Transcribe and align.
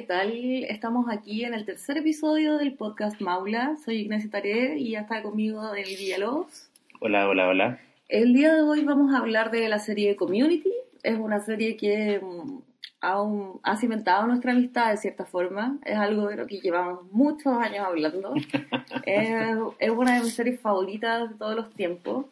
¿qué 0.00 0.06
tal? 0.06 0.32
Estamos 0.64 1.10
aquí 1.10 1.44
en 1.44 1.52
el 1.52 1.66
tercer 1.66 1.98
episodio 1.98 2.56
del 2.56 2.72
podcast 2.72 3.20
Maula. 3.20 3.76
Soy 3.84 3.96
Ignacia 3.96 4.30
Taré 4.30 4.78
y 4.78 4.92
ya 4.92 5.00
está 5.00 5.20
conmigo 5.20 5.62
Daniel 5.62 5.88
Villalobos. 5.88 6.70
Hola, 7.00 7.28
hola, 7.28 7.48
hola. 7.48 7.80
El 8.08 8.32
día 8.32 8.54
de 8.54 8.62
hoy 8.62 8.82
vamos 8.82 9.12
a 9.12 9.18
hablar 9.18 9.50
de 9.50 9.68
la 9.68 9.78
serie 9.78 10.16
Community. 10.16 10.72
Es 11.02 11.18
una 11.18 11.40
serie 11.40 11.76
que 11.76 12.18
mm, 12.18 12.60
aún 13.02 13.60
ha 13.62 13.76
cimentado 13.76 14.26
nuestra 14.26 14.52
amistad 14.52 14.90
de 14.90 14.96
cierta 14.96 15.26
forma. 15.26 15.78
Es 15.84 15.98
algo 15.98 16.28
de 16.28 16.36
lo 16.36 16.46
que 16.46 16.60
llevamos 16.60 17.00
muchos 17.12 17.52
años 17.52 17.84
hablando. 17.86 18.32
es, 19.04 19.58
es 19.80 19.90
una 19.90 20.14
de 20.14 20.20
mis 20.22 20.32
series 20.32 20.58
favoritas 20.60 21.28
de 21.28 21.36
todos 21.36 21.54
los 21.54 21.74
tiempos. 21.74 22.24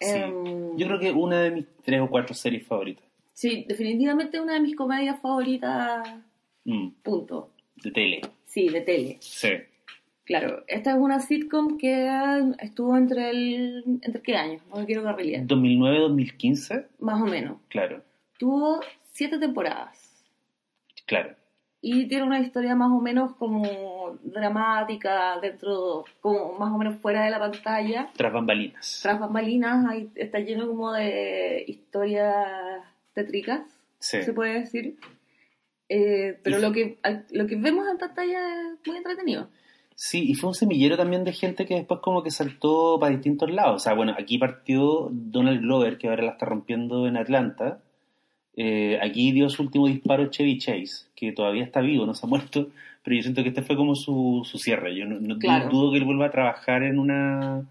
Sí. 0.00 0.10
Em, 0.10 0.76
Yo 0.76 0.88
creo 0.88 0.98
que 0.98 1.12
una 1.12 1.40
de 1.40 1.50
mis 1.52 1.66
tres 1.84 2.00
o 2.00 2.08
cuatro 2.08 2.34
series 2.34 2.66
favoritas. 2.66 3.04
Sí, 3.32 3.64
definitivamente 3.68 4.40
una 4.40 4.54
de 4.54 4.60
mis 4.60 4.74
comedias 4.74 5.20
favoritas, 5.20 6.08
Mm, 6.64 6.88
punto. 7.02 7.50
de 7.82 7.90
tele. 7.90 8.20
Sí, 8.46 8.68
de 8.68 8.80
tele. 8.80 9.16
Sí. 9.20 9.48
Claro, 10.24 10.64
esta 10.68 10.92
es 10.92 10.96
una 10.96 11.20
sitcom 11.20 11.76
que 11.76 12.08
estuvo 12.60 12.96
entre 12.96 13.28
el... 13.30 13.84
¿Entre 14.00 14.22
qué 14.22 14.36
años? 14.36 14.62
No 14.70 14.76
me 14.80 14.86
quiero 14.86 15.02
carrilear. 15.02 15.44
2009-2015, 15.46 16.86
Más 17.00 17.20
o 17.20 17.26
menos. 17.26 17.58
claro, 17.68 18.02
Tuvo 18.38 18.80
siete 19.12 19.38
temporadas. 19.38 20.24
claro. 21.06 21.34
Y 21.86 22.08
tiene 22.08 22.24
una 22.24 22.40
historia 22.40 22.74
más 22.74 22.90
o 22.90 22.98
menos 23.02 23.34
como 23.36 24.16
dramática, 24.22 25.38
dentro, 25.40 26.06
como 26.22 26.54
más 26.58 26.72
o 26.72 26.78
menos 26.78 26.96
fuera 26.96 27.24
de 27.26 27.30
la 27.30 27.38
pantalla. 27.38 28.08
Tras 28.16 28.32
bambalinas. 28.32 29.00
Tras 29.02 29.20
bambalinas 29.20 29.84
ahí 29.90 30.08
está 30.14 30.38
lleno 30.38 30.66
como 30.66 30.92
de 30.94 31.62
historias 31.68 32.82
tétricas, 33.12 33.60
Sí. 33.98 34.22
se 34.22 34.32
puede 34.32 34.60
decir. 34.60 34.96
Eh, 35.88 36.38
pero 36.42 36.58
Y- 36.58 36.62
lo 36.62 36.72
que, 36.72 36.98
lo 37.32 37.46
que 37.46 37.56
vemos 37.56 37.86
en 37.90 37.98
pantalla 37.98 38.40
es 38.72 38.86
muy 38.86 38.96
entretenido. 38.96 39.48
Sí, 39.96 40.24
y 40.30 40.34
fue 40.34 40.48
un 40.48 40.54
semillero 40.54 40.96
también 40.96 41.22
de 41.24 41.32
gente 41.32 41.66
que 41.66 41.74
después 41.76 42.00
como 42.00 42.22
que 42.22 42.30
saltó 42.32 42.98
para 42.98 43.12
distintos 43.14 43.50
lados. 43.50 43.76
O 43.76 43.78
sea, 43.78 43.94
bueno, 43.94 44.14
aquí 44.18 44.38
partió 44.38 45.08
Donald 45.12 45.60
Glover, 45.60 45.98
que 45.98 46.08
ahora 46.08 46.24
la 46.24 46.32
está 46.32 46.46
rompiendo 46.46 47.06
en 47.06 47.16
Atlanta. 47.16 47.80
Eh, 48.56 48.98
aquí 49.02 49.30
dio 49.32 49.48
su 49.50 49.62
último 49.62 49.86
disparo 49.86 50.26
Chevy 50.30 50.58
Chase, 50.58 51.06
que 51.14 51.32
todavía 51.32 51.64
está 51.64 51.80
vivo, 51.80 52.06
no 52.06 52.14
se 52.14 52.26
ha 52.26 52.28
muerto, 52.28 52.68
pero 53.02 53.16
yo 53.16 53.22
siento 53.22 53.42
que 53.42 53.48
este 53.50 53.62
fue 53.62 53.76
como 53.76 53.94
su, 53.94 54.42
su 54.44 54.58
cierre. 54.58 54.96
Yo 54.96 55.06
no, 55.06 55.18
no- 55.20 55.38
Claro. 55.38 55.68
dudo 55.70 55.92
que 55.92 55.98
él 55.98 56.04
vuelva 56.04 56.26
a 56.26 56.30
trabajar 56.30 56.82
en 56.82 56.98
una, 56.98 57.64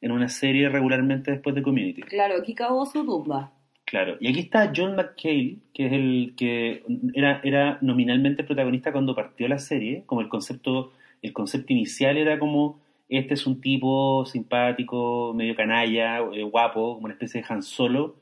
en 0.00 0.12
una 0.12 0.28
serie 0.28 0.68
regularmente 0.70 1.30
después 1.30 1.54
de 1.54 1.62
Community. 1.62 2.02
Claro, 2.02 2.36
aquí 2.40 2.54
cavó 2.54 2.86
su 2.86 3.04
tumba. 3.04 3.52
Claro, 3.90 4.16
y 4.20 4.28
aquí 4.28 4.38
está 4.38 4.72
John 4.74 4.94
McHale, 4.94 5.56
que 5.74 5.86
es 5.86 5.92
el 5.92 6.34
que 6.36 6.84
era, 7.12 7.40
era 7.42 7.76
nominalmente 7.80 8.44
protagonista 8.44 8.92
cuando 8.92 9.16
partió 9.16 9.48
la 9.48 9.58
serie, 9.58 10.04
como 10.06 10.20
el 10.20 10.28
concepto, 10.28 10.92
el 11.22 11.32
concepto 11.32 11.72
inicial 11.72 12.16
era 12.16 12.38
como 12.38 12.78
este 13.08 13.34
es 13.34 13.48
un 13.48 13.60
tipo 13.60 14.24
simpático, 14.26 15.34
medio 15.34 15.56
canalla, 15.56 16.18
eh, 16.18 16.44
guapo, 16.44 16.94
como 16.94 17.06
una 17.06 17.14
especie 17.14 17.40
de 17.40 17.46
Han 17.48 17.64
Solo, 17.64 18.14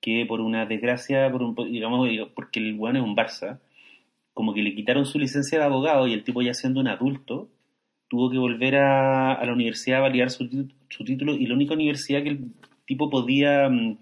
que 0.00 0.24
por 0.24 0.40
una 0.40 0.66
desgracia, 0.66 1.28
por 1.32 1.42
un, 1.42 1.56
digamos, 1.68 2.08
porque 2.36 2.60
el 2.60 2.74
bueno 2.74 3.00
es 3.00 3.04
un 3.04 3.16
Barça, 3.16 3.58
como 4.34 4.54
que 4.54 4.62
le 4.62 4.72
quitaron 4.72 5.04
su 5.04 5.18
licencia 5.18 5.58
de 5.58 5.64
abogado 5.64 6.06
y 6.06 6.12
el 6.12 6.22
tipo 6.22 6.42
ya 6.42 6.54
siendo 6.54 6.78
un 6.78 6.86
adulto, 6.86 7.48
tuvo 8.06 8.30
que 8.30 8.38
volver 8.38 8.76
a, 8.76 9.44
la 9.44 9.52
universidad 9.52 9.98
a 9.98 10.02
validar 10.02 10.30
su 10.30 10.46
título 11.04 11.34
y 11.34 11.46
la 11.48 11.54
única 11.54 11.74
universidad 11.74 12.22
que 12.22 12.28
el 12.28 12.52
tipo 12.86 13.10
podía 13.10 13.68
mm, 13.68 13.98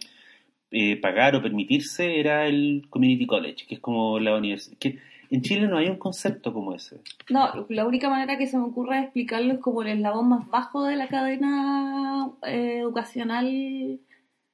eh, 0.78 0.96
pagar 1.00 1.34
o 1.34 1.40
permitirse 1.40 2.20
era 2.20 2.46
el 2.46 2.86
Community 2.90 3.26
College, 3.26 3.64
que 3.66 3.76
es 3.76 3.80
como 3.80 4.18
la 4.18 4.36
universidad. 4.36 4.76
Que 4.78 4.98
en 5.30 5.40
Chile 5.40 5.66
no 5.68 5.78
hay 5.78 5.88
un 5.88 5.96
concepto 5.96 6.52
como 6.52 6.74
ese. 6.74 7.00
No, 7.30 7.64
la 7.70 7.86
única 7.86 8.10
manera 8.10 8.36
que 8.36 8.46
se 8.46 8.58
me 8.58 8.64
ocurre 8.64 8.96
de 8.96 9.02
explicarlo 9.04 9.54
es 9.54 9.60
como 9.60 9.80
el 9.80 9.88
eslabón 9.88 10.28
más 10.28 10.50
bajo 10.50 10.84
de 10.84 10.96
la 10.96 11.08
cadena 11.08 12.30
eh, 12.46 12.80
educacional 12.80 14.00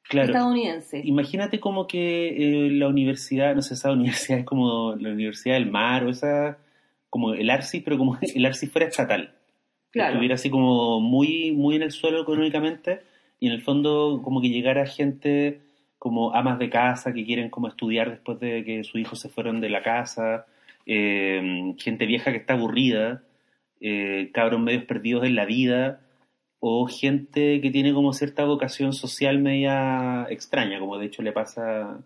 Claro. 0.08 0.28
estadounidense. 0.28 1.00
Imagínate 1.04 1.58
como 1.58 1.88
que 1.88 2.28
eh, 2.28 2.70
la 2.70 2.86
universidad, 2.86 3.56
no 3.56 3.62
sé, 3.62 3.74
esa 3.74 3.90
universidad 3.90 4.38
es 4.38 4.44
como 4.44 4.94
la 4.94 5.10
Universidad 5.10 5.54
del 5.54 5.70
Mar 5.70 6.04
o 6.04 6.10
esa, 6.10 6.58
como 7.10 7.34
el 7.34 7.50
ARSI, 7.50 7.80
pero 7.80 7.98
como 7.98 8.16
el 8.34 8.46
ARSI 8.46 8.68
fuera 8.68 8.86
estatal. 8.86 9.34
Claro. 9.90 10.10
Estuviera 10.10 10.36
así 10.36 10.50
como 10.50 11.00
muy, 11.00 11.50
muy 11.50 11.74
en 11.74 11.82
el 11.82 11.90
suelo 11.90 12.22
económicamente 12.22 13.00
y 13.40 13.48
en 13.48 13.54
el 13.54 13.62
fondo 13.62 14.20
como 14.22 14.40
que 14.40 14.50
llegara 14.50 14.86
gente 14.86 15.60
como 16.02 16.34
amas 16.34 16.58
de 16.58 16.68
casa 16.68 17.12
que 17.12 17.24
quieren 17.24 17.48
como 17.48 17.68
estudiar 17.68 18.10
después 18.10 18.40
de 18.40 18.64
que 18.64 18.82
sus 18.82 19.00
hijos 19.00 19.20
se 19.20 19.28
fueron 19.28 19.60
de 19.60 19.70
la 19.70 19.84
casa, 19.84 20.46
eh, 20.84 21.74
gente 21.78 22.06
vieja 22.06 22.32
que 22.32 22.38
está 22.38 22.54
aburrida, 22.54 23.22
eh, 23.80 24.32
cabros 24.34 24.60
medios 24.60 24.82
perdidos 24.82 25.24
en 25.24 25.36
la 25.36 25.44
vida 25.44 26.00
o 26.58 26.88
gente 26.88 27.60
que 27.60 27.70
tiene 27.70 27.94
como 27.94 28.12
cierta 28.14 28.44
vocación 28.44 28.92
social 28.92 29.38
media 29.38 30.26
extraña, 30.28 30.80
como 30.80 30.98
de 30.98 31.06
hecho 31.06 31.22
le 31.22 31.30
pasa 31.30 32.00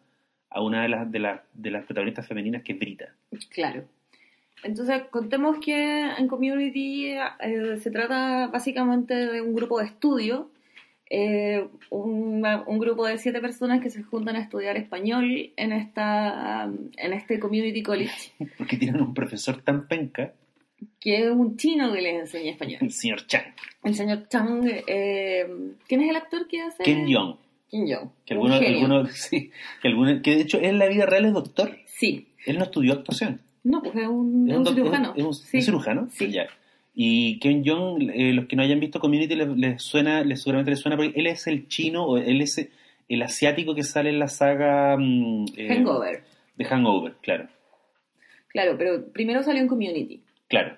a 0.51 0.63
una 0.63 0.83
de 0.83 0.91
las, 0.91 1.11
de 1.11 1.19
las, 1.19 1.41
de 1.55 1.71
las 1.71 1.87
protagonistas 1.87 2.27
femeninas 2.27 2.63
que 2.65 2.75
es 2.75 2.78
Brita. 2.78 3.15
Claro. 3.49 3.84
Entonces, 4.63 5.05
contemos 5.11 5.57
que 5.59 6.11
en 6.19 6.28
Community 6.28 7.15
eh, 7.15 7.78
se 7.81 7.91
trata 7.91 8.49
básicamente 8.49 9.15
de 9.15 9.41
un 9.41 9.55
grupo 9.55 9.78
de 9.78 9.87
estudio, 9.87 10.51
eh, 11.11 11.67
una- 11.91 12.62
un 12.67 12.78
grupo 12.78 13.06
de 13.06 13.19
siete 13.19 13.41
personas 13.41 13.81
que 13.81 13.91
se 13.91 14.03
juntan 14.03 14.37
a 14.37 14.41
estudiar 14.41 14.77
español 14.77 15.53
en, 15.56 15.72
esta, 15.72 16.65
en 16.97 17.12
este 17.12 17.39
Community 17.39 17.83
College, 17.83 18.33
Porque 18.59 18.77
tienen 18.77 19.00
un 19.03 19.15
profesor 19.15 19.62
tan 19.62 19.87
penca, 19.87 20.33
que 21.00 21.25
es 21.25 21.31
un 21.31 21.56
chino 21.56 21.93
que 21.93 22.03
les 22.03 22.21
enseña 22.21 22.50
español. 22.50 22.78
el 22.83 22.91
señor 22.93 23.27
Chang, 23.27 23.45
El 23.84 23.95
señor 23.95 24.28
Chang, 24.28 24.69
eh, 24.87 25.47
¿quién 25.87 26.00
es 26.03 26.11
el 26.11 26.16
actor 26.16 26.47
que 26.49 26.61
hace? 26.61 26.83
Ken 26.83 27.06
Jeong, 27.06 27.37
Kim 27.69 27.87
Jong. 27.89 28.11
que 28.25 28.34
Un 28.34 28.39
algunos, 28.41 28.59
genio. 28.61 28.78
algunos- 28.81 29.12
sí, 29.15 29.50
que 29.83 29.89
algunos- 29.89 30.22
que 30.22 30.34
de 30.37 30.41
hecho 30.43 30.59
en 30.61 30.78
la 30.78 30.87
vida 30.89 31.06
real 31.06 31.25
es 31.27 31.33
doctor, 31.33 31.77
Sí. 31.87 32.28
él 32.47 32.59
no 32.59 32.65
estudió 32.65 32.93
actuación. 32.95 33.41
No, 33.65 33.83
pues 33.83 33.97
es 33.97 34.06
un, 34.06 34.49
es 34.50 34.56
un 34.56 34.65
doc- 34.65 34.75
cirujano. 34.75 35.15
es 35.16 35.25
un- 35.25 35.34
Sí. 35.34 35.59
¿es 35.59 35.65
cirujano? 35.65 36.09
Sí. 36.12 36.31
Ya. 36.31 36.47
Y 36.99 37.39
Ken 37.41 37.62
Jeong, 37.62 38.11
eh, 38.11 38.33
los 38.33 38.47
que 38.47 38.57
no 38.57 38.62
hayan 38.62 38.81
visto 38.81 39.01
Community, 39.01 39.34
les, 39.37 39.49
les 39.49 39.83
suena, 39.83 40.25
les 40.25 40.41
seguramente 40.41 40.71
les 40.71 40.81
suena 40.81 40.97
porque 40.97 41.12
él 41.15 41.27
es 41.27 41.47
el 41.47 41.69
chino, 41.69 42.07
o 42.07 42.17
él 42.17 42.41
es 42.41 42.71
el 43.09 43.23
asiático 43.23 43.75
que 43.75 43.83
sale 43.83 44.09
en 44.09 44.19
la 44.19 44.29
saga 44.29 44.97
mm, 44.97 45.45
eh, 45.59 45.69
Hangover. 45.69 46.25
de 46.57 46.65
Hangover, 46.65 47.15
claro, 47.21 47.49
Claro, 48.49 48.77
pero 48.79 49.12
primero 49.12 49.43
salió 49.43 49.61
en 49.61 49.69
Community. 49.69 50.23
claro. 50.49 50.75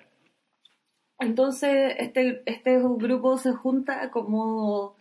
Entonces, 1.21 1.95
este, 1.99 2.41
este 2.45 2.79
grupo 2.79 3.37
se 3.37 3.51
junta 3.53 4.09
como 4.11 4.95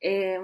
eh, 0.00 0.38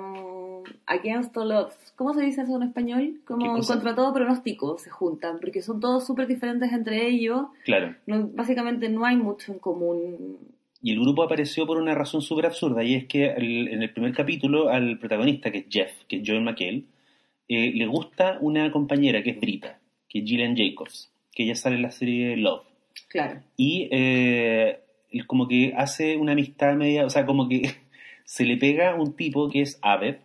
against 0.87 1.37
all 1.37 1.53
odds. 1.53 1.93
¿Cómo 1.97 2.13
se 2.15 2.23
dice 2.23 2.43
eso 2.43 2.57
en 2.57 2.63
español? 2.65 3.15
¿Qué 3.21 3.25
Como 3.35 3.59
contra 3.63 3.95
todo 3.95 4.13
pronóstico 4.13 4.79
se 4.79 4.91
juntan, 4.91 5.39
porque 5.41 5.63
son 5.63 5.81
todos 5.81 6.07
súper 6.07 6.27
diferentes 6.27 6.73
entre 6.73 7.07
ellos. 7.09 7.47
Claro. 7.65 7.95
No- 8.07 8.29
básicamente 8.29 8.89
no 8.89 9.05
hay 9.05 9.17
mucho 9.17 9.53
en 9.53 9.59
común. 9.59 10.39
Y 10.83 10.93
el 10.93 11.01
grupo 11.01 11.23
apareció 11.23 11.67
por 11.67 11.79
una 11.79 11.95
razón 11.95 12.21
súper 12.21 12.47
absurda, 12.47 12.85
y 12.85 12.95
es 12.95 13.07
que 13.07 13.27
el- 13.27 13.69
en 13.69 13.83
el 13.83 13.91
primer 13.93 14.13
capítulo 14.13 14.69
al 14.69 14.99
protagonista, 14.99 15.51
que 15.51 15.59
es 15.59 15.67
Jeff, 15.71 15.93
que 16.09 16.17
es 16.17 16.23
Joel 16.27 16.43
McHale, 16.43 16.85
eh, 17.49 17.73
le 17.75 17.87
gusta 17.87 18.39
una 18.41 18.71
compañera 18.71 19.23
que 19.23 19.31
es 19.31 19.41
Brita, 19.41 19.79
que 20.09 20.19
es 20.21 20.25
Gillian 20.25 20.57
Jacobs, 20.57 21.11
que 21.33 21.45
ella 21.45 21.55
sale 21.55 21.77
en 21.77 21.83
la 21.83 21.91
serie 21.91 22.37
Love. 22.37 22.65
Claro. 23.09 23.41
Y 23.57 23.89
eh, 23.93 24.81
como 25.27 25.47
que 25.49 25.73
hace 25.77 26.17
una 26.17 26.33
amistad 26.33 26.75
media, 26.75 27.07
o 27.07 27.11
sea, 27.11 27.25
como 27.27 27.49
que 27.49 27.71
se 28.25 28.45
le 28.45 28.57
pega 28.57 28.95
un 28.95 29.15
tipo 29.17 29.49
que 29.51 29.61
es 29.63 29.79
Abed, 29.83 30.17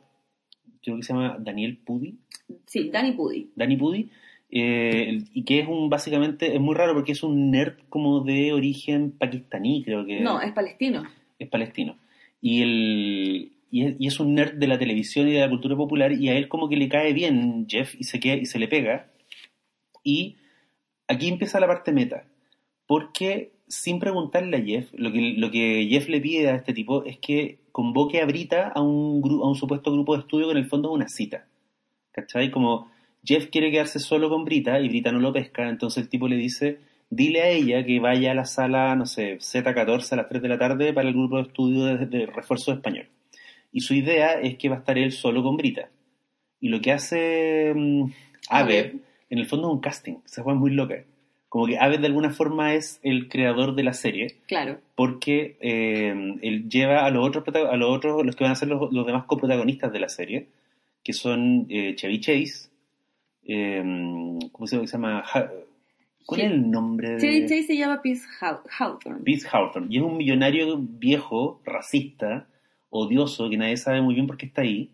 creo 0.82 0.98
que 0.98 1.04
se 1.04 1.14
llama 1.14 1.38
Daniel 1.40 1.78
Pudi, 1.78 2.18
Sí, 2.66 2.90
Danny 2.90 3.12
Pudi. 3.12 3.50
Danny 3.56 3.78
Pudi, 3.78 4.10
eh, 4.52 5.20
y 5.34 5.44
que 5.44 5.60
es 5.60 5.68
un, 5.68 5.90
básicamente, 5.90 6.56
es 6.56 6.60
muy 6.60 6.74
raro 6.76 6.94
porque 6.96 7.12
es 7.12 7.22
un 7.24 7.52
nerd 7.52 7.76
como 7.90 8.22
de 8.22 8.54
origen 8.54 9.12
pakistaní, 9.12 9.84
creo 9.84 10.06
que 10.06 10.20
No, 10.22 10.42
es 10.42 10.52
palestino. 10.54 11.04
es 11.38 11.48
palestino. 11.50 11.98
Y, 12.42 12.62
el, 12.64 13.52
y, 13.70 13.86
es, 13.86 13.96
y 14.00 14.08
es 14.08 14.20
un 14.20 14.34
nerd 14.34 14.54
de 14.56 14.68
la 14.68 14.80
televisión 14.80 15.28
y 15.28 15.34
de 15.34 15.42
la 15.42 15.50
cultura 15.50 15.76
popular, 15.76 16.12
y 16.14 16.30
a 16.30 16.36
él 16.38 16.48
como 16.48 16.70
que 16.70 16.78
le 16.78 16.90
cae 16.90 17.14
bien 17.14 17.68
Jeff 17.70 17.94
y 18.00 18.04
se, 18.06 18.20
queda, 18.20 18.36
y 18.36 18.46
se 18.46 18.58
le 18.60 18.68
pega. 18.68 19.12
Y 20.04 20.38
aquí 21.08 21.28
empieza 21.28 21.60
la 21.60 21.68
parte 21.68 21.92
meta, 21.92 22.26
porque 22.88 23.52
sin 23.70 24.00
preguntarle 24.00 24.58
a 24.58 24.62
Jeff, 24.62 24.92
lo 24.94 25.12
que, 25.12 25.36
lo 25.38 25.52
que 25.52 25.88
Jeff 25.90 26.10
le 26.10 26.20
pide 26.20 26.50
a 26.50 26.56
este 26.56 26.74
tipo 26.74 27.06
es 27.06 27.20
que 27.20 27.60
convoque 27.72 28.20
a 28.20 28.26
Brita 28.26 28.68
a 28.68 28.82
un, 28.82 29.22
a 29.24 29.48
un 29.48 29.56
supuesto 29.56 29.92
grupo 29.94 30.16
de 30.16 30.22
estudio 30.22 30.48
que 30.48 30.54
en 30.54 30.58
el 30.58 30.66
fondo 30.66 30.90
es 30.90 30.96
una 30.96 31.08
cita. 31.08 31.48
¿Cachai? 32.12 32.50
Como 32.50 32.92
Jeff 33.24 33.48
quiere 33.50 33.72
quedarse 33.72 34.00
solo 34.00 34.28
con 34.30 34.44
Brita 34.44 34.80
y 34.80 34.90
Brita 34.90 35.12
no 35.12 35.20
lo 35.20 35.32
pesca, 35.32 35.70
entonces 35.70 36.04
el 36.04 36.10
tipo 36.10 36.28
le 36.28 36.36
dice, 36.36 36.80
dile 37.10 37.42
a 37.42 37.50
ella 37.50 37.86
que 37.86 38.00
vaya 38.00 38.32
a 38.32 38.36
la 38.36 38.46
sala, 38.46 38.96
no 38.96 39.06
sé, 39.06 39.38
Z14 39.38 40.12
a 40.14 40.16
las 40.16 40.28
3 40.28 40.42
de 40.42 40.50
la 40.50 40.58
tarde 40.58 40.92
para 40.92 41.08
el 41.08 41.14
grupo 41.14 41.38
de 41.38 41.44
estudio 41.44 41.86
de, 41.86 42.06
de 42.08 42.26
refuerzo 42.26 42.72
de 42.72 42.78
español. 42.78 43.08
Y 43.72 43.82
su 43.82 43.94
idea 43.94 44.34
es 44.34 44.58
que 44.58 44.68
va 44.68 44.78
a 44.78 44.80
estar 44.80 44.98
él 44.98 45.12
solo 45.12 45.44
con 45.44 45.58
Brita. 45.58 45.90
Y 46.60 46.70
lo 46.70 46.82
que 46.82 46.92
hace 46.92 47.74
Abed, 48.50 48.96
en 49.30 49.38
el 49.38 49.46
fondo 49.46 49.68
es 49.68 49.74
un 49.74 49.80
casting, 49.80 50.16
esa 50.26 50.44
fue 50.44 50.56
muy 50.56 50.72
loca. 50.72 51.04
Como 51.50 51.66
que 51.66 51.78
Abbott 51.80 52.00
de 52.00 52.06
alguna 52.08 52.30
forma 52.30 52.76
es 52.76 53.00
el 53.02 53.28
creador 53.28 53.74
de 53.76 53.84
la 53.84 53.94
serie, 53.94 54.38
Claro. 54.48 54.80
porque 54.96 55.58
eh, 55.62 56.38
él 56.44 56.70
lleva 56.70 57.06
a 57.06 57.10
los 57.10 57.28
otros, 57.28 57.44
a 57.56 57.76
los 57.76 57.90
otros, 57.90 58.24
los 58.24 58.36
que 58.36 58.44
van 58.44 58.54
a 58.54 58.56
ser 58.56 58.68
los, 58.70 58.92
los 58.94 59.06
demás 59.06 59.26
coprotagonistas 59.26 59.92
de 59.92 60.00
la 60.00 60.10
serie, 60.10 60.48
que 61.04 61.12
son 61.14 61.66
eh, 61.70 61.96
Chevy 61.96 62.20
Chase, 62.20 62.70
eh, 63.46 63.82
¿cómo 64.52 64.68
se 64.68 64.86
llama? 64.86 65.24
¿Cuál 66.26 66.42
es 66.42 66.52
el 66.52 66.70
nombre 66.70 67.12
de...? 67.14 67.20
Chevy 67.20 67.42
Chase 67.44 67.64
se 67.64 67.78
llama 67.78 68.02
Peace 68.04 68.22
Haw- 68.42 68.62
Hawthorne. 68.78 69.22
Pete 69.24 69.48
Hawthorne, 69.52 69.88
y 69.90 69.98
es 69.98 70.04
un 70.04 70.18
millonario 70.18 70.78
viejo, 70.78 71.62
racista, 71.66 72.48
odioso, 72.92 73.50
que 73.50 73.58
nadie 73.58 73.78
sabe 73.78 74.02
muy 74.02 74.14
bien 74.14 74.28
por 74.28 74.38
qué 74.38 74.46
está 74.46 74.62
ahí. 74.62 74.92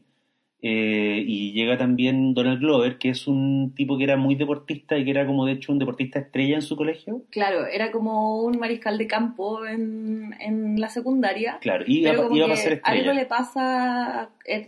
Eh, 0.68 1.24
y 1.28 1.52
llega 1.52 1.78
también 1.78 2.34
Donald 2.34 2.60
Glover, 2.60 2.98
que 2.98 3.10
es 3.10 3.28
un 3.28 3.74
tipo 3.76 4.00
que 4.00 4.04
era 4.04 4.18
muy 4.18 4.34
deportista 4.34 4.98
y 4.98 5.06
que 5.06 5.12
era 5.12 5.28
como 5.28 5.46
de 5.46 5.52
hecho 5.52 5.72
un 5.72 5.78
deportista 5.78 6.18
estrella 6.18 6.56
en 6.56 6.64
su 6.64 6.76
colegio. 6.76 7.22
Claro, 7.30 7.68
era 7.68 7.92
como 7.92 8.44
un 8.44 8.58
mariscal 8.58 8.98
de 8.98 9.06
campo 9.06 9.64
en, 9.68 10.34
en 10.40 10.82
la 10.82 10.90
secundaria. 10.90 11.60
Claro, 11.62 11.84
y 11.86 12.00
iba, 12.00 12.10
Pero 12.10 12.24
como 12.24 12.38
iba 12.38 12.52
a 12.52 12.56
ser 12.56 12.82
algo 12.84 12.98
estrella. 12.98 13.14
le 13.14 13.26
pasa, 13.28 14.32
eh, 14.48 14.68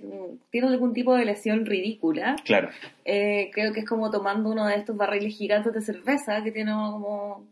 tiene 0.51 0.67
algún 0.67 0.94
tipo 0.94 1.15
de 1.15 1.25
lesión 1.25 1.65
ridícula. 1.65 2.35
Claro, 2.45 2.69
Eh, 3.03 3.49
creo 3.51 3.73
que 3.73 3.79
es 3.79 3.85
como 3.88 4.11
tomando 4.11 4.51
uno 4.51 4.67
de 4.67 4.75
estos 4.75 4.95
barriles 4.95 5.35
gigantes 5.35 5.73
de 5.73 5.81
cerveza 5.81 6.44
que 6.44 6.51
tiene 6.51 6.73
como... 6.73 7.44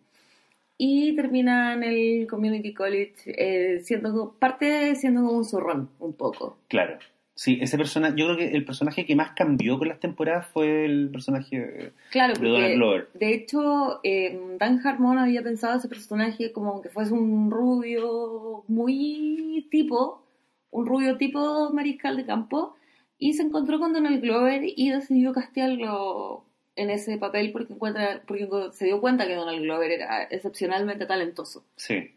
Y 0.77 1.15
termina 1.15 1.73
en 1.73 1.83
el 1.83 2.27
Community 2.27 2.75
College 2.75 3.13
eh, 3.25 3.79
siendo 3.79 4.35
parte 4.37 4.93
siendo 4.95 5.21
como 5.23 5.37
un 5.37 5.45
zurrón, 5.45 5.89
un 5.99 6.13
poco. 6.13 6.59
claro. 6.67 6.99
Sí, 7.37 7.59
ese 7.61 7.77
personaje, 7.77 8.13
yo 8.15 8.25
creo 8.27 8.37
que 8.37 8.55
el 8.55 8.63
personaje 8.63 9.05
que 9.05 9.13
más 9.15 9.31
cambió 9.35 9.77
con 9.77 9.89
las 9.89 9.99
temporadas 9.99 10.47
fue 10.47 10.85
el 10.85 11.09
personaje 11.11 11.91
Claro, 12.09 12.33
de 12.33 12.47
Donald 12.47 12.75
Glover. 12.75 13.09
de 13.13 13.33
hecho 13.33 13.99
eh, 14.03 14.39
Dan 14.57 14.79
Harmon 14.85 15.17
había 15.19 15.43
pensado 15.43 15.77
ese 15.77 15.89
personaje 15.89 16.53
como 16.53 16.81
que 16.81 16.87
fuese 16.87 17.13
un 17.13 17.51
rubio 17.51 18.63
muy 18.69 19.67
tipo, 19.69 20.23
un 20.71 20.85
rubio 20.85 21.17
tipo 21.17 21.71
mariscal 21.73 22.15
de 22.15 22.25
campo, 22.25 22.75
y 23.17 23.33
se 23.33 23.43
encontró 23.43 23.79
con 23.79 23.91
Donald 23.93 24.21
Glover 24.21 24.61
y 24.63 24.89
decidió 24.89 25.33
castearlo 25.33 26.45
en 26.77 26.89
ese 26.89 27.17
papel 27.17 27.51
porque, 27.51 27.73
encuentra, 27.73 28.21
porque 28.27 28.47
se 28.71 28.85
dio 28.85 28.99
cuenta 29.01 29.27
que 29.27 29.35
Donald 29.35 29.61
Glover 29.61 29.91
era 29.91 30.23
excepcionalmente 30.23 31.05
talentoso. 31.05 31.65
Sí. 31.75 32.11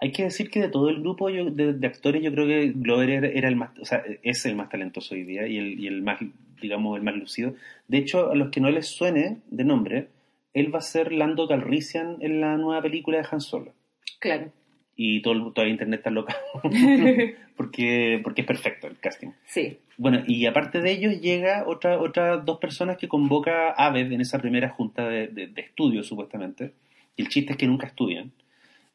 Hay 0.00 0.12
que 0.12 0.24
decir 0.24 0.50
que 0.50 0.60
de 0.60 0.68
todo 0.68 0.88
el 0.90 1.00
grupo 1.00 1.30
yo- 1.30 1.50
de, 1.50 1.72
de 1.72 1.86
actores, 1.86 2.22
yo 2.22 2.30
creo 2.32 2.46
que 2.46 2.72
Glover 2.74 3.10
era, 3.10 3.28
era 3.28 3.48
el 3.48 3.56
más, 3.56 3.70
o 3.80 3.84
sea, 3.84 4.02
es 4.22 4.44
el 4.46 4.54
más 4.56 4.68
talentoso 4.68 5.14
hoy 5.14 5.22
día 5.24 5.46
y 5.46 5.56
el, 5.58 5.80
y 5.80 5.86
el 5.86 6.02
más, 6.02 6.18
digamos, 6.60 6.96
el 6.98 7.02
más 7.02 7.16
lucido. 7.16 7.54
De 7.88 7.98
hecho, 7.98 8.30
a 8.30 8.34
los 8.34 8.50
que 8.50 8.60
no 8.60 8.70
les 8.70 8.86
suene 8.88 9.38
de 9.50 9.64
nombre, 9.64 10.08
él 10.54 10.74
va 10.74 10.78
a 10.78 10.82
ser 10.82 11.12
Lando 11.12 11.48
Calrissian 11.48 12.16
en 12.20 12.40
la 12.40 12.56
nueva 12.56 12.82
película 12.82 13.18
de 13.18 13.26
Han 13.30 13.40
Solo. 13.40 13.72
Claro. 14.20 14.50
Y 14.98 15.20
todo 15.20 15.34
el, 15.34 15.52
toda 15.52 15.64
la 15.66 15.70
internet 15.72 16.00
está 16.00 16.10
loca 16.10 16.34
porque, 17.56 18.20
porque 18.22 18.40
es 18.42 18.46
perfecto 18.46 18.86
el 18.86 18.98
casting. 18.98 19.28
sí, 19.44 19.78
Bueno, 19.98 20.22
y 20.26 20.46
aparte 20.46 20.80
de 20.80 20.90
ellos 20.92 21.20
llega 21.20 21.64
otra, 21.66 21.98
otras 22.00 22.44
dos 22.44 22.58
personas 22.58 22.96
que 22.96 23.08
convoca 23.08 23.70
Aved 23.72 24.10
en 24.12 24.20
esa 24.20 24.38
primera 24.38 24.68
junta 24.70 25.08
de, 25.08 25.28
de, 25.28 25.46
de 25.48 25.60
estudios, 25.62 26.06
supuestamente. 26.06 26.72
Y 27.16 27.22
el 27.22 27.28
chiste 27.28 27.52
es 27.52 27.58
que 27.58 27.66
nunca 27.66 27.86
estudian. 27.86 28.32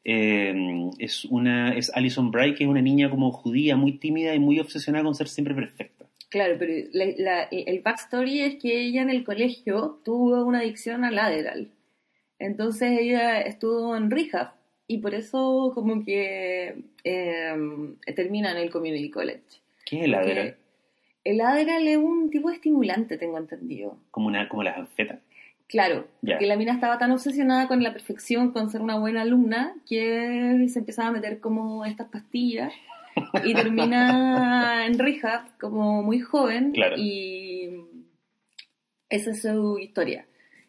Eh, 0.04 0.90
es 1.00 1.26
una 1.26 1.76
es 1.76 1.92
Alison 1.96 2.32
Bright, 2.32 2.58
que 2.58 2.64
es 2.64 2.70
una 2.70 2.82
niña 2.82 3.10
como 3.10 3.32
judía, 3.32 3.76
muy 3.76 3.94
tímida 4.00 4.34
y 4.34 4.40
muy 4.40 4.60
obsesionada 4.60 5.04
con 5.04 5.14
ser 5.16 5.28
siempre 5.28 5.54
perfecta. 5.56 6.06
claro, 6.30 6.56
pero 6.58 6.74
la- 6.94 7.14
la- 7.18 7.44
el 7.52 7.82
backstory 7.82 8.40
es 8.42 8.56
que 8.56 8.82
ella 8.82 9.02
en 9.02 9.10
el 9.10 9.24
colegio 9.26 10.00
tuvo 10.06 10.46
una 10.46 10.60
adicción 10.60 11.04
al 11.04 11.20
Adderall. 11.20 11.70
Entonces 12.40 12.98
ella 13.00 13.42
estuvo 13.42 13.96
en 13.96 14.10
rehab 14.10 14.54
y 14.88 14.98
por 15.00 15.14
eso 15.14 15.72
como 15.76 16.04
que 16.04 16.84
eh, 17.04 17.54
termina 18.16 18.52
en 18.52 18.58
el 18.58 18.70
Community 18.72 19.10
College. 19.12 19.42
¿Qué 19.86 20.00
es 20.00 20.04
el 20.06 20.14
Adderall? 20.16 20.56
El 21.24 21.42
Adderall 21.42 21.88
es 21.88 21.98
un 21.98 22.30
tipo 22.32 22.50
de 22.50 22.56
estimulante, 22.56 23.18
tengo 23.18 23.38
entendido. 23.38 23.98
Como, 24.10 24.28
una, 24.28 24.48
como 24.50 24.64
las 24.64 24.78
anfetas. 24.78 25.20
Claro, 25.72 26.06
Ya. 26.22 26.38
que 26.38 26.46
la 26.48 26.58
mina 26.58 26.74
estaba 26.74 26.98
tan 27.00 27.12
obsesionada 27.12 27.68
con 27.70 27.82
la 27.82 27.94
perfección, 27.94 28.52
con 28.52 28.70
ser 28.70 28.82
una 28.82 29.00
buena 29.00 29.22
alumna, 29.22 29.74
que 29.88 30.66
se 30.68 30.80
empezaba 30.80 31.08
a 31.08 31.12
meter 31.14 31.40
como 31.40 31.86
estas 31.86 32.10
pastillas 32.10 32.74
y 33.46 33.54
termina 33.90 34.86
en 34.86 35.00
rehab 35.00 35.58
como 35.60 36.04
muy 36.04 36.20
joven 36.20 36.74
Claro. 36.74 36.96
y 36.98 37.70
esa 39.10 39.32
es 39.32 39.42
su 39.42 39.78
historia. 39.80 40.26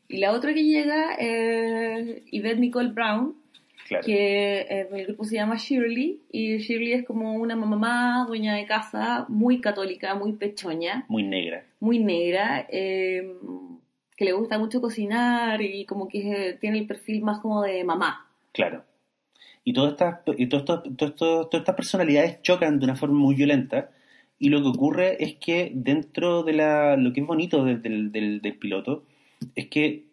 Y 0.09 0.19
la 0.19 0.33
otra 0.33 0.53
que 0.55 0.63
llega 0.65 1.15
es 1.19 2.23
Yvette 2.31 2.59
Nicole 2.61 2.91
Brown, 2.91 3.35
Claro. 3.89 4.05
que 4.07 4.61
eh, 4.61 4.89
el 4.93 5.07
grupo 5.07 5.25
se 5.25 5.35
llama 5.35 5.57
Shirley 5.59 6.21
y 6.31 6.59
Shirley 6.59 6.93
es 6.93 7.05
como 7.05 7.35
una 7.35 7.57
mamá 7.57 8.25
dueña 8.29 8.55
de 8.55 8.65
casa 8.67 9.27
muy 9.29 9.61
católica, 9.61 10.15
muy 10.15 10.33
pechoña 10.35 11.05
Muy 11.09 11.25
negra. 11.25 11.65
muy 11.81 11.99
negra, 11.99 12.65
eh, 12.71 13.35
que 14.17 14.25
le 14.25 14.33
gusta 14.33 14.59
mucho 14.59 14.81
cocinar 14.81 15.61
y 15.63 15.85
como 15.87 16.09
que 16.09 16.57
tiene 16.61 16.79
el 16.79 16.87
perfil 16.87 17.23
más 17.23 17.41
como 17.41 17.63
de 17.63 17.83
mamá. 17.85 18.29
Claro. 18.53 18.85
Y 19.65 19.73
todas 19.73 19.93
estas, 19.93 20.19
y 20.37 20.47
todo 20.47 20.61
esto- 20.61 21.47
todas 21.49 21.61
estas 21.61 21.75
personalidades 21.77 22.43
chocan 22.43 22.79
de 22.79 22.85
una 22.85 22.97
forma 22.97 23.19
muy 23.19 23.35
violenta. 23.35 23.91
Y 24.39 24.49
lo 24.49 24.61
que 24.61 24.69
ocurre 24.69 25.23
es 25.23 25.37
que 25.37 25.71
dentro 25.75 26.43
de 26.43 26.53
la, 26.53 26.97
lo 26.97 27.13
que 27.13 27.21
es 27.21 27.27
bonito 27.27 27.65
del, 27.65 27.81
del, 27.81 28.11
del- 28.11 28.41
del 28.41 28.59
piloto 28.59 29.05
es 29.55 29.69
que 29.69 30.05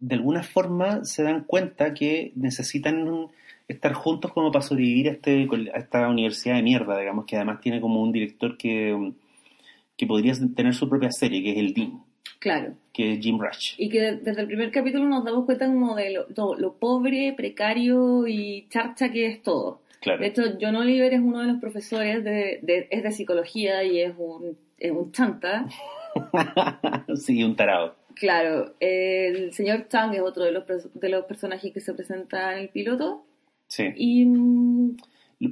de 0.00 0.14
alguna 0.14 0.42
forma 0.42 1.04
se 1.04 1.22
dan 1.22 1.44
cuenta 1.44 1.94
que 1.94 2.32
necesitan 2.34 3.28
estar 3.68 3.92
juntos 3.94 4.32
como 4.32 4.50
para 4.52 4.62
sobrevivir 4.64 5.08
a, 5.08 5.12
este, 5.12 5.48
a 5.74 5.78
esta 5.78 6.08
universidad 6.08 6.56
de 6.56 6.62
mierda, 6.62 6.98
digamos, 6.98 7.24
que 7.26 7.36
además 7.36 7.60
tiene 7.60 7.80
como 7.80 8.02
un 8.02 8.12
director 8.12 8.56
que, 8.58 9.12
que 9.96 10.06
podría 10.06 10.34
tener 10.54 10.74
su 10.74 10.88
propia 10.88 11.10
serie, 11.10 11.42
que 11.42 11.52
es 11.52 11.58
el 11.58 11.72
Dean, 11.74 12.02
Claro. 12.38 12.74
que 12.92 13.14
es 13.14 13.20
Jim 13.20 13.38
Rush. 13.40 13.74
Y 13.78 13.88
que 13.88 14.00
desde 14.16 14.40
el 14.42 14.46
primer 14.46 14.70
capítulo 14.70 15.04
nos 15.06 15.24
damos 15.24 15.44
cuenta 15.46 15.66
como 15.66 15.94
de 15.96 16.10
lo, 16.12 16.26
lo- 16.36 16.54
lo 16.56 16.74
pobre, 16.74 17.32
precario 17.36 18.26
y 18.26 18.66
charcha 18.68 19.10
que 19.10 19.26
es 19.26 19.42
todo. 19.42 19.80
Claro. 20.00 20.20
De 20.20 20.26
hecho, 20.26 20.42
John 20.60 20.76
Oliver 20.76 21.12
es 21.14 21.20
uno 21.20 21.40
de 21.40 21.46
los 21.46 21.60
profesores 21.60 22.22
de, 22.22 22.58
de- 22.62 22.88
es 22.90 23.02
de 23.02 23.10
psicología 23.12 23.82
y 23.84 24.00
es 24.00 24.12
un, 24.18 24.58
es 24.78 24.92
un 24.92 25.10
chanta. 25.12 25.66
sí, 27.16 27.42
un 27.42 27.56
tarado. 27.56 27.96
Claro, 28.14 28.74
el 28.80 29.52
señor 29.52 29.88
Chang 29.88 30.14
es 30.14 30.20
otro 30.20 30.44
de 30.44 30.52
los, 30.52 30.64
de 30.94 31.08
los 31.08 31.24
personajes 31.24 31.72
que 31.72 31.80
se 31.80 31.94
presenta 31.94 32.52
en 32.52 32.60
el 32.60 32.68
piloto. 32.68 33.24
Sí. 33.66 33.86
Y 33.96 34.24
mm, 34.26 34.96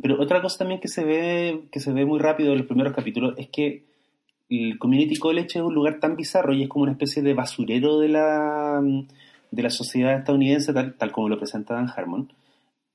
Pero 0.01 0.21
otra 0.21 0.41
cosa 0.43 0.59
también 0.59 0.81
que 0.81 0.87
se 0.89 1.05
ve, 1.05 1.62
que 1.73 1.81
se 1.81 1.93
ve 1.93 2.05
muy 2.05 2.21
rápido 2.21 2.53
en 2.53 2.59
los 2.59 2.67
primeros 2.67 2.95
capítulos 2.95 3.35
es 3.37 3.49
que 3.49 3.85
el 4.52 4.78
Community 4.78 5.16
College 5.16 5.59
es 5.59 5.64
un 5.64 5.75
lugar 5.75 6.00
tan 6.00 6.16
bizarro 6.16 6.52
y 6.54 6.62
es 6.62 6.68
como 6.68 6.82
una 6.82 6.92
especie 6.92 7.23
de 7.23 7.35
basurero 7.35 7.99
de 7.99 8.09
la, 8.09 8.82
de 9.50 9.62
la 9.62 9.71
sociedad 9.71 10.18
estadounidense, 10.18 10.73
tal, 10.73 10.94
tal 10.94 11.12
como 11.12 11.28
lo 11.28 11.38
presenta 11.38 11.75
Dan 11.75 11.88
Harmon, 11.94 12.32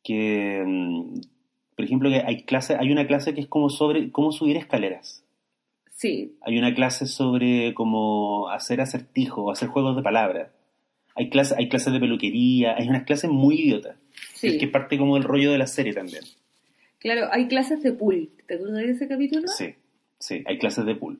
que, 0.03 0.63
mm, 0.65 1.19
por 1.75 1.85
ejemplo, 1.85 2.09
que 2.09 2.21
hay, 2.25 2.43
clase, 2.43 2.75
hay 2.79 2.91
una 2.91 3.07
clase 3.07 3.33
que 3.33 3.41
es 3.41 3.47
como 3.47 3.69
sobre 3.69 4.11
cómo 4.11 4.31
subir 4.31 4.57
escaleras. 4.57 5.23
sí, 5.93 6.35
Hay 6.41 6.57
una 6.57 6.73
clase 6.75 7.07
sobre 7.07 7.73
cómo 7.73 8.49
hacer 8.49 8.81
acertijos, 8.81 9.51
hacer 9.51 9.69
juegos 9.69 9.95
de 9.95 10.03
palabras. 10.03 10.51
Hay, 11.15 11.29
clase, 11.29 11.55
hay 11.57 11.69
clases 11.69 11.93
de 11.93 11.99
peluquería, 11.99 12.75
hay 12.77 12.87
unas 12.87 13.03
clases 13.03 13.31
muy 13.31 13.61
idiotas. 13.61 13.97
sí. 14.33 14.47
Es 14.47 14.57
que 14.57 14.67
parte 14.67 14.97
como 14.97 15.15
del 15.15 15.23
rollo 15.23 15.51
de 15.51 15.57
la 15.57 15.67
serie 15.67 15.93
también. 15.93 16.23
Claro, 16.99 17.27
hay 17.31 17.47
clases 17.47 17.81
de 17.81 17.93
pool. 17.93 18.29
¿Te 18.47 18.55
acuerdas 18.55 18.83
de 18.83 18.91
ese 18.91 19.07
capítulo? 19.07 19.47
Sí, 19.47 19.75
sí, 20.19 20.43
hay 20.45 20.57
clases 20.57 20.85
de 20.85 20.95
pool. 20.95 21.19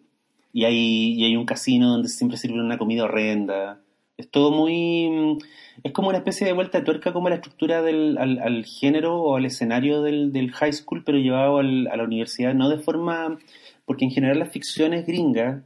Y 0.54 0.64
hay, 0.66 1.14
y 1.14 1.24
hay 1.26 1.36
un 1.36 1.46
casino 1.46 1.90
donde 1.92 2.10
siempre 2.10 2.38
sirven 2.38 2.62
una 2.62 2.78
comida 2.78 3.04
horrenda. 3.04 3.80
Es 4.18 4.30
todo 4.32 4.52
muy... 4.52 5.38
Es 5.84 5.92
como 5.92 6.10
una 6.10 6.18
especie 6.18 6.48
de 6.48 6.54
vuelta 6.54 6.80
de 6.80 6.86
tuerca 6.86 7.14
como 7.14 7.30
la 7.30 7.36
estructura 7.36 7.84
del, 7.84 8.18
al, 8.18 8.40
al 8.40 8.66
género 8.66 9.22
o 9.22 9.36
al 9.36 9.46
escenario 9.46 10.02
del, 10.02 10.34
del 10.34 10.52
high 10.52 10.74
school, 10.74 11.04
pero 11.06 11.20
llevado 11.20 11.60
al- 11.60 11.88
a 11.88 11.96
la 11.98 12.04
universidad, 12.04 12.54
no 12.56 12.70
de 12.70 12.80
forma... 12.80 13.38
Porque 13.86 14.04
en 14.06 14.12
general 14.12 14.40
las 14.40 14.52
ficciones 14.52 15.06
gringas 15.06 15.64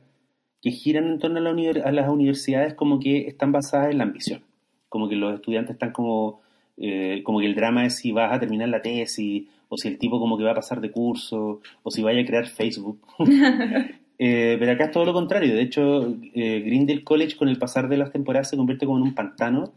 que 0.61 0.71
giran 0.71 1.07
en 1.07 1.17
torno 1.19 1.37
a, 1.37 1.41
la 1.41 1.51
univer- 1.53 1.83
a 1.85 1.91
las 1.91 2.09
universidades 2.09 2.73
como 2.73 2.99
que 2.99 3.27
están 3.27 3.51
basadas 3.53 3.91
en 3.91 3.99
la 3.99 4.03
ambición. 4.03 4.43
Como 4.89 5.07
que 5.07 5.15
los 5.15 5.33
estudiantes 5.33 5.75
están 5.75 5.93
como... 5.93 6.41
eh, 6.77 7.21
como 7.23 7.39
que 7.39 7.45
el 7.45 7.55
drama 7.55 7.85
es 7.85 7.95
si 7.95 8.11
vas 8.11 8.33
a 8.33 8.39
terminar 8.39 8.67
la 8.67 8.81
tesis, 8.81 9.47
o 9.69 9.77
si 9.77 9.87
el 9.87 9.97
tipo 9.97 10.19
como 10.19 10.37
que 10.37 10.43
va 10.43 10.51
a 10.51 10.55
pasar 10.55 10.81
de 10.81 10.91
curso, 10.91 11.61
o 11.83 11.89
si 11.91 12.01
vaya 12.03 12.21
a 12.21 12.25
crear 12.25 12.47
Facebook. 12.47 12.99
Eh, 14.23 14.55
pero 14.59 14.73
acá 14.73 14.85
es 14.85 14.91
todo 14.91 15.03
lo 15.03 15.13
contrario. 15.13 15.55
De 15.55 15.63
hecho, 15.63 16.15
eh, 16.35 16.59
Greendale 16.59 17.03
College 17.03 17.35
con 17.37 17.49
el 17.49 17.57
pasar 17.57 17.89
de 17.89 17.97
las 17.97 18.11
temporadas 18.11 18.51
se 18.51 18.55
convierte 18.55 18.85
como 18.85 18.99
en 18.99 19.03
un 19.03 19.15
pantano 19.15 19.73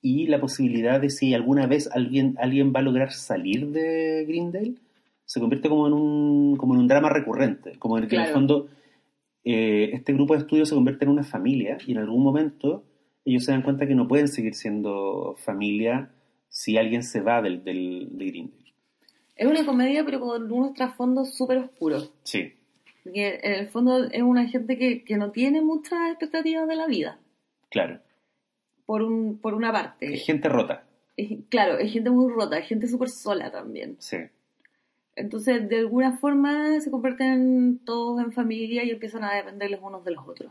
y 0.00 0.26
la 0.26 0.40
posibilidad 0.40 0.98
de 1.02 1.10
si 1.10 1.34
alguna 1.34 1.66
vez 1.66 1.90
alguien, 1.92 2.34
alguien 2.38 2.72
va 2.74 2.80
a 2.80 2.82
lograr 2.82 3.12
salir 3.12 3.68
de 3.68 4.24
Greendale 4.26 4.74
se 5.26 5.38
convierte 5.40 5.68
como 5.68 5.86
en 5.86 5.92
un, 5.92 6.56
como 6.56 6.74
en 6.74 6.80
un 6.80 6.88
drama 6.88 7.10
recurrente. 7.10 7.78
Como 7.78 7.98
en 7.98 8.04
el 8.04 8.08
que 8.08 8.16
en 8.16 8.22
el 8.22 8.26
Claro. 8.28 8.38
fondo 8.40 8.68
eh, 9.44 9.90
este 9.92 10.14
grupo 10.14 10.32
de 10.34 10.40
estudios 10.40 10.68
se 10.70 10.74
convierte 10.74 11.04
en 11.04 11.10
una 11.10 11.24
familia 11.24 11.76
y 11.86 11.92
en 11.92 11.98
algún 11.98 12.22
momento 12.22 12.84
ellos 13.26 13.44
se 13.44 13.52
dan 13.52 13.62
cuenta 13.62 13.86
que 13.86 13.94
no 13.94 14.08
pueden 14.08 14.28
seguir 14.28 14.54
siendo 14.54 15.34
familia 15.44 16.10
si 16.48 16.78
alguien 16.78 17.02
se 17.02 17.20
va 17.20 17.42
del, 17.42 17.64
del, 17.64 18.08
de 18.12 18.24
Grindel. 18.26 18.64
Es 19.36 19.46
una 19.46 19.66
comedia, 19.66 20.04
pero 20.06 20.20
con 20.20 20.50
unos 20.50 20.72
trasfondos 20.72 21.36
súper 21.36 21.58
oscuros. 21.58 22.12
Sí, 22.22 22.52
Porque 23.04 23.38
en 23.42 23.52
el 23.52 23.66
fondo 23.68 24.04
es 24.04 24.22
una 24.22 24.48
gente 24.48 24.76
que, 24.78 25.04
que 25.04 25.16
no 25.16 25.30
tiene 25.30 25.60
muchas 25.60 26.10
expectativas 26.10 26.66
de 26.66 26.74
la 26.74 26.86
vida, 26.86 27.18
claro. 27.70 28.00
por, 28.86 29.02
un, 29.02 29.38
por 29.38 29.54
una 29.54 29.70
parte. 29.72 30.14
Es 30.14 30.24
gente 30.24 30.48
rota. 30.48 30.84
Es- 31.16 31.38
claro, 31.50 31.78
es 31.78 31.92
gente 31.92 32.10
muy 32.10 32.32
rota, 32.32 32.58
es 32.58 32.66
gente 32.66 32.88
súper 32.88 33.10
sola 33.10 33.50
también. 33.52 33.96
Sí. 33.98 34.16
Entonces, 35.16 35.68
de 35.68 35.78
alguna 35.78 36.16
forma, 36.16 36.80
se 36.80 36.90
convierten 36.90 37.78
todos 37.84 38.20
en 38.20 38.32
familia 38.32 38.82
y 38.82 38.90
empiezan 38.90 39.22
a 39.22 39.34
depender 39.34 39.70
los 39.70 39.80
unos 39.82 40.04
de 40.04 40.10
los 40.12 40.26
otros. 40.26 40.50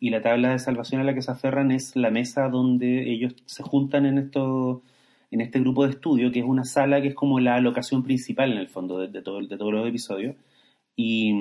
Y 0.00 0.10
la 0.10 0.20
tabla 0.20 0.50
de 0.50 0.58
salvación 0.58 1.00
a 1.00 1.04
la 1.04 1.14
que 1.14 1.22
se 1.22 1.30
aferran 1.30 1.70
es 1.70 1.94
la 1.96 2.10
mesa 2.10 2.48
donde 2.48 3.10
ellos 3.10 3.34
se 3.46 3.62
juntan 3.62 4.04
en 4.04 4.18
esto, 4.18 4.82
en 5.30 5.40
este 5.40 5.60
grupo 5.60 5.84
de 5.84 5.92
estudio, 5.92 6.32
que 6.32 6.40
es 6.40 6.44
una 6.44 6.64
sala 6.64 7.00
que 7.00 7.08
es 7.08 7.14
como 7.14 7.38
la 7.40 7.60
locación 7.60 8.02
principal 8.02 8.50
en 8.52 8.58
el 8.58 8.68
fondo 8.68 8.98
de, 8.98 9.06
de 9.08 9.22
todo, 9.22 9.40
de 9.40 9.56
todos 9.56 9.72
los 9.72 9.88
episodios. 9.88 10.34
Y, 10.96 11.32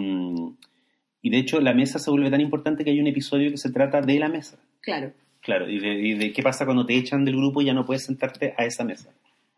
y 1.21 1.29
de 1.29 1.37
hecho 1.37 1.59
la 1.61 1.73
mesa 1.73 1.99
se 1.99 2.09
vuelve 2.11 2.29
tan 2.31 2.41
importante 2.41 2.83
que 2.83 2.91
hay 2.91 2.99
un 2.99 3.07
episodio 3.07 3.51
que 3.51 3.57
se 3.57 3.71
trata 3.71 4.01
de 4.01 4.19
la 4.19 4.29
mesa. 4.29 4.57
Claro, 4.81 5.11
Claro, 5.41 5.67
y 5.67 5.79
de, 5.79 5.93
y 5.93 6.13
de 6.13 6.31
qué 6.33 6.43
pasa 6.43 6.65
cuando 6.65 6.85
te 6.85 6.95
echan 6.95 7.25
del 7.25 7.35
grupo 7.35 7.61
y 7.61 7.65
ya 7.65 7.73
no 7.73 7.83
puedes 7.85 8.05
sentarte 8.05 8.53
a 8.57 8.65
esa 8.65 8.83
mesa. 8.83 9.09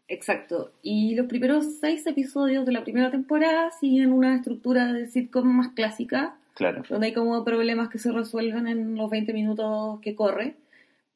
exacto. 0.07 0.71
Y 0.81 1.15
los 1.15 1.27
primeros 1.27 1.65
seis 1.81 2.05
episodios 2.07 2.65
de 2.65 2.71
la 2.71 2.83
primera 2.83 3.11
temporada 3.11 3.69
siguen 3.79 4.11
una 4.13 4.35
estructura 4.35 4.93
de 4.93 5.07
sitcom 5.07 5.45
más 5.47 5.69
clásica, 5.73 6.35
Claro. 6.55 6.83
donde 6.89 7.07
hay 7.07 7.13
como 7.13 7.43
problemas 7.43 7.89
que 7.89 7.97
se 7.97 8.11
resuelven 8.11 8.67
en 8.67 8.95
los 8.95 9.09
20 9.09 9.33
minutos 9.33 9.99
que 10.01 10.13
corre. 10.15 10.55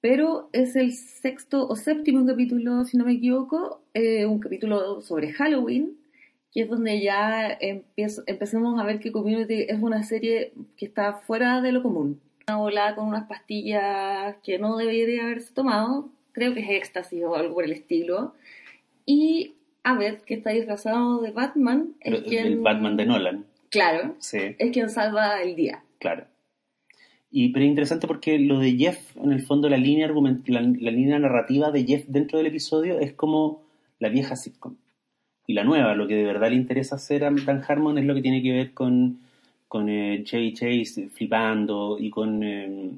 Pero 0.01 0.50
es 0.51 0.75
el 0.75 0.91
sexto 0.93 1.67
o 1.67 1.75
séptimo 1.75 2.25
capítulo, 2.25 2.84
si 2.86 2.98
no 2.98 3.05
me 3.05 3.13
equivoco, 3.13 3.81
eh, 3.93 4.25
un 4.25 4.39
capítulo 4.39 5.01
sobre 5.01 5.31
Halloween, 5.34 5.93
que 6.51 6.62
es 6.62 6.70
donde 6.70 7.01
ya 7.01 7.56
empiezo, 7.60 8.24
empecemos 8.25 8.80
a 8.80 8.84
ver 8.86 9.00
que 9.00 9.12
Community 9.12 9.66
es 9.68 9.82
una 9.82 10.04
serie 10.04 10.54
que 10.77 10.86
está 10.86 11.13
fuera 11.13 11.62
de 11.62 11.72
lo 11.72 11.84
común. 11.84 12.20
Una 12.48 12.58
volada 12.58 12.96
con 12.96 13.08
unas 13.08 13.27
pastillas 13.27 14.36
que 14.44 14.58
no 14.58 14.77
debería 14.77 15.24
haberse 15.25 15.54
tomado, 15.54 16.10
creo 16.32 16.54
que 16.54 16.62
es 16.62 16.70
éxtasis 16.70 17.24
o 17.24 17.36
algo 17.36 17.56
por 17.56 17.66
el 17.66 17.74
estilo. 17.74 18.34
Y 19.06 19.54
Abed, 19.84 20.20
que 20.22 20.36
está 20.36 20.51
disfrazado 20.51 21.22
de 21.22 21.32
Batman, 21.32 21.96
es 22.01 22.12
Pero 22.16 22.25
quien... 22.25 22.46
El 22.48 22.60
Batman 22.60 22.98
de 22.98 23.06
Nolan. 23.06 23.46
Claro, 23.70 24.16
Sí. 24.20 24.38
es 24.58 24.72
quien 24.72 24.89
salva 24.89 25.42
el 25.42 25.56
día. 25.56 25.84
Claro. 26.00 26.25
Y, 27.30 27.50
pero 27.50 27.66
es 27.66 27.70
interesante 27.70 28.08
porque 28.08 28.39
lo 28.39 28.60
de 28.60 28.72
Jeff, 28.77 29.18
en 29.18 29.34
el 29.34 29.42
fondo, 29.42 29.68
la 29.68 29.75
línea, 29.77 30.08
argument- 30.08 30.48
la, 30.48 30.62
la 30.62 30.92
línea 30.92 31.20
narrativa 31.20 31.72
de 31.72 31.84
Jeff 31.84 32.06
dentro 32.08 32.38
del 32.38 32.48
episodio 32.48 33.00
es 33.00 33.12
como 33.13 33.63
la 34.00 34.08
vieja 34.08 34.38
sitcom. 34.38 34.75
Y 35.48 35.54
la 35.54 35.63
nueva, 35.63 35.96
lo 35.96 36.08
que 36.08 36.16
de 36.16 36.25
verdad 36.25 36.50
le 36.50 36.58
interesa 36.58 36.96
hacer 36.96 37.24
a 37.24 37.32
Dan 37.32 37.63
Harmon 37.66 37.98
es 37.98 38.06
lo 38.06 38.13
que 38.13 38.22
tiene 38.22 38.44
que 38.44 38.51
ver 38.51 38.74
con, 38.74 39.20
con 39.70 39.88
eh, 39.88 40.22
Chevy 40.25 40.54
Chase 40.54 41.08
flipando 41.08 41.98
y 41.98 42.10
con 42.10 42.44
eh, 42.44 42.92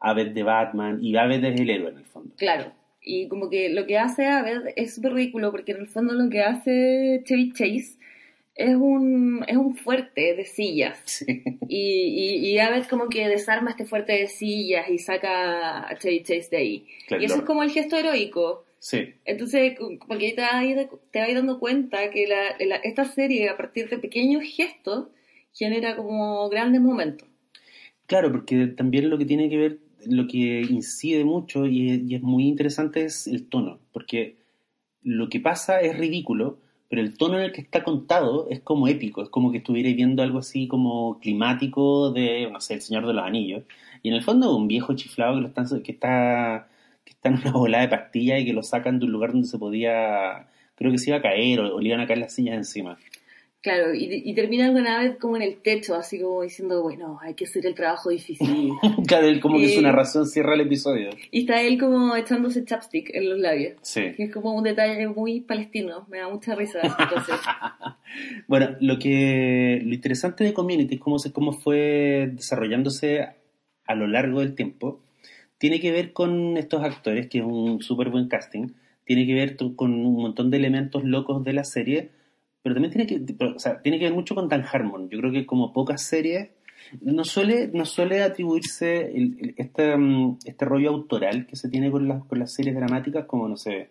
Abed 0.00 0.32
de 0.32 0.42
Batman. 0.42 0.98
Y 1.02 1.16
Abed 1.16 1.42
es 1.42 1.58
el 1.58 1.70
héroe, 1.70 1.90
en 1.90 1.96
el 1.96 2.04
fondo. 2.04 2.34
Claro. 2.36 2.72
Y 3.02 3.26
como 3.28 3.48
que 3.48 3.70
lo 3.70 3.86
que 3.86 3.98
hace 3.98 4.26
Abed 4.26 4.72
es 4.76 4.94
súper 4.94 5.14
ridículo 5.14 5.50
porque 5.50 5.72
en 5.72 5.78
el 5.80 5.86
fondo 5.86 6.12
lo 6.12 6.28
que 6.28 6.42
hace 6.42 7.22
Chevy 7.24 7.52
Chase 7.52 7.96
es 8.54 8.76
un, 8.76 9.42
es 9.48 9.56
un 9.56 9.74
fuerte 9.74 10.34
de 10.34 10.44
sillas. 10.44 11.00
Sí. 11.06 11.42
Y, 11.68 11.78
y, 11.78 12.46
y 12.46 12.58
Abed 12.58 12.84
como 12.84 13.08
que 13.08 13.28
desarma 13.28 13.70
este 13.70 13.86
fuerte 13.86 14.12
de 14.12 14.28
sillas 14.28 14.90
y 14.90 14.98
saca 14.98 15.88
a 15.88 15.98
Chevy 15.98 16.20
Chase 16.20 16.48
de 16.50 16.56
ahí. 16.58 16.86
Claro, 17.08 17.22
y 17.22 17.26
eso 17.26 17.36
es 17.36 17.42
como 17.42 17.62
el 17.62 17.70
gesto 17.70 17.96
heroico. 17.96 18.64
Sí. 18.84 19.14
Entonces, 19.24 19.78
porque 20.06 20.34
te 20.34 20.42
vas, 20.42 20.56
a 20.56 20.62
ir- 20.62 20.90
te 21.10 21.18
vas 21.18 21.32
dando 21.32 21.58
cuenta 21.58 22.10
que 22.10 22.26
la- 22.26 22.54
la- 22.66 22.76
esta 22.76 23.06
serie, 23.06 23.48
a 23.48 23.56
partir 23.56 23.88
de 23.88 23.96
pequeños 23.96 24.42
gestos, 24.42 25.06
genera 25.54 25.96
como 25.96 26.50
grandes 26.50 26.82
momentos. 26.82 27.26
Claro, 28.04 28.30
porque 28.30 28.66
también 28.66 29.08
lo 29.08 29.16
que 29.16 29.24
tiene 29.24 29.48
que 29.48 29.56
ver, 29.56 29.78
lo 30.06 30.26
que 30.26 30.60
incide 30.68 31.24
mucho 31.24 31.64
y 31.64 31.92
es, 31.92 32.00
y 32.06 32.14
es 32.16 32.20
muy 32.20 32.46
interesante 32.46 33.06
es 33.06 33.26
el 33.26 33.46
tono, 33.48 33.78
porque 33.90 34.36
lo 35.02 35.30
que 35.30 35.40
pasa 35.40 35.80
es 35.80 35.96
ridículo, 35.96 36.58
pero 36.90 37.00
el 37.00 37.16
tono 37.16 37.38
en 37.38 37.44
el 37.44 37.52
que 37.52 37.62
está 37.62 37.84
contado 37.84 38.48
es 38.50 38.60
como 38.60 38.86
épico, 38.86 39.22
es 39.22 39.30
como 39.30 39.50
que 39.50 39.58
estuvierais 39.58 39.96
viendo 39.96 40.22
algo 40.22 40.40
así 40.40 40.68
como 40.68 41.18
climático 41.20 42.12
de, 42.12 42.50
no 42.52 42.60
sé, 42.60 42.74
El 42.74 42.82
Señor 42.82 43.06
de 43.06 43.14
los 43.14 43.24
Anillos, 43.24 43.62
y 44.02 44.10
en 44.10 44.14
el 44.14 44.22
fondo 44.22 44.54
un 44.54 44.68
viejo 44.68 44.94
chiflado 44.94 45.36
que, 45.36 45.40
lo 45.40 45.46
están, 45.48 45.82
que 45.82 45.92
está 45.92 46.68
que 47.04 47.12
está 47.12 47.28
en 47.28 47.36
una 47.40 47.52
bola 47.52 47.80
de 47.80 47.88
pastillas 47.88 48.40
y 48.40 48.44
que 48.46 48.52
lo 48.52 48.62
sacan 48.62 48.98
de 48.98 49.06
un 49.06 49.12
lugar 49.12 49.32
donde 49.32 49.48
se 49.48 49.58
podía, 49.58 50.46
creo 50.74 50.90
que 50.92 50.98
se 50.98 51.10
iba 51.10 51.18
a 51.18 51.22
caer 51.22 51.60
o, 51.60 51.76
o 51.76 51.80
le 51.80 51.88
iban 51.88 52.00
a 52.00 52.06
caer 52.06 52.18
las 52.18 52.34
sillas 52.34 52.56
encima. 52.56 52.98
Claro, 53.60 53.94
y, 53.94 54.20
y 54.26 54.34
terminan 54.34 54.76
una 54.76 54.98
vez 54.98 55.16
como 55.16 55.36
en 55.36 55.42
el 55.42 55.56
techo, 55.62 55.94
así 55.94 56.20
como 56.20 56.42
diciendo, 56.42 56.82
bueno, 56.82 57.18
hay 57.22 57.32
que 57.32 57.46
hacer 57.46 57.64
el 57.64 57.74
trabajo 57.74 58.10
difícil. 58.10 58.68
claro, 59.08 59.26
él 59.26 59.40
como 59.40 59.56
que 59.56 59.64
Eh. 59.64 59.74
su 59.76 59.80
narración 59.80 60.26
cierra 60.26 60.52
el 60.52 60.60
episodio. 60.60 61.08
y 61.30 61.40
está 61.40 61.62
él 61.62 61.78
como 61.80 62.14
echándose 62.14 62.62
chapstick 62.66 63.08
en 63.14 63.30
los 63.30 63.38
labios. 63.38 63.76
Sí. 63.80 64.12
Que 64.18 64.24
es 64.24 64.30
como 64.34 64.52
un 64.52 64.64
detalle 64.64 65.08
muy 65.08 65.40
palestino, 65.40 66.04
me 66.10 66.18
da 66.18 66.28
mucha 66.28 66.54
risa. 66.54 66.80
Entonces, 66.82 67.36
Bueno, 68.48 68.76
lo 68.80 68.98
que 68.98 69.80
lo 69.82 69.94
interesante 69.94 70.44
de 70.44 70.52
Community 70.52 70.96
es 70.96 71.00
cómo, 71.00 71.18
se, 71.18 71.32
cómo 71.32 71.52
fue 71.52 72.30
desarrollándose 72.34 73.22
a 73.86 73.94
lo 73.94 74.06
largo 74.06 74.40
del 74.40 74.54
tiempo. 74.54 75.00
Tiene 75.64 75.80
que 75.80 75.92
ver 75.92 76.12
con 76.12 76.58
estos 76.58 76.84
actores, 76.84 77.26
que 77.30 77.38
es 77.38 77.44
un 77.46 77.80
súper 77.80 78.10
buen 78.10 78.28
casting. 78.28 78.66
Tiene 79.06 79.24
que 79.26 79.32
ver 79.32 79.56
con 79.74 79.94
un 79.94 80.14
montón 80.16 80.50
de 80.50 80.58
elementos 80.58 81.04
locos 81.04 81.42
de 81.42 81.54
la 81.54 81.64
serie. 81.64 82.10
Pero 82.62 82.74
también 82.74 82.92
tiene 82.92 83.06
que, 83.06 83.34
o 83.46 83.58
sea, 83.58 83.80
tiene 83.80 83.98
que 83.98 84.04
ver 84.04 84.12
mucho 84.12 84.34
con 84.34 84.50
Dan 84.50 84.66
Harmon. 84.70 85.08
Yo 85.08 85.18
creo 85.20 85.32
que 85.32 85.46
como 85.46 85.72
pocas 85.72 86.02
series, 86.02 86.50
no 87.00 87.24
suele, 87.24 87.70
no 87.72 87.86
suele 87.86 88.22
atribuirse 88.22 89.06
el- 89.16 89.38
el- 89.40 89.54
este, 89.56 89.94
este 90.44 90.64
rollo 90.66 90.90
autoral 90.90 91.46
que 91.46 91.56
se 91.56 91.70
tiene 91.70 91.90
con 91.90 92.08
las, 92.08 92.22
con 92.24 92.40
las 92.40 92.52
series 92.52 92.74
dramáticas, 92.76 93.24
como, 93.24 93.48
no 93.48 93.56
sé... 93.56 93.88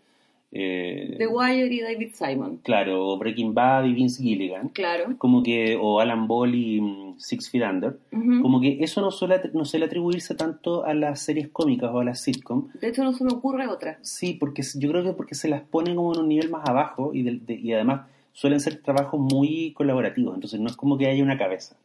eh, 0.55 1.15
The 1.17 1.25
Wire 1.27 1.73
y 1.73 1.81
David 1.81 2.09
Simon. 2.13 2.59
Claro, 2.63 3.07
o 3.07 3.17
Breaking 3.17 3.53
Bad 3.55 3.85
y 3.85 3.93
Vince 3.93 4.21
Gilligan 4.21 4.69
Claro. 4.69 5.15
como 5.17 5.41
que, 5.41 5.75
o 5.81 5.99
Alan 5.99 6.27
Ball 6.27 6.53
y 6.53 6.79
mm, 6.79 7.15
Six 7.17 7.49
Feet 7.49 7.63
Under, 7.69 7.97
como 8.41 8.61
que 8.61 8.77
eso 8.83 9.01
no 9.01 9.09
suele, 9.11 9.41
no 9.53 9.65
suele 9.65 9.85
atribuirse 9.87 10.35
tanto 10.35 10.85
a 10.85 10.93
las 10.93 11.21
series 11.21 11.47
cómicas 11.49 11.89
o 11.93 11.99
a 11.99 12.03
las 12.05 12.21
sitcom. 12.21 12.67
De 12.79 12.89
hecho, 12.89 13.03
no 13.03 13.13
se 13.13 13.23
me 13.23 13.33
ocurre 13.33 13.67
otra. 13.67 13.97
Sí, 14.01 14.33
porque 14.39 14.61
yo 14.75 14.89
creo 14.91 15.03
que 15.03 15.13
porque 15.13 15.35
se 15.35 15.47
las 15.49 15.61
pone 15.61 15.95
como 15.95 16.13
en 16.13 16.19
un 16.19 16.27
nivel 16.27 16.49
más 16.49 16.67
abajo 16.69 17.11
y, 17.13 17.23
de- 17.23 17.55
y 17.55 17.73
además 17.73 18.07
suelen 18.31 18.59
ser 18.59 18.81
trabajos 18.81 19.19
muy 19.19 19.73
colaborativos, 19.73 20.35
entonces 20.35 20.59
no 20.59 20.67
es 20.67 20.75
como 20.75 20.97
que 20.97 21.07
haya 21.07 21.23
una 21.23 21.37
cabeza. 21.37 21.75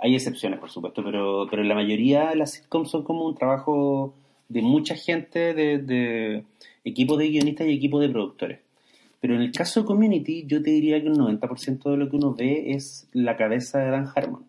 Hay 0.00 0.14
excepciones, 0.14 0.58
por 0.58 0.70
supuesto, 0.70 1.02
pero, 1.04 1.46
pero 1.50 1.62
la 1.62 1.74
mayoría 1.74 2.30
de 2.30 2.36
las 2.36 2.52
sitcoms 2.52 2.90
son 2.90 3.02
como 3.04 3.24
un 3.26 3.34
trabajo 3.34 4.12
de 4.48 4.60
mucha 4.62 4.94
gente, 4.96 5.54
de, 5.54 5.78
de 5.78 6.44
equipos 6.88 7.18
de 7.18 7.28
guionistas 7.28 7.66
y 7.66 7.72
equipos 7.72 8.00
de 8.00 8.08
productores. 8.08 8.60
Pero 9.20 9.34
en 9.34 9.42
el 9.42 9.52
caso 9.52 9.80
de 9.80 9.86
Community, 9.86 10.44
yo 10.46 10.62
te 10.62 10.70
diría 10.70 11.02
que 11.02 11.08
un 11.08 11.16
90% 11.18 11.90
de 11.90 11.96
lo 11.96 12.08
que 12.08 12.16
uno 12.16 12.34
ve 12.34 12.72
es 12.72 13.08
la 13.12 13.36
cabeza 13.36 13.78
de 13.80 13.90
Dan 13.90 14.08
Harmon. 14.14 14.44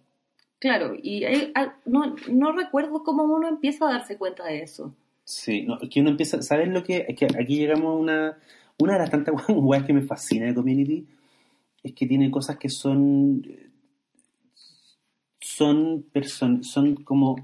Claro, 0.59 0.95
y 1.01 1.23
hay- 1.23 1.53
no, 1.85 2.15
no 2.31 2.51
recuerdo 2.51 3.01
cómo 3.03 3.23
uno 3.23 3.47
empieza 3.47 3.87
a 3.87 3.93
darse 3.93 4.17
cuenta 4.17 4.45
de 4.45 4.61
eso. 4.61 4.93
Sí, 5.23 5.61
no, 5.63 5.79
es 5.81 5.89
que 5.89 6.01
uno 6.01 6.09
empieza, 6.09 6.41
¿sabes 6.41 6.67
lo 6.69 6.83
que? 6.83 7.05
Es 7.07 7.15
que 7.15 7.25
aquí 7.25 7.55
llegamos 7.57 7.85
a 7.85 7.97
una, 7.97 8.37
una 8.77 8.93
de 8.93 8.99
las 8.99 9.09
tantas 9.09 9.33
weas 9.49 9.83
que 9.85 9.93
me 9.93 10.01
fascina 10.01 10.47
de 10.47 10.53
Community, 10.55 11.05
es 11.81 11.93
que 11.93 12.05
tiene 12.05 12.29
cosas 12.29 12.57
que 12.57 12.69
son, 12.69 13.41
son, 15.39 16.03
person, 16.11 16.63
son 16.63 16.95
como 17.03 17.37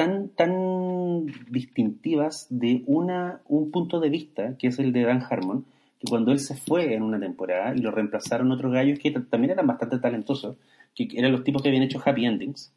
tan, 0.00 0.30
tan 0.30 1.26
distintivas 1.50 2.46
de 2.48 2.82
una, 2.86 3.42
un 3.46 3.70
punto 3.70 4.00
de 4.00 4.08
vista, 4.08 4.56
que 4.56 4.68
es 4.68 4.78
el 4.78 4.94
de 4.94 5.02
Dan 5.02 5.22
Harmon, 5.28 5.66
que 5.98 6.08
cuando 6.08 6.32
él 6.32 6.38
se 6.38 6.56
fue 6.56 6.94
en 6.94 7.02
una 7.02 7.20
temporada 7.20 7.74
y 7.76 7.80
lo 7.80 7.90
reemplazaron 7.90 8.50
otros 8.50 8.72
gallos 8.72 8.98
que 8.98 9.10
también 9.10 9.50
eran 9.50 9.66
bastante 9.66 9.98
talentosos, 9.98 10.56
que 10.94 11.06
eran 11.14 11.32
los 11.32 11.44
tipos 11.44 11.60
que 11.60 11.68
habían 11.68 11.82
hecho 11.82 12.00
Happy 12.02 12.24
Endings, 12.24 12.72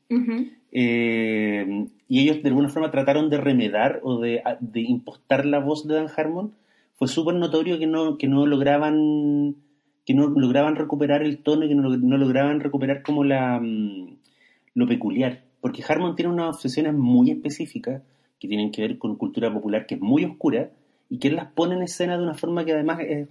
eh, 0.73 1.87
y 2.09 2.19
ellos 2.19 2.43
de 2.43 2.49
alguna 2.49 2.67
forma 2.67 2.91
trataron 2.91 3.29
de 3.29 3.37
remedar 3.37 4.01
o 4.03 4.19
de, 4.19 4.43
de 4.59 4.81
impostar 4.81 5.45
la 5.45 5.59
voz 5.59 5.87
de 5.87 5.95
Dan 5.95 6.09
Harmon, 6.13 6.51
fue 6.95 7.07
súper 7.07 7.35
notorio 7.35 7.79
que 7.79 7.87
no, 7.87 8.17
que 8.17 8.27
no 8.27 8.45
lograban 8.45 9.55
que 10.05 10.13
no 10.13 10.27
lograban 10.27 10.75
recuperar 10.75 11.23
el 11.23 11.37
tono 11.37 11.63
y 11.63 11.69
que 11.69 11.75
no, 11.75 11.87
no 11.87 12.17
lograban 12.17 12.59
recuperar 12.59 13.01
como 13.01 13.23
la 13.23 13.61
mm, 13.61 14.17
lo 14.73 14.87
peculiar. 14.87 15.43
Porque 15.63 15.81
Harmon 15.87 16.17
tiene 16.17 16.29
unas 16.29 16.55
obsesiones 16.55 16.93
muy 16.93 17.31
específicas 17.31 18.01
que 18.37 18.49
tienen 18.49 18.69
que 18.69 18.81
ver 18.81 18.97
con 18.97 19.15
cultura 19.15 19.51
popular 19.53 19.85
que 19.85 19.95
es 19.95 20.01
muy 20.01 20.25
oscura 20.25 20.71
y 21.07 21.19
que 21.19 21.29
él 21.29 21.37
las 21.37 21.53
pone 21.53 21.75
en 21.75 21.83
escena 21.83 22.17
de 22.17 22.23
una 22.23 22.33
forma 22.33 22.65
que 22.65 22.73
además 22.73 22.99
es, 22.99 23.29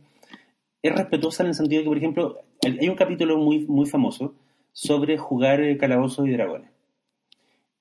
es 0.80 0.96
respetuosa 0.96 1.42
en 1.42 1.50
el 1.50 1.54
sentido 1.54 1.80
de 1.80 1.84
que, 1.84 1.90
por 1.90 1.98
ejemplo, 1.98 2.38
hay 2.64 2.78
hay 2.80 2.88
un 2.88 2.94
capítulo 2.94 3.36
muy, 3.36 3.66
muy 3.66 3.84
famoso 3.84 4.34
sobre 4.72 5.18
jugar 5.18 5.60
eh, 5.60 5.76
calabozos 5.76 6.26
y 6.26 6.30
dragones. 6.30 6.70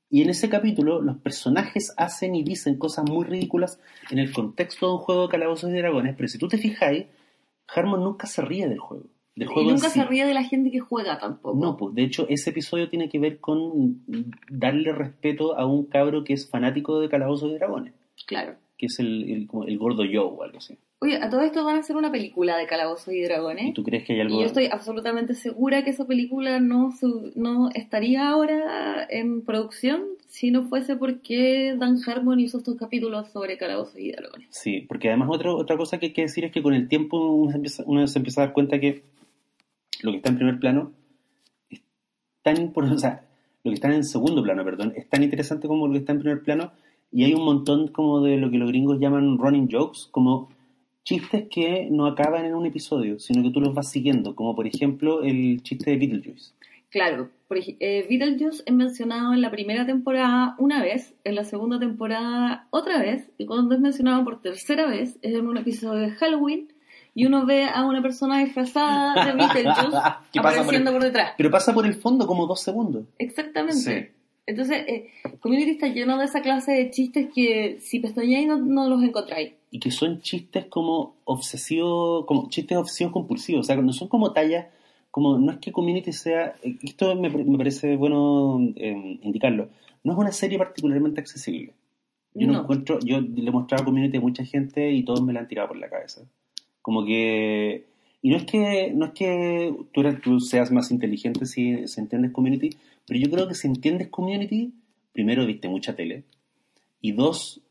Y 0.10 0.22
en 0.22 0.30
ese 0.32 0.50
capítulo 0.50 1.02
los 1.02 1.18
personajes 1.20 1.94
hacen 1.96 2.36
y 2.36 2.44
dicen 2.44 2.78
cosas 2.78 3.10
muy 3.10 3.24
ridículas 3.24 3.80
en 4.10 4.20
el 4.20 4.34
contexto 4.34 4.88
de 4.88 4.94
un 4.96 5.00
juego 5.00 5.22
de 5.28 5.30
calabozos 5.30 5.70
y 5.70 5.78
dragones, 5.78 6.14
pero 6.18 6.28
si 6.28 6.38
tú 6.38 6.50
te 6.50 6.58
fijáis, 6.58 7.06
Harmon 7.74 8.04
nunca 8.04 8.28
se 8.28 8.42
ríe 8.42 8.68
del 8.68 8.80
juego. 8.80 9.06
Del 9.36 9.48
juego 9.48 9.62
y 9.62 9.68
en 9.70 9.76
nunca 9.76 9.90
sí. 9.90 10.00
se 10.00 10.06
ríe 10.06 10.26
de 10.26 10.34
la 10.34 10.44
gente 10.44 10.72
que 10.72 10.80
juega 10.80 11.18
tampoco. 11.18 11.58
No, 11.58 11.78
pues 11.78 11.96
de 11.96 12.04
hecho 12.04 12.26
ese 12.30 12.50
episodio 12.50 12.90
tiene 12.90 13.08
que 13.10 13.18
ver 13.20 13.40
con 13.40 14.02
darle 14.50 14.92
respeto 14.92 15.58
a 15.58 15.66
un 15.66 15.86
cabro 15.86 16.24
que 16.24 16.34
es 16.34 16.50
fanático 16.50 17.00
de 17.00 17.10
calabozos 17.10 17.50
y 17.52 17.56
dragones, 17.56 17.94
Claro. 18.28 18.56
que 18.78 18.88
es 18.88 19.00
el, 19.00 19.24
el, 19.24 19.48
el 19.68 19.78
gordo 19.78 20.04
Joe 20.04 20.18
o 20.20 20.44
algo 20.44 20.58
así. 20.58 20.78
Oye, 21.04 21.16
a 21.18 21.30
todo 21.32 21.42
esto 21.42 21.64
van 21.66 21.78
a 21.78 21.80
hacer 21.80 21.96
una 21.96 22.12
película 22.12 22.58
de 22.58 22.68
Calabozos 22.68 23.12
y 23.12 23.18
¿Y 23.18 23.24
Dragones. 23.24 23.74
tú 23.74 23.82
crees 23.82 24.04
que 24.06 24.14
hay 24.14 24.20
algo... 24.20 24.36
Y 24.36 24.42
yo 24.42 24.46
estoy 24.46 24.68
absolutamente 24.68 25.34
segura 25.34 25.84
que 25.84 25.90
esa 25.90 26.06
película 26.06 26.60
no, 26.60 26.92
su- 26.92 27.32
no 27.36 27.70
estaría 27.74 28.30
ahora 28.30 29.08
en 29.10 29.42
producción 29.42 30.04
si 30.28 30.52
no 30.52 30.62
fuese 30.66 30.96
porque 30.98 31.76
Dan 31.80 31.98
Harmon 32.06 32.40
hizo 32.40 32.60
estos 32.60 32.76
capítulos 32.76 33.30
sobre 33.32 33.58
Calabozos 33.58 33.98
y 33.98 34.12
Dragones. 34.12 34.48
Sí, 34.52 34.82
porque 34.88 35.08
además 35.10 35.30
otra, 35.32 35.52
otra 35.56 35.76
cosa 35.76 35.98
que 35.98 36.08
hay 36.08 36.14
que 36.14 36.22
decir 36.22 36.46
es 36.46 36.52
que 36.52 36.62
con 36.62 36.76
el 36.76 36.88
tiempo 36.88 37.18
uno 37.34 37.50
se, 37.50 37.56
empieza, 37.58 37.84
uno 37.88 38.06
se 38.06 38.20
empieza 38.20 38.44
a 38.44 38.46
dar 38.46 38.54
cuenta 38.54 38.80
que 38.80 39.02
lo 40.04 40.12
que 40.12 40.18
está 40.18 40.30
en 40.30 40.36
primer 40.36 40.60
plano 40.60 40.94
es 41.70 41.82
tan 42.42 42.60
importante, 42.60 42.96
o 42.98 43.00
sea, 43.00 43.26
lo 43.64 43.72
que 43.72 43.76
está 43.76 43.94
en 43.94 44.04
segundo 44.04 44.42
plano, 44.44 44.64
perdón, 44.64 44.94
es 44.96 45.08
tan 45.10 45.24
interesante 45.24 45.68
como 45.68 45.88
lo 45.88 45.94
que 45.94 46.00
está 46.00 46.14
en 46.14 46.20
primer 46.20 46.42
plano 46.42 46.72
y 47.12 47.26
hay 47.26 47.34
un 47.34 47.44
montón 47.44 47.90
como 47.90 48.22
de 48.22 48.38
lo 48.38 48.50
que 48.50 48.58
los 48.58 48.70
gringos 48.70 49.00
llaman 49.00 49.38
running 49.38 49.70
jokes, 49.70 50.08
como 50.10 50.50
chistes 51.04 51.48
que 51.50 51.88
no 51.92 52.06
acaban 52.06 52.46
en 52.46 52.56
un 52.56 52.66
episodio, 52.66 53.20
sino 53.20 53.44
que 53.44 53.50
tú 53.50 53.60
los 53.60 53.74
vas 53.74 53.90
siguiendo, 53.90 54.36
como 54.36 54.56
por 54.56 54.68
ejemplo 54.68 55.24
el 55.24 55.62
chiste 55.64 55.92
de 55.92 55.98
Beetlejuice. 55.98 56.54
Claro, 56.90 57.30
por 57.48 57.58
eh, 57.58 58.06
Beetlejuice 58.10 58.64
es 58.66 58.74
mencionado 58.74 59.34
en 59.34 59.42
la 59.42 59.52
primera 59.52 59.86
temporada 59.86 60.56
una 60.58 60.82
vez, 60.82 61.14
en 61.24 61.36
la 61.36 61.44
segunda 61.44 61.80
temporada 61.80 62.68
otra 62.70 63.00
vez, 63.00 63.30
y 63.38 63.46
cuando 63.46 63.76
es 63.76 63.82
mencionado 63.82 64.24
por 64.24 64.42
tercera 64.42 64.88
vez 64.88 65.18
es 65.22 65.34
en 65.34 65.48
un 65.48 65.58
episodio 65.58 66.02
de 66.02 66.12
Halloween 66.12 66.71
y 67.14 67.26
uno 67.26 67.46
ve 67.46 67.66
a 67.66 67.86
una 67.86 68.02
persona 68.02 68.40
disfrazada 68.40 69.26
de 69.26 69.34
Beetlejuice 69.38 69.98
¿Qué 70.32 70.40
pasa 70.40 70.58
por 70.58 70.64
apareciendo 70.64 70.92
por 70.92 71.04
detrás. 71.04 71.34
Pero 71.38 71.52
pasa 71.52 71.74
por 71.74 71.86
el 71.86 71.96
fondo 71.96 72.26
como 72.26 72.48
dos 72.48 72.62
segundos. 72.62 73.06
Exactamente. 73.18 74.12
Sí. 74.12 74.22
Entonces, 74.46 74.84
eh, 74.88 75.10
Community 75.40 75.72
está 75.72 75.88
lleno 75.88 76.18
de 76.18 76.26
esa 76.26 76.42
clase 76.42 76.72
de 76.72 76.90
chistes 76.90 77.30
que 77.34 77.78
si 77.80 78.00
pestañáis 78.00 78.48
no, 78.48 78.58
no 78.58 78.90
los 78.90 79.04
encontráis. 79.04 79.54
y 79.70 79.80
que 79.80 79.92
son 79.92 80.22
chistes 80.22 80.66
como 80.66 81.16
obsesivos, 81.26 82.26
como 82.26 82.50
chistes 82.50 82.78
obsesivos 82.78 83.14
compulsivos, 83.14 83.62
o 83.62 83.64
sea, 83.64 83.76
no 83.78 83.94
son 83.94 84.08
como 84.08 84.34
tallas, 84.34 84.68
como 85.12 85.38
no 85.38 85.52
es 85.52 85.60
que 85.60 85.72
Community 85.72 86.12
sea, 86.12 86.56
eh, 86.64 86.78
esto 86.82 87.16
me, 87.16 87.30
me 87.30 87.58
parece 87.58 87.96
bueno 87.96 88.60
eh, 88.76 89.20
indicarlo, 89.22 89.70
no 90.04 90.14
es 90.14 90.18
una 90.18 90.32
serie 90.32 90.58
particularmente 90.58 91.22
accesible. 91.22 91.74
Yo 92.34 92.48
no. 92.48 92.54
No. 92.54 92.62
encuentro, 92.62 93.00
yo 93.00 93.20
le 93.22 93.48
he 93.48 93.52
mostrado 93.52 93.84
a 93.84 93.86
Community 93.86 94.18
a 94.18 94.22
mucha 94.22 94.46
gente 94.46 94.92
y 94.92 95.04
todos 95.04 95.22
me 95.22 95.34
la 95.34 95.42
han 95.42 95.48
tirado 95.48 95.70
por 95.70 95.78
la 95.78 95.90
cabeza. 95.90 96.22
Como 96.82 97.06
que, 97.06 97.86
y 98.22 98.30
no 98.30 98.38
es 98.38 98.46
que, 98.46 98.92
no 98.94 99.06
es 99.06 99.12
que 99.12 99.74
tú, 99.94 100.02
eres- 100.02 100.22
tú 100.22 100.40
seas 100.40 100.72
más 100.72 100.92
inteligente 100.92 101.46
si, 101.46 101.88
si 101.88 102.00
entiendes 102.02 102.32
Community, 102.32 102.70
pero 103.08 103.20
yo 103.20 103.30
creo 103.30 103.48
que 103.48 103.56
si 103.56 103.68
entiendes 103.68 104.08
Community, 104.10 104.74
primero 105.14 105.46
viste 105.46 105.68
mucha 105.70 105.96
tele, 105.96 106.24
y 107.02 107.12
dos, 107.14 107.62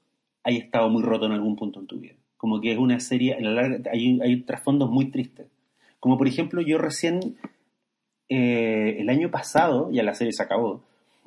hay 0.42 0.56
estado 0.58 0.88
muy 0.90 1.02
roto 1.02 1.26
en 1.26 1.32
algún 1.32 1.56
punto 1.56 1.80
en 1.80 1.86
tu 1.86 1.98
vida. 1.98 2.14
Como 2.36 2.60
que 2.60 2.72
es 2.72 2.78
una 2.78 2.98
serie, 3.00 3.36
en 3.36 3.44
la 3.44 3.50
larga, 3.62 3.90
hay, 3.92 4.20
hay 4.20 4.40
trasfondos 4.42 4.90
muy 4.90 5.10
tristes. 5.10 5.46
Como 5.98 6.16
por 6.16 6.26
ejemplo, 6.26 6.62
yo 6.62 6.78
recién, 6.78 7.36
eh, 8.28 8.96
el 9.00 9.08
año 9.08 9.30
pasado, 9.30 9.90
ya 9.90 10.02
la 10.02 10.14
serie 10.14 10.32
se 10.32 10.42
acabó, 10.42 10.82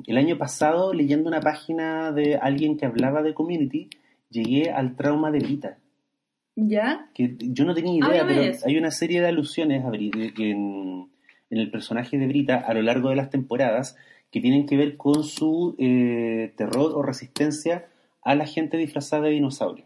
el 0.07 0.17
año 0.17 0.37
pasado 0.37 0.93
leyendo 0.93 1.29
una 1.29 1.39
página 1.39 2.11
de 2.11 2.35
alguien 2.37 2.77
que 2.77 2.85
hablaba 2.85 3.21
de 3.21 3.33
community, 3.33 3.89
llegué 4.29 4.71
al 4.71 4.95
trauma 4.95 5.29
de 5.31 5.39
Brita. 5.39 5.77
¿Ya? 6.55 7.09
Que 7.13 7.35
yo 7.39 7.65
no 7.65 7.73
tenía 7.73 7.93
idea, 7.93 8.21
Háblame 8.21 8.33
pero 8.33 8.41
eso. 8.51 8.67
hay 8.67 8.77
una 8.77 8.91
serie 8.91 9.21
de 9.21 9.27
alusiones 9.27 9.83
a 9.83 9.89
en, 9.95 11.09
en 11.49 11.57
el 11.59 11.71
personaje 11.71 12.17
de 12.17 12.27
Brita 12.27 12.57
a 12.57 12.73
lo 12.73 12.81
largo 12.81 13.09
de 13.09 13.15
las 13.15 13.29
temporadas 13.29 13.95
que 14.31 14.39
tienen 14.41 14.65
que 14.65 14.77
ver 14.77 14.97
con 14.97 15.23
su 15.23 15.75
eh, 15.79 16.53
terror 16.55 16.91
o 16.95 17.01
resistencia 17.03 17.85
a 18.23 18.35
la 18.35 18.45
gente 18.45 18.77
disfrazada 18.77 19.23
de 19.23 19.31
dinosaurio. 19.31 19.85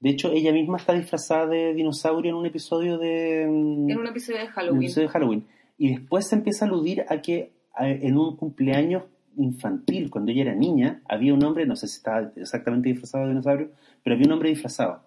De 0.00 0.10
hecho, 0.10 0.32
ella 0.32 0.52
misma 0.52 0.78
está 0.78 0.94
disfrazada 0.94 1.46
de 1.46 1.74
dinosaurio 1.74 2.30
en 2.30 2.36
un 2.36 2.46
episodio 2.46 2.98
de, 2.98 3.46
mm, 3.48 3.90
En 3.90 3.98
un 3.98 4.06
episodio 4.08 4.38
de 4.38 4.44
en 4.44 4.48
un 4.48 4.54
Halloween. 4.54 4.82
episodio 4.82 5.06
de 5.08 5.12
Halloween. 5.12 5.44
Y 5.78 5.90
después 5.90 6.26
se 6.28 6.34
empieza 6.36 6.64
a 6.64 6.68
aludir 6.68 7.04
a 7.08 7.22
que 7.22 7.50
a- 7.74 7.88
en 7.88 8.18
un 8.18 8.36
cumpleaños 8.36 9.04
infantil, 9.36 10.10
cuando 10.10 10.30
ella 10.32 10.42
era 10.42 10.54
niña, 10.54 11.00
había 11.08 11.32
un 11.34 11.42
hombre, 11.44 11.66
no 11.66 11.74
sé 11.76 11.86
si 11.88 11.96
estaba 11.98 12.32
exactamente 12.36 12.88
disfrazado 12.88 13.24
de 13.24 13.30
dinosaurio, 13.30 13.70
pero 14.02 14.14
había 14.16 14.26
un 14.26 14.32
hombre 14.32 14.50
disfrazado. 14.50 15.02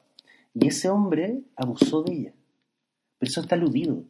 Y 0.60 0.68
ese 0.68 0.89
hombre 0.89 1.41
abusó 1.56 2.02
de 2.04 2.13
ella. 2.13 2.34
Pero 3.20 3.30
eso 3.30 3.41
está 3.41 3.56
aludido. 3.56 4.04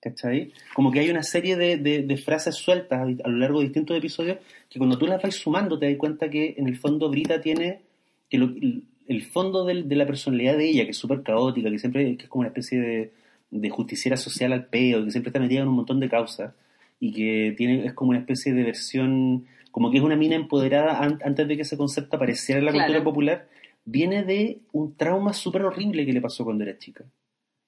¿Cachai? 0.00 0.52
Como 0.74 0.92
que 0.92 1.00
hay 1.00 1.08
una 1.08 1.22
serie 1.22 1.56
de, 1.56 1.78
de- 1.78 2.02
de 2.02 2.16
frases 2.18 2.56
sueltas 2.56 3.00
a, 3.00 3.02
a 3.04 3.28
lo 3.28 3.38
largo 3.38 3.60
de 3.60 3.64
distintos 3.66 3.96
episodios 3.96 4.36
que 4.68 4.78
cuando 4.78 4.98
tú 4.98 5.06
las 5.06 5.22
vas 5.22 5.34
sumando 5.34 5.78
te 5.78 5.86
das 5.88 5.96
cuenta 5.96 6.28
que 6.28 6.54
en 6.58 6.68
el 6.68 6.76
fondo 6.76 7.08
Brita 7.08 7.40
tiene 7.40 7.80
que 8.28 8.36
lo- 8.36 8.48
el, 8.54 8.84
el 9.06 9.22
fondo 9.22 9.64
del- 9.64 9.88
de 9.88 9.96
la 9.96 10.04
personalidad 10.06 10.58
de 10.58 10.68
ella, 10.68 10.84
que 10.84 10.90
es 10.90 10.98
súper 10.98 11.22
caótica, 11.22 11.70
que 11.70 11.78
siempre 11.78 12.16
que 12.18 12.24
es 12.24 12.28
como 12.28 12.40
una 12.40 12.48
especie 12.48 12.78
de, 12.80 13.12
de 13.50 13.70
justiciera 13.70 14.18
social 14.18 14.52
al 14.52 14.66
peo, 14.66 15.02
que 15.06 15.10
siempre 15.10 15.30
está 15.30 15.40
metida 15.40 15.62
en 15.62 15.68
un 15.68 15.74
montón 15.76 16.00
de 16.00 16.10
causas 16.10 16.52
y 17.00 17.10
que 17.12 17.54
tiene 17.56 17.86
es 17.86 17.94
como 17.94 18.10
una 18.10 18.18
especie 18.18 18.52
de 18.52 18.62
versión, 18.62 19.46
como 19.70 19.90
que 19.90 19.96
es 19.98 20.02
una 20.04 20.16
mina 20.16 20.36
empoderada 20.36 20.98
an- 21.02 21.18
antes 21.24 21.48
de 21.48 21.56
que 21.56 21.62
ese 21.62 21.78
concepto 21.78 22.16
apareciera 22.16 22.58
en 22.58 22.66
la 22.66 22.72
Claro. 22.72 22.88
cultura 22.88 23.04
popular, 23.04 23.48
viene 23.84 24.22
de 24.24 24.58
un 24.72 24.94
trauma 24.96 25.32
súper 25.32 25.62
horrible 25.64 26.04
que 26.06 26.12
le 26.12 26.20
pasó 26.20 26.44
cuando 26.44 26.64
era 26.64 26.78
chica 26.78 27.04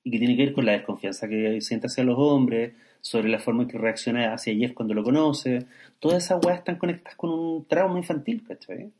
y 0.03 0.11
que 0.11 0.19
tiene 0.19 0.37
que 0.37 0.45
ver 0.47 0.53
con 0.55 0.65
la 0.67 0.73
desconfianza 0.73 1.29
que 1.29 1.61
siente 1.61 1.89
hacia 1.89 2.05
los 2.05 2.17
hombres, 2.19 2.75
sobre 3.01 3.29
la 3.29 3.39
forma 3.39 3.63
en 3.65 3.69
que 3.69 3.79
reacciona 3.79 4.33
hacia 4.33 4.55
Jeff 4.55 4.73
cuando 4.73 4.95
lo 4.95 5.03
conoce. 5.05 5.67
Todas 6.01 6.25
esas 6.25 6.45
weas 6.45 6.59
están 6.59 6.77
conectadas 6.77 7.17
con 7.17 7.31
un 7.31 7.65
trauma 7.67 7.99
infantil, 7.99 8.43
¿cachai? 8.47 8.91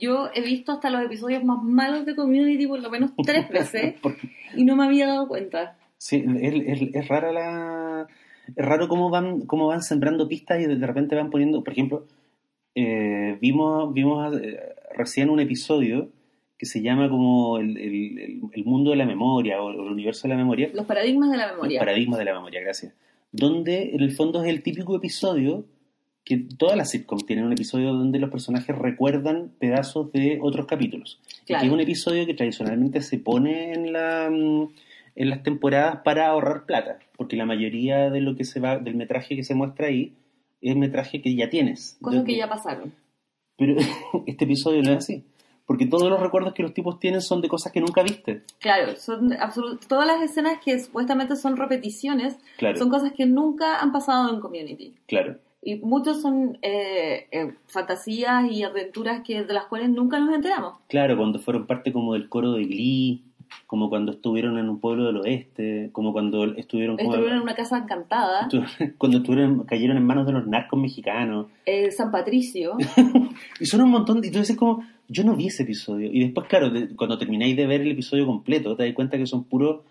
Yo 0.00 0.30
he 0.34 0.40
visto 0.42 0.72
hasta 0.72 0.88
los 0.90 1.02
episodios 1.02 1.44
más 1.44 1.62
malos 1.62 2.06
de 2.06 2.14
Community 2.14 2.66
por 2.66 2.80
lo 2.80 2.88
menos 2.90 3.10
tres 3.24 3.48
veces 3.50 3.96
y 4.56 4.64
no 4.64 4.76
me 4.76 4.84
había 4.84 5.06
dado 5.06 5.28
cuenta. 5.28 5.76
sí, 5.98 6.24
es, 6.40 6.54
es- 6.82 6.94
es 6.94 7.08
rara 7.08 7.32
la... 7.32 8.06
Es 8.56 8.64
raro 8.64 8.88
cómo 8.88 9.10
van, 9.10 9.42
cómo 9.42 9.66
van 9.66 9.82
sembrando 9.82 10.26
pistas 10.26 10.60
y 10.60 10.66
de 10.66 10.86
repente 10.86 11.14
van 11.16 11.28
poniendo... 11.30 11.62
Por 11.62 11.72
ejemplo, 11.74 12.06
eh, 12.74 13.36
vimos, 13.42 13.92
vimos 13.92 14.34
eh, 14.40 14.58
recién 14.96 15.28
un 15.28 15.40
episodio 15.40 16.08
que 16.58 16.66
se 16.66 16.82
llama 16.82 17.08
como 17.08 17.58
el, 17.58 17.76
el- 17.76 18.64
mundo 18.64 18.90
de 18.90 18.96
la 18.96 19.06
memoria 19.06 19.62
o 19.62 19.70
el 19.70 19.78
universo 19.78 20.22
de 20.26 20.34
la 20.34 20.36
memoria. 20.36 20.70
Los 20.74 20.86
paradigmas 20.86 21.30
de 21.30 21.36
la 21.36 21.52
memoria. 21.52 21.78
paradigma 21.78 22.18
de 22.18 22.24
la 22.24 22.34
memoria, 22.34 22.60
gracias. 22.60 22.92
Donde 23.30 23.94
en 23.94 24.00
el 24.00 24.10
fondo 24.12 24.42
es 24.42 24.48
el 24.50 24.62
típico 24.62 24.96
episodio 24.96 25.64
que 26.24 26.36
todas 26.58 26.76
las 26.76 26.90
sitcoms 26.90 27.24
tienen 27.24 27.46
un 27.46 27.52
episodio 27.52 27.92
donde 27.92 28.18
los 28.18 28.30
personajes 28.30 28.76
recuerdan 28.76 29.52
pedazos 29.58 30.12
de 30.12 30.38
otros 30.42 30.66
capítulos. 30.66 31.20
Y 31.46 31.54
que 31.54 31.66
es 31.66 31.72
un 31.72 31.80
episodio 31.80 32.26
que 32.26 32.34
tradicionalmente 32.34 33.00
se 33.02 33.18
pone 33.18 33.72
en 33.72 33.92
la 33.92 34.28
mm, 34.30 34.68
en 35.16 35.30
las 35.30 35.42
temporadas 35.42 36.00
para 36.04 36.28
ahorrar 36.28 36.64
plata, 36.64 36.98
porque 37.16 37.36
la 37.36 37.44
mayoría 37.46 38.08
de 38.10 38.20
lo 38.20 38.36
que 38.36 38.44
se 38.44 38.60
va 38.60 38.78
del 38.78 38.94
metraje 38.94 39.34
que 39.36 39.42
se 39.42 39.54
muestra 39.54 39.88
ahí 39.88 40.12
es 40.60 40.76
metraje 40.76 41.20
que 41.22 41.34
ya 41.34 41.48
tienes. 41.50 41.96
Cosas 42.00 42.24
que 42.24 42.36
ya 42.36 42.48
pasaron. 42.48 42.92
Pero 43.56 43.74
este 44.26 44.44
episodio 44.44 44.82
no 44.82 44.90
es 44.92 44.98
así, 44.98 45.24
porque 45.68 45.84
todos 45.84 46.08
los 46.08 46.18
recuerdos 46.18 46.54
que 46.54 46.62
los 46.62 46.72
tipos 46.72 46.98
tienen 46.98 47.20
son 47.20 47.42
de 47.42 47.48
cosas 47.48 47.72
que 47.72 47.80
nunca 47.82 48.02
viste. 48.02 48.40
Claro, 48.58 48.96
son 48.96 49.36
todas 49.86 50.06
las 50.06 50.22
escenas 50.22 50.60
que 50.64 50.78
supuestamente 50.80 51.36
son 51.36 51.58
repeticiones 51.58 52.38
Claro, 52.56 52.78
son 52.78 52.88
cosas 52.88 53.12
que 53.12 53.26
nunca 53.26 53.78
han 53.78 53.92
pasado 53.92 54.32
en 54.32 54.40
Community. 54.40 54.94
claro. 55.06 55.36
Y 55.60 55.74
muchos 55.80 56.22
son 56.22 56.56
eh, 56.62 57.26
eh, 57.32 57.52
fantasías 57.66 58.50
y 58.50 58.62
aventuras 58.62 59.20
que 59.22 59.42
de 59.44 59.52
las 59.52 59.66
cuales 59.66 59.90
nunca 59.90 60.18
nos 60.20 60.34
enteramos. 60.34 60.76
Claro, 60.88 61.18
cuando 61.18 61.38
fueron 61.38 61.66
parte 61.66 61.92
como 61.92 62.14
del 62.14 62.30
coro 62.30 62.52
de 62.52 62.64
Glee, 62.64 63.24
como 63.66 63.88
cuando 63.88 64.12
estuvieron 64.12 64.58
en 64.58 64.68
un 64.68 64.80
pueblo 64.80 65.06
del 65.06 65.18
oeste, 65.18 65.90
como 65.92 66.12
cuando 66.12 66.44
estuvieron, 66.56 66.96
como- 66.96 67.10
Estuvieron 67.10 67.36
en 67.38 67.42
una 67.42 67.54
casa 67.54 67.78
encantada, 67.78 68.48
cuando 68.98 69.18
estuvieron, 69.18 69.64
cayeron 69.64 69.96
en 69.96 70.04
manos 70.04 70.26
de 70.26 70.32
los 70.32 70.46
narcos 70.46 70.78
mexicanos. 70.80 71.46
eh, 71.66 71.90
San 71.90 72.10
Patricio. 72.10 72.76
Y 73.60 73.66
son 73.66 73.82
un 73.82 73.90
montón, 73.90 74.18
y 74.24 74.30
tú 74.30 74.38
dices 74.38 74.56
como, 74.56 74.84
yo 75.08 75.24
no 75.24 75.34
vi 75.36 75.46
ese 75.48 75.62
episodio. 75.64 76.10
Y 76.12 76.20
después, 76.20 76.46
claro, 76.48 76.70
de- 76.70 76.94
cuando 76.96 77.18
termináis 77.18 77.56
de 77.56 77.66
ver 77.66 77.80
el 77.82 77.90
episodio 77.92 78.26
completo, 78.26 78.76
te 78.76 78.84
das 78.84 78.94
cuenta 78.94 79.16
que 79.18 79.26
son 79.26 79.44
puros, 79.44 79.82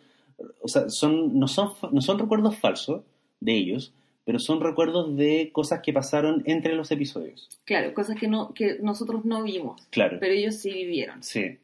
o 0.62 0.67
sea, 0.67 0.89
son, 0.89 1.38
no, 1.39 1.48
son, 1.48 1.72
no 1.91 2.02
son 2.02 2.20
recuerdos 2.20 2.56
falsos 2.58 3.02
de 3.39 3.56
ellos, 3.58 3.93
pero 4.26 4.39
son 4.39 4.60
recuerdos 4.60 5.15
de 5.15 5.50
cosas 5.54 5.80
que 5.82 5.93
pasaron 5.93 6.43
entre 6.46 6.76
los 6.76 6.91
episodios. 6.91 7.48
Claro, 7.63 7.93
cosas 7.93 8.17
que, 8.20 8.28
no, 8.28 8.54
que 8.54 8.78
nosotros 8.82 9.24
no 9.26 9.41
vimos, 9.43 9.88
Claro. 9.89 10.17
pero 10.20 10.34
ellos 10.34 10.56
sí 10.56 10.72
vivieron. 10.74 11.24
Sí. 11.24 11.58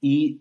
Y 0.00 0.38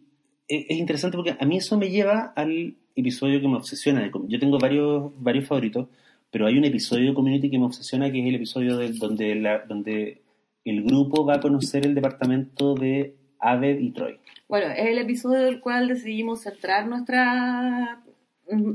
es 0.51 0.77
interesante 0.77 1.17
porque 1.17 1.35
a 1.39 1.45
mí 1.45 1.57
eso 1.57 1.77
me 1.77 1.89
lleva 1.89 2.33
al 2.35 2.75
episodio 2.95 3.39
que 3.39 3.47
me 3.47 3.55
obsesiona. 3.55 4.11
Yo 4.27 4.39
tengo 4.39 4.57
varios, 4.59 5.11
varios 5.17 5.47
favoritos, 5.47 5.87
pero 6.29 6.45
hay 6.45 6.57
un 6.57 6.65
episodio 6.65 7.09
de 7.09 7.13
Community 7.13 7.49
que 7.49 7.57
me 7.57 7.65
obsesiona, 7.65 8.11
que 8.11 8.19
es 8.19 8.27
el 8.27 8.35
episodio 8.35 8.77
donde, 8.97 9.35
la, 9.35 9.59
donde 9.59 10.21
el 10.65 10.83
grupo 10.83 11.25
va 11.25 11.35
a 11.35 11.39
conocer 11.39 11.85
el 11.85 11.95
departamento 11.95 12.75
de 12.75 13.15
Aved 13.39 13.79
y 13.79 13.91
Troy. 13.91 14.19
Bueno, 14.47 14.71
es 14.71 14.85
el 14.85 14.97
episodio 14.97 15.39
del 15.39 15.61
cual 15.61 15.87
decidimos 15.87 16.41
centrar 16.41 16.87
nuestra 16.87 18.03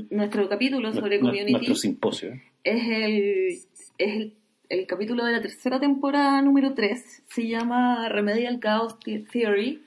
nuestro 0.09 0.49
capítulo 0.49 0.91
sobre 0.91 1.19
community. 1.19 1.51
Nuestro 1.51 1.75
simposio. 1.75 2.33
Es 2.63 2.83
el, 2.89 3.59
es 3.99 4.15
el, 4.15 4.33
el, 4.69 4.87
capítulo 4.87 5.23
de 5.23 5.33
la 5.33 5.41
tercera 5.41 5.79
temporada 5.79 6.41
número 6.41 6.73
3. 6.73 7.23
Se 7.27 7.47
llama 7.47 8.09
Remedial 8.09 8.59
Chaos 8.59 8.97
Theory. 8.99 9.83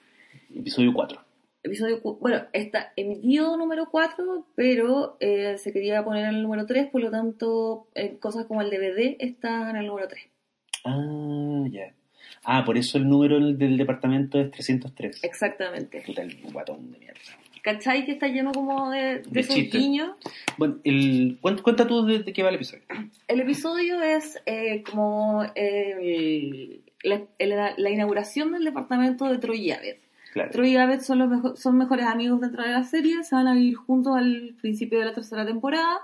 Episodio 0.54 0.92
4. 0.94 1.29
Episodio, 1.62 2.00
bueno, 2.20 2.46
está 2.54 2.92
emitido 2.96 3.56
número 3.58 3.88
4, 3.90 4.46
pero 4.54 5.18
eh, 5.20 5.58
se 5.58 5.72
quería 5.72 6.02
poner 6.02 6.24
en 6.24 6.36
el 6.36 6.42
número 6.42 6.64
3, 6.64 6.88
por 6.88 7.02
lo 7.02 7.10
tanto, 7.10 7.86
eh, 7.94 8.16
cosas 8.18 8.46
como 8.46 8.62
el 8.62 8.70
DVD 8.70 9.16
están 9.18 9.70
en 9.70 9.76
el 9.76 9.86
número 9.86 10.08
3. 10.08 10.22
Ah, 10.84 11.64
ya. 11.70 11.92
Ah, 12.44 12.64
por 12.64 12.78
eso 12.78 12.96
el 12.96 13.06
número 13.06 13.38
del 13.38 13.76
departamento 13.76 14.40
es 14.40 14.50
303. 14.50 15.22
Exactamente. 15.22 16.00
Total, 16.00 16.34
guatón 16.50 16.92
de 16.92 16.98
mierda. 16.98 17.20
¿Cachai? 17.62 18.06
Que 18.06 18.12
está 18.12 18.28
lleno 18.28 18.52
como 18.52 18.90
de, 18.90 19.18
de, 19.18 19.40
esos 19.40 19.56
guiños. 19.56 20.16
Bueno, 20.56 20.78
el, 20.84 21.38
cuenta 21.62 21.86
tú 21.86 22.06
de, 22.06 22.24
qué 22.24 22.42
va 22.42 22.48
el 22.48 22.54
episodio. 22.54 22.84
El 23.28 23.40
episodio 23.40 24.00
es 24.00 24.40
eh, 24.46 24.82
como 24.90 25.44
eh, 25.54 26.80
la, 27.02 27.74
la, 27.76 27.90
inauguración 27.90 28.52
del 28.52 28.64
departamento 28.64 29.26
de 29.26 29.36
Troy 29.36 29.60
y 29.60 29.72
Abed. 29.72 29.96
Claro. 30.32 30.50
Troy 30.50 30.72
y 30.72 30.76
Abed 30.76 31.00
son, 31.00 31.18
los 31.18 31.60
son 31.60 31.76
mejores 31.76 32.06
amigos 32.06 32.40
dentro 32.40 32.62
de 32.62 32.70
la 32.70 32.84
serie, 32.84 33.22
se 33.24 33.34
van 33.34 33.48
a 33.48 33.54
vivir 33.54 33.74
juntos 33.74 34.16
al 34.16 34.54
principio 34.60 34.98
de 34.98 35.06
la 35.06 35.12
tercera 35.12 35.44
temporada 35.44 36.00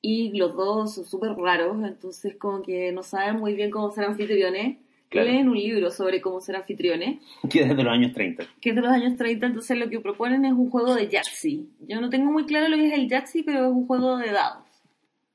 y 0.00 0.36
los 0.36 0.54
dos 0.54 0.94
son 0.94 1.04
súper 1.04 1.32
raros, 1.32 1.84
entonces 1.84 2.36
como 2.36 2.62
que 2.62 2.90
no 2.92 3.02
saben 3.02 3.36
muy 3.36 3.54
bien 3.54 3.70
cómo 3.70 3.90
ser 3.90 4.04
anfitriones 4.04 4.78
leen 5.18 5.48
un 5.48 5.56
libro 5.56 5.90
sobre 5.90 6.20
cómo 6.20 6.40
ser 6.40 6.56
anfitriones. 6.56 7.18
Que 7.50 7.62
es 7.62 7.68
de 7.68 7.82
los 7.82 7.92
años 7.92 8.12
30. 8.12 8.44
Que 8.60 8.70
es 8.70 8.74
de 8.74 8.82
los 8.82 8.90
años 8.90 9.16
30, 9.16 9.46
entonces 9.46 9.78
lo 9.78 9.88
que 9.88 10.00
proponen 10.00 10.44
es 10.44 10.52
un 10.52 10.70
juego 10.70 10.94
de 10.94 11.08
Yahtzee. 11.08 11.64
Yo 11.80 12.00
no 12.00 12.10
tengo 12.10 12.30
muy 12.30 12.46
claro 12.46 12.68
lo 12.68 12.76
que 12.76 12.88
es 12.88 12.94
el 12.94 13.08
Yahtzee, 13.08 13.42
pero 13.44 13.66
es 13.66 13.72
un 13.72 13.86
juego 13.86 14.16
de 14.18 14.30
dados. 14.30 14.64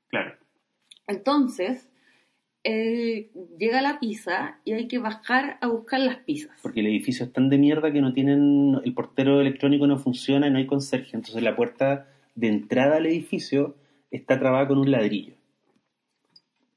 Claro. 0.08 0.34
Entonces, 1.06 1.88
eh, 2.68 3.30
llega 3.60 3.80
la 3.80 4.00
pizza 4.00 4.58
y 4.64 4.72
hay 4.72 4.88
que 4.88 4.98
bajar 4.98 5.56
a 5.60 5.68
buscar 5.68 6.00
las 6.00 6.16
pizzas. 6.16 6.58
Porque 6.62 6.80
el 6.80 6.88
edificio 6.88 7.24
es 7.24 7.32
tan 7.32 7.48
de 7.48 7.58
mierda 7.58 7.92
que 7.92 8.00
no 8.00 8.12
tienen, 8.12 8.80
el 8.84 8.92
portero 8.92 9.40
electrónico 9.40 9.86
no 9.86 9.98
funciona 9.98 10.48
y 10.48 10.50
no 10.50 10.58
hay 10.58 10.66
conserje. 10.66 11.14
Entonces 11.14 11.44
la 11.44 11.54
puerta 11.54 12.08
de 12.34 12.48
entrada 12.48 12.96
al 12.96 13.06
edificio 13.06 13.76
está 14.10 14.40
trabada 14.40 14.66
con 14.66 14.78
un 14.78 14.90
ladrillo. 14.90 15.34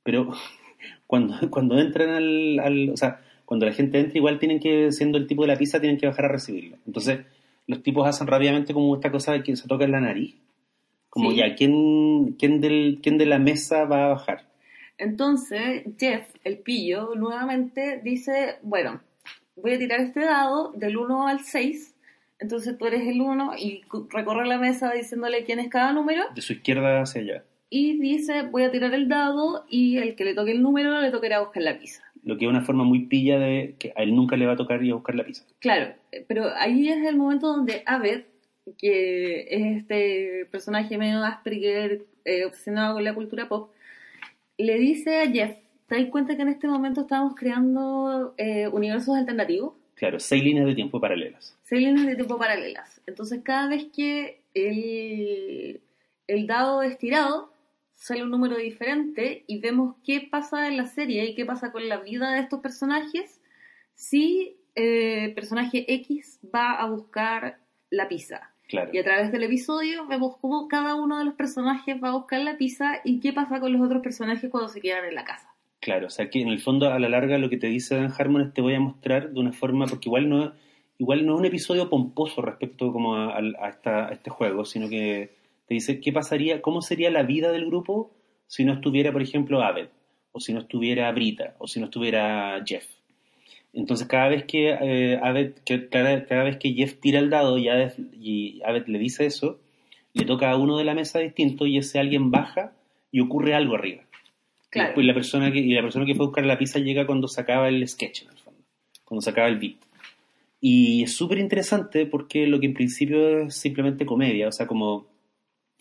Pero 0.04 0.32
cuando, 1.08 1.49
cuando 1.49 1.80
entran 1.80 2.10
al, 2.12 2.91
O 2.91 2.97
sea, 2.97 3.21
cuando 3.45 3.65
la 3.65 3.73
gente 3.73 3.99
entra, 3.99 4.15
igual 4.15 4.38
tienen 4.38 4.60
que, 4.60 4.91
siendo 4.91 5.17
el 5.17 5.25
tipo 5.25 5.41
de 5.41 5.47
la 5.47 5.58
pizza, 5.58 5.80
tienen 5.80 5.97
que 5.97 6.06
bajar 6.06 6.25
a 6.25 6.34
recibirla. 6.34 6.78
Entonces, 6.86 7.21
los 7.65 7.82
tipos 7.82 8.08
hacen 8.08 8.28
rápidamente 8.28 8.75
como 8.75 8.93
esta 8.93 9.12
cosa 9.12 9.32
de 9.32 9.41
que 9.41 9.56
se 9.56 9.67
toca 9.67 9.86
en 9.86 9.91
la 9.93 10.02
nariz. 10.02 10.36
Como 11.10 11.32
ya, 11.32 11.56
¿quién, 11.56 12.36
quién, 12.38 12.62
del, 12.62 12.99
¿quién 13.02 13.17
de 13.17 13.25
la 13.25 13.39
mesa 13.39 13.86
va 13.86 14.06
a 14.06 14.10
bajar? 14.10 14.48
Entonces, 14.99 15.83
Jeff, 15.97 16.27
el 16.43 16.59
pillo, 16.59 17.15
nuevamente 17.15 17.99
dice, 18.03 18.57
bueno, 18.62 19.01
voy 19.55 19.73
a 19.73 19.79
tirar 19.79 20.01
este 20.01 20.19
dado 20.19 20.71
del 20.73 20.97
1 20.97 21.27
al 21.27 21.39
6. 21.39 21.95
Entonces 22.38 22.77
tú 22.77 22.85
eres 22.85 23.07
el 23.07 23.19
1 23.19 23.53
y 23.57 23.81
recorre 24.12 24.47
la 24.47 24.59
mesa 24.59 24.91
diciéndole 24.93 25.43
quién 25.43 25.59
es 25.59 25.69
cada 25.69 25.91
número. 25.91 26.23
De 26.35 26.41
su 26.41 26.53
izquierda 26.53 27.01
hacia 27.01 27.21
allá 27.21 27.43
y 27.69 27.99
dice 27.99 28.43
voy 28.43 28.63
a 28.63 28.71
tirar 28.71 28.93
el 28.93 29.07
dado 29.07 29.65
y 29.69 29.97
el 29.97 30.15
que 30.15 30.25
le 30.25 30.33
toque 30.33 30.51
el 30.51 30.62
número 30.62 30.99
le 31.01 31.12
tocará 31.12 31.39
buscar 31.39 31.63
la 31.63 31.77
pizza. 31.77 32.03
Lo 32.23 32.38
que 32.38 32.45
es 32.45 32.49
una 32.49 32.62
forma 32.62 32.83
muy 32.83 33.05
pilla 33.05 33.39
de 33.39 33.75
que 33.79 33.93
a 33.95 34.03
él 34.03 34.15
nunca 34.15 34.35
le 34.35 34.45
va 34.45 34.53
a 34.53 34.57
tocar 34.57 34.83
ir 34.83 34.91
a 34.91 34.95
buscar 34.95 35.15
la 35.15 35.23
pizza. 35.23 35.45
Claro, 35.59 35.93
pero 36.27 36.49
ahí 36.55 36.89
es 36.89 37.05
el 37.05 37.15
momento 37.15 37.47
donde 37.47 37.83
Abed, 37.85 38.23
que 38.77 39.47
es 39.49 39.77
este 39.77 40.45
personaje 40.51 40.97
medio 40.97 41.23
Asperger, 41.23 42.05
eh, 42.25 42.45
obsesionado 42.45 42.95
con 42.95 43.03
la 43.03 43.13
cultura 43.13 43.47
pop, 43.47 43.71
le 44.63 44.77
dice 44.77 45.21
a 45.21 45.29
Jeff, 45.29 45.57
¿te 45.87 45.95
das 45.95 46.09
cuenta 46.09 46.35
que 46.35 46.41
en 46.41 46.49
este 46.49 46.67
momento 46.67 47.01
estamos 47.01 47.35
creando 47.35 48.33
eh, 48.37 48.67
universos 48.67 49.17
alternativos? 49.17 49.73
Claro, 49.95 50.19
seis 50.19 50.43
líneas 50.43 50.65
de 50.65 50.75
tiempo 50.75 51.01
paralelas. 51.01 51.57
Seis 51.63 51.81
líneas 51.81 52.07
de 52.07 52.15
tiempo 52.15 52.37
paralelas. 52.37 53.01
Entonces 53.05 53.41
cada 53.43 53.67
vez 53.67 53.87
que 53.95 54.41
el, 54.53 55.81
el 56.27 56.47
dado 56.47 56.83
es 56.83 56.97
tirado, 56.97 57.51
sale 57.95 58.23
un 58.23 58.31
número 58.31 58.57
diferente 58.57 59.43
y 59.47 59.59
vemos 59.59 59.95
qué 60.05 60.27
pasa 60.29 60.67
en 60.67 60.77
la 60.77 60.85
serie 60.85 61.25
y 61.25 61.35
qué 61.35 61.45
pasa 61.45 61.71
con 61.71 61.87
la 61.89 61.97
vida 61.97 62.31
de 62.31 62.39
estos 62.39 62.61
personajes 62.61 63.41
si 63.95 64.57
el 64.75 65.29
eh, 65.29 65.33
personaje 65.35 65.85
X 65.93 66.39
va 66.55 66.73
a 66.73 66.89
buscar 66.89 67.59
la 67.89 68.07
pizza. 68.07 68.53
Claro. 68.69 68.91
Y 68.93 68.99
a 68.99 69.03
través 69.03 69.32
del 69.32 69.43
episodio 69.43 70.05
vemos 70.05 70.38
cómo 70.39 70.67
cada 70.67 70.93
uno 70.93 71.17
de 71.17 71.25
los 71.25 71.34
personajes 71.34 71.97
va 72.01 72.10
a 72.10 72.15
buscar 72.15 72.39
la 72.41 72.55
pizza 72.55 73.01
y 73.03 73.19
qué 73.19 73.34
pasa 73.34 73.60
con 73.60 73.73
los 73.73 73.82
otros 73.82 74.03
personajes 74.03 74.49
cuando 74.51 74.69
se 74.69 74.79
quedan 74.79 75.05
en 75.05 75.15
la 75.15 75.25
casa. 75.25 75.49
Claro, 75.79 76.05
o 76.08 76.10
sea 76.12 76.29
que 76.29 76.39
en 76.39 76.49
el 76.49 76.60
fondo 76.60 76.88
a 76.88 76.99
la 76.99 77.10
larga 77.10 77.39
lo 77.39 77.49
que 77.49 77.58
te 77.58 77.65
dice 77.65 77.95
Dan 77.95 78.13
Harmon 78.15 78.53
te 78.53 78.62
voy 78.62 78.75
a 78.75 78.79
mostrar 78.79 79.32
de 79.32 79.39
una 79.39 79.53
forma, 79.53 79.88
porque 79.88 80.08
igual 80.08 80.29
no, 80.29 80.53
igual 80.99 81.25
no 81.25 81.34
es 81.34 81.39
un 81.39 81.45
episodio 81.45 81.89
pomposo 81.89 82.43
respecto 82.43 82.93
como 82.93 83.15
a, 83.15 83.38
a 83.38 84.10
este 84.12 84.29
juego, 84.29 84.65
sino 84.65 84.88
que 84.88 85.32
te 85.67 85.73
dice 85.73 85.99
qué 85.99 86.12
pasaría, 86.12 86.62
cómo 86.62 86.84
sería 86.84 87.10
la 87.10 87.23
vida 87.23 87.51
del 87.51 87.65
grupo 87.65 88.12
si 88.45 88.65
no 88.65 88.73
estuviera, 88.73 89.12
por 89.12 89.21
ejemplo, 89.21 89.63
Abed, 89.63 89.89
o 90.32 90.39
si 90.39 90.53
no 90.53 90.60
estuviera 90.60 91.12
Brita, 91.12 91.55
o 91.58 91.67
si 91.67 91.79
no 91.79 91.86
estuviera 91.86 92.62
Jeff. 92.65 92.86
Entonces, 93.73 94.08
cada 94.08 94.29
vez 94.29 94.45
que, 94.45 94.75
eh, 94.82 95.53
que 95.65 95.89
cada, 95.89 96.43
vez 96.43 96.58
que 96.58 96.73
Jeff 96.73 96.99
tira 96.99 97.19
el 97.19 97.29
dado 97.29 97.58
y 97.58 97.69
Abed, 97.69 97.93
y 98.19 98.62
le 98.88 98.99
dice 98.99 99.25
eso, 99.25 99.60
le 100.13 100.25
toca 100.25 100.49
a 100.51 100.58
uno 100.58 100.77
de 100.77 100.86
la 100.86 100.95
mesa 100.95 101.19
distinto 101.19 101.67
y 101.67 101.77
ese 101.77 101.99
alguien 101.99 102.32
baja 102.32 102.73
y 103.12 103.21
ocurre 103.21 103.53
algo 103.53 103.75
arriba. 103.75 104.03
Claro. 104.69 104.99
Y, 104.99 105.05
la 105.05 105.13
persona 105.13 105.51
que, 105.51 105.60
y 105.60 105.73
la 105.73 105.82
persona 105.82 106.05
que 106.05 106.15
fue 106.15 106.25
a 106.25 106.27
buscar 106.27 106.45
la 106.45 106.58
pizza 106.58 106.79
llega 106.79 107.05
cuando 107.05 107.27
se 107.27 107.41
acaba 107.41 107.69
el 107.69 107.88
sketch, 107.88 108.23
en 108.23 108.29
el 108.29 108.38
fondo, 108.38 108.60
cuando 109.03 109.21
se 109.21 109.29
acaba 109.29 109.47
el 109.47 109.60
beat. 109.60 109.77
Y 110.62 111.03
es 111.03 111.15
súper 111.15 111.38
interesante 111.38 112.05
porque 112.05 112.45
lo 112.47 112.60
que 112.60 112.65
en 112.65 112.73
principio 112.73 113.43
es 113.43 113.55
simplemente 113.55 114.05
comedia, 114.05 114.47
o 114.47 114.51
sea, 114.51 114.67
como 114.67 115.08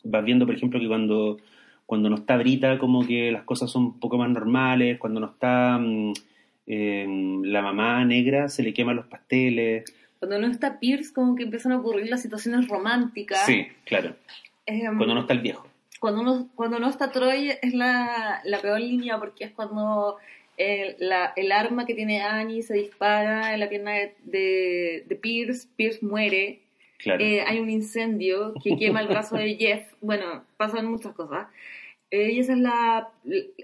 vas 0.05 0.25
viendo, 0.25 0.47
por 0.47 0.55
ejemplo, 0.55 0.79
que 0.79 0.89
cuando, 0.89 1.39
cuando 1.85 2.09
no 2.09 2.17
está 2.17 2.37
Brita, 2.37 2.79
como 2.79 3.07
que 3.07 3.33
las 3.33 3.43
cosas 3.43 3.71
son 3.71 3.85
un 3.85 4.01
poco 4.01 4.19
más 4.19 4.31
normales, 4.31 4.99
cuando 4.99 5.21
no 5.21 5.27
está 5.27 5.79
mm, 5.79 6.13
la 6.69 7.63
mamá 7.63 8.05
negra, 8.05 8.49
se 8.49 8.63
le 8.63 8.75
queman 8.75 8.97
los 8.97 9.07
pasteles. 9.07 9.85
Cuando 10.19 10.39
no 10.39 10.49
está 10.49 10.79
Pierce, 10.81 11.13
como 11.13 11.35
que 11.35 11.45
empiezan 11.45 11.73
a 11.73 11.79
ocurrir 11.79 12.09
las 12.09 12.23
situaciones 12.23 12.69
románticas. 12.69 13.47
Sí, 13.47 13.69
claro. 13.85 14.15
Em, 14.67 14.97
cuando 14.97 15.15
no 15.15 15.21
está 15.23 15.33
el 15.33 15.41
viejo. 15.41 15.67
Cuando 16.01 16.23
no, 16.23 16.49
cuando 16.55 16.79
no 16.79 16.89
está 16.89 17.11
Troy 17.11 17.53
es 17.63 17.75
la, 17.75 18.41
la 18.45 18.61
peor 18.61 18.81
línea 18.81 19.19
porque 19.19 19.45
es 19.45 19.51
cuando 19.53 20.17
el, 20.57 20.97
la, 20.99 21.33
el 21.35 21.51
arma 21.51 21.87
que 21.87 21.95
tiene 21.95 22.23
Annie 22.23 22.63
se 22.63 22.75
dispara 22.75 23.55
en 23.55 23.61
la 23.61 23.69
pierna 23.69 23.93
de, 24.25 25.05
de 25.07 25.17
Pierce, 25.17 25.69
Pierce 25.77 26.05
muere 26.05 26.61
eh, 27.05 27.43
hay 27.47 27.61
un 27.61 27.71
incendio 27.71 28.55
que 28.63 28.77
quema 28.77 29.01
el 29.01 29.09
brazo 29.09 29.37
de 29.37 29.57
Jeff. 29.57 29.93
Bueno, 30.01 30.45
pasan 30.57 30.87
muchas 30.87 31.15
cosas. 31.15 31.47
Eh, 32.11 32.33
y 32.33 32.41
ese 32.41 32.53
es 32.53 32.59
la, 32.59 33.11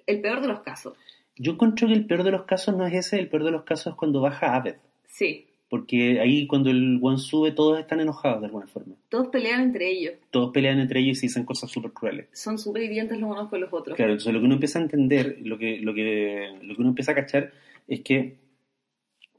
el 0.06 0.20
peor 0.20 0.40
de 0.40 0.48
los 0.48 0.60
casos. 0.60 0.94
Yo 1.36 1.52
encuentro 1.52 1.88
que 1.88 1.94
el 1.94 2.06
peor 2.06 2.22
de 2.22 2.30
los 2.30 2.44
casos 2.44 2.76
no 2.76 2.86
es 2.86 2.94
ese, 2.94 3.18
el 3.18 3.28
peor 3.28 3.44
de 3.44 3.50
los 3.50 3.64
casos 3.64 3.92
es 3.92 3.94
cuando 3.96 4.20
baja 4.20 4.54
Abed. 4.54 4.76
Sí. 5.06 5.46
Porque 5.68 6.20
ahí 6.20 6.46
cuando 6.46 6.70
el 6.70 7.00
one 7.02 7.18
sube 7.18 7.50
todos 7.50 7.80
están 7.80 7.98
enojados 7.98 8.40
de 8.40 8.46
alguna 8.46 8.66
forma. 8.66 8.94
Todos 9.08 9.28
pelean 9.28 9.60
entre 9.60 9.90
ellos. 9.90 10.14
Todos 10.30 10.52
pelean 10.52 10.78
entre 10.78 11.00
ellos 11.00 11.18
y 11.18 11.22
dicen 11.22 11.44
cosas 11.44 11.70
súper 11.70 11.92
crueles. 11.92 12.28
Son 12.32 12.58
súper 12.58 12.84
hirientes 12.84 13.18
los 13.18 13.30
unos 13.30 13.48
con 13.48 13.60
los 13.60 13.72
otros. 13.72 13.96
Claro, 13.96 14.12
entonces 14.12 14.32
lo 14.32 14.38
que 14.38 14.46
uno 14.46 14.54
empieza 14.54 14.78
a 14.78 14.82
entender, 14.82 15.38
lo 15.42 15.58
que, 15.58 15.78
lo 15.78 15.92
que, 15.94 16.56
lo 16.62 16.74
que 16.74 16.80
uno 16.80 16.90
empieza 16.90 17.12
a 17.12 17.16
cachar 17.16 17.52
es 17.88 18.02
que, 18.02 18.36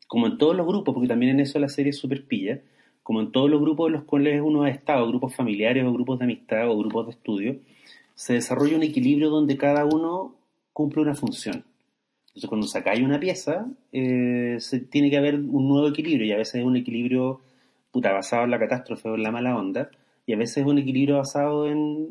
como 0.08 0.28
en 0.28 0.38
todos 0.38 0.56
los 0.58 0.68
grupos, 0.68 0.94
porque 0.94 1.08
también 1.08 1.32
en 1.32 1.40
eso 1.40 1.60
la 1.60 1.70
serie 1.70 1.92
es 1.92 1.98
súper 1.98 2.26
pilla, 2.26 2.60
como 3.04 3.22
en 3.22 3.32
todos 3.32 3.50
los 3.50 3.62
grupos 3.62 3.88
en 3.88 3.94
los 3.94 4.04
cuales 4.04 4.42
uno 4.44 4.64
ha 4.64 4.70
estado, 4.70 5.08
grupos 5.08 5.36
familiares 5.36 5.86
o 5.86 5.94
grupos 5.94 6.20
de 6.20 6.26
amistad 6.26 6.70
o 6.70 6.78
grupos 6.78 7.06
de 7.06 7.12
estudio, 7.12 7.60
se 8.16 8.34
desarrolla 8.34 8.76
un 8.76 8.84
equilibrio 8.84 9.30
donde 9.30 9.58
cada 9.58 9.86
uno 9.86 10.36
cumple 10.74 11.04
una 11.04 11.16
función. 11.16 11.64
Entonces, 12.36 12.50
cuando 12.50 12.68
se 12.68 12.84
cae 12.84 13.02
una 13.02 13.18
pieza, 13.18 13.66
eh, 13.94 14.58
se 14.60 14.82
tiene 14.82 15.10
que 15.10 15.16
haber 15.16 15.36
un 15.36 15.70
nuevo 15.70 15.88
equilibrio, 15.88 16.28
y 16.28 16.34
a 16.34 16.38
veces 16.38 16.56
es 16.56 16.64
un 16.66 16.76
equilibrio 16.76 17.40
puta, 17.92 18.12
basado 18.12 18.44
en 18.44 18.52
la 18.52 18.60
catástrofe 18.60 19.08
o 19.08 19.16
en 19.16 19.24
la 19.24 19.32
mala 19.32 19.56
onda, 19.56 19.90
y 20.26 20.34
a 20.34 20.38
veces 20.38 20.58
es 20.58 20.66
un 20.66 20.78
equilibrio 20.78 21.16
basado 21.16 21.66
en 21.66 22.10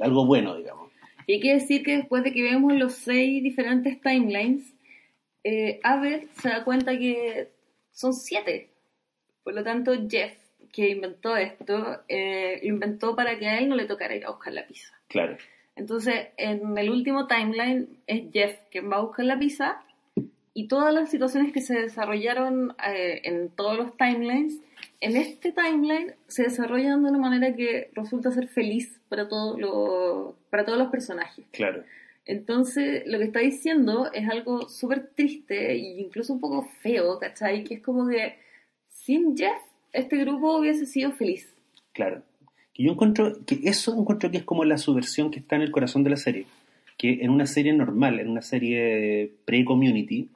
algo 0.00 0.26
bueno, 0.26 0.54
digamos. 0.56 0.92
Y 1.26 1.32
hay 1.32 1.40
que 1.40 1.54
decir 1.54 1.82
que 1.82 1.96
después 1.96 2.22
de 2.24 2.32
que 2.34 2.42
vemos 2.42 2.74
los 2.74 2.92
seis 2.92 3.42
diferentes 3.42 3.98
timelines, 4.02 4.74
eh, 5.42 5.80
Abel 5.82 6.28
se 6.42 6.50
da 6.50 6.64
cuenta 6.64 6.98
que 6.98 7.52
son 7.90 8.12
siete. 8.12 8.68
Por 9.44 9.54
lo 9.54 9.64
tanto, 9.64 9.92
Jeff, 10.10 10.34
que 10.70 10.90
inventó 10.90 11.38
esto, 11.38 12.02
eh, 12.06 12.60
lo 12.62 12.68
inventó 12.68 13.16
para 13.16 13.38
que 13.38 13.46
a 13.46 13.58
él 13.58 13.70
no 13.70 13.76
le 13.76 13.86
tocara 13.86 14.14
ir 14.14 14.26
a 14.26 14.30
buscar 14.30 14.52
la 14.52 14.66
pizza. 14.66 14.92
Claro. 15.08 15.38
Entonces, 15.76 16.28
en 16.36 16.76
el 16.76 16.90
último 16.90 17.26
timeline 17.26 17.88
es 18.06 18.30
Jeff 18.32 18.58
quien 18.70 18.90
va 18.90 18.96
a 18.96 19.02
buscar 19.02 19.24
la 19.24 19.38
pizza 19.38 19.82
y 20.54 20.68
todas 20.68 20.92
las 20.92 21.10
situaciones 21.10 21.52
que 21.52 21.62
se 21.62 21.74
desarrollaron 21.80 22.76
eh, 22.86 23.22
en 23.24 23.48
todos 23.48 23.76
los 23.76 23.96
timelines, 23.96 24.60
en 25.00 25.16
este 25.16 25.52
timeline 25.52 26.14
se 26.26 26.44
desarrollan 26.44 27.02
de 27.02 27.10
una 27.10 27.18
manera 27.18 27.54
que 27.54 27.90
resulta 27.94 28.30
ser 28.30 28.48
feliz 28.48 29.00
para, 29.08 29.28
todo 29.28 29.58
lo, 29.58 30.36
para 30.50 30.64
todos 30.64 30.78
los 30.78 30.90
personajes. 30.90 31.46
Claro. 31.52 31.84
Entonces, 32.24 33.02
lo 33.06 33.18
que 33.18 33.24
está 33.24 33.40
diciendo 33.40 34.10
es 34.12 34.28
algo 34.28 34.68
súper 34.68 35.08
triste 35.14 35.72
e 35.72 35.76
incluso 35.76 36.34
un 36.34 36.40
poco 36.40 36.62
feo, 36.80 37.18
¿cachai? 37.18 37.64
Que 37.64 37.74
es 37.74 37.82
como 37.82 38.08
que 38.08 38.38
sin 38.88 39.36
Jeff, 39.36 39.58
este 39.92 40.18
grupo 40.18 40.58
hubiese 40.58 40.86
sido 40.86 41.12
feliz. 41.12 41.52
Claro. 41.92 42.22
Que 42.74 42.84
yo 42.84 42.92
encuentro 42.92 43.32
que 43.46 43.60
eso 43.64 43.98
encuentro 43.98 44.30
que 44.30 44.38
es 44.38 44.44
como 44.44 44.64
la 44.64 44.78
subversión 44.78 45.30
que 45.30 45.38
está 45.40 45.56
en 45.56 45.62
el 45.62 45.70
corazón 45.70 46.04
de 46.04 46.10
la 46.10 46.16
serie. 46.16 46.46
Que 46.96 47.20
en 47.22 47.30
una 47.30 47.46
serie 47.46 47.72
normal, 47.72 48.20
en 48.20 48.28
una 48.28 48.42
serie 48.42 49.30
pre-community, 49.44 50.28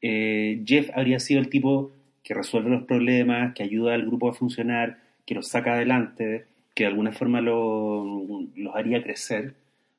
eh, 0.00 0.62
Jeff 0.64 0.90
habría 0.94 1.18
sido 1.18 1.40
el 1.40 1.48
tipo 1.48 1.92
que 2.22 2.34
resuelve 2.34 2.70
los 2.70 2.84
problemas, 2.84 3.54
que 3.54 3.62
ayuda 3.62 3.94
al 3.94 4.06
grupo 4.06 4.28
a 4.28 4.34
funcionar, 4.34 4.98
que 5.26 5.34
los 5.34 5.48
saca 5.48 5.74
adelante, 5.74 6.44
que 6.74 6.84
de 6.84 6.88
alguna 6.88 7.12
forma 7.12 7.40
lo- 7.40 8.26
los 8.54 8.74
haría 8.76 9.02
crecer. 9.02 9.54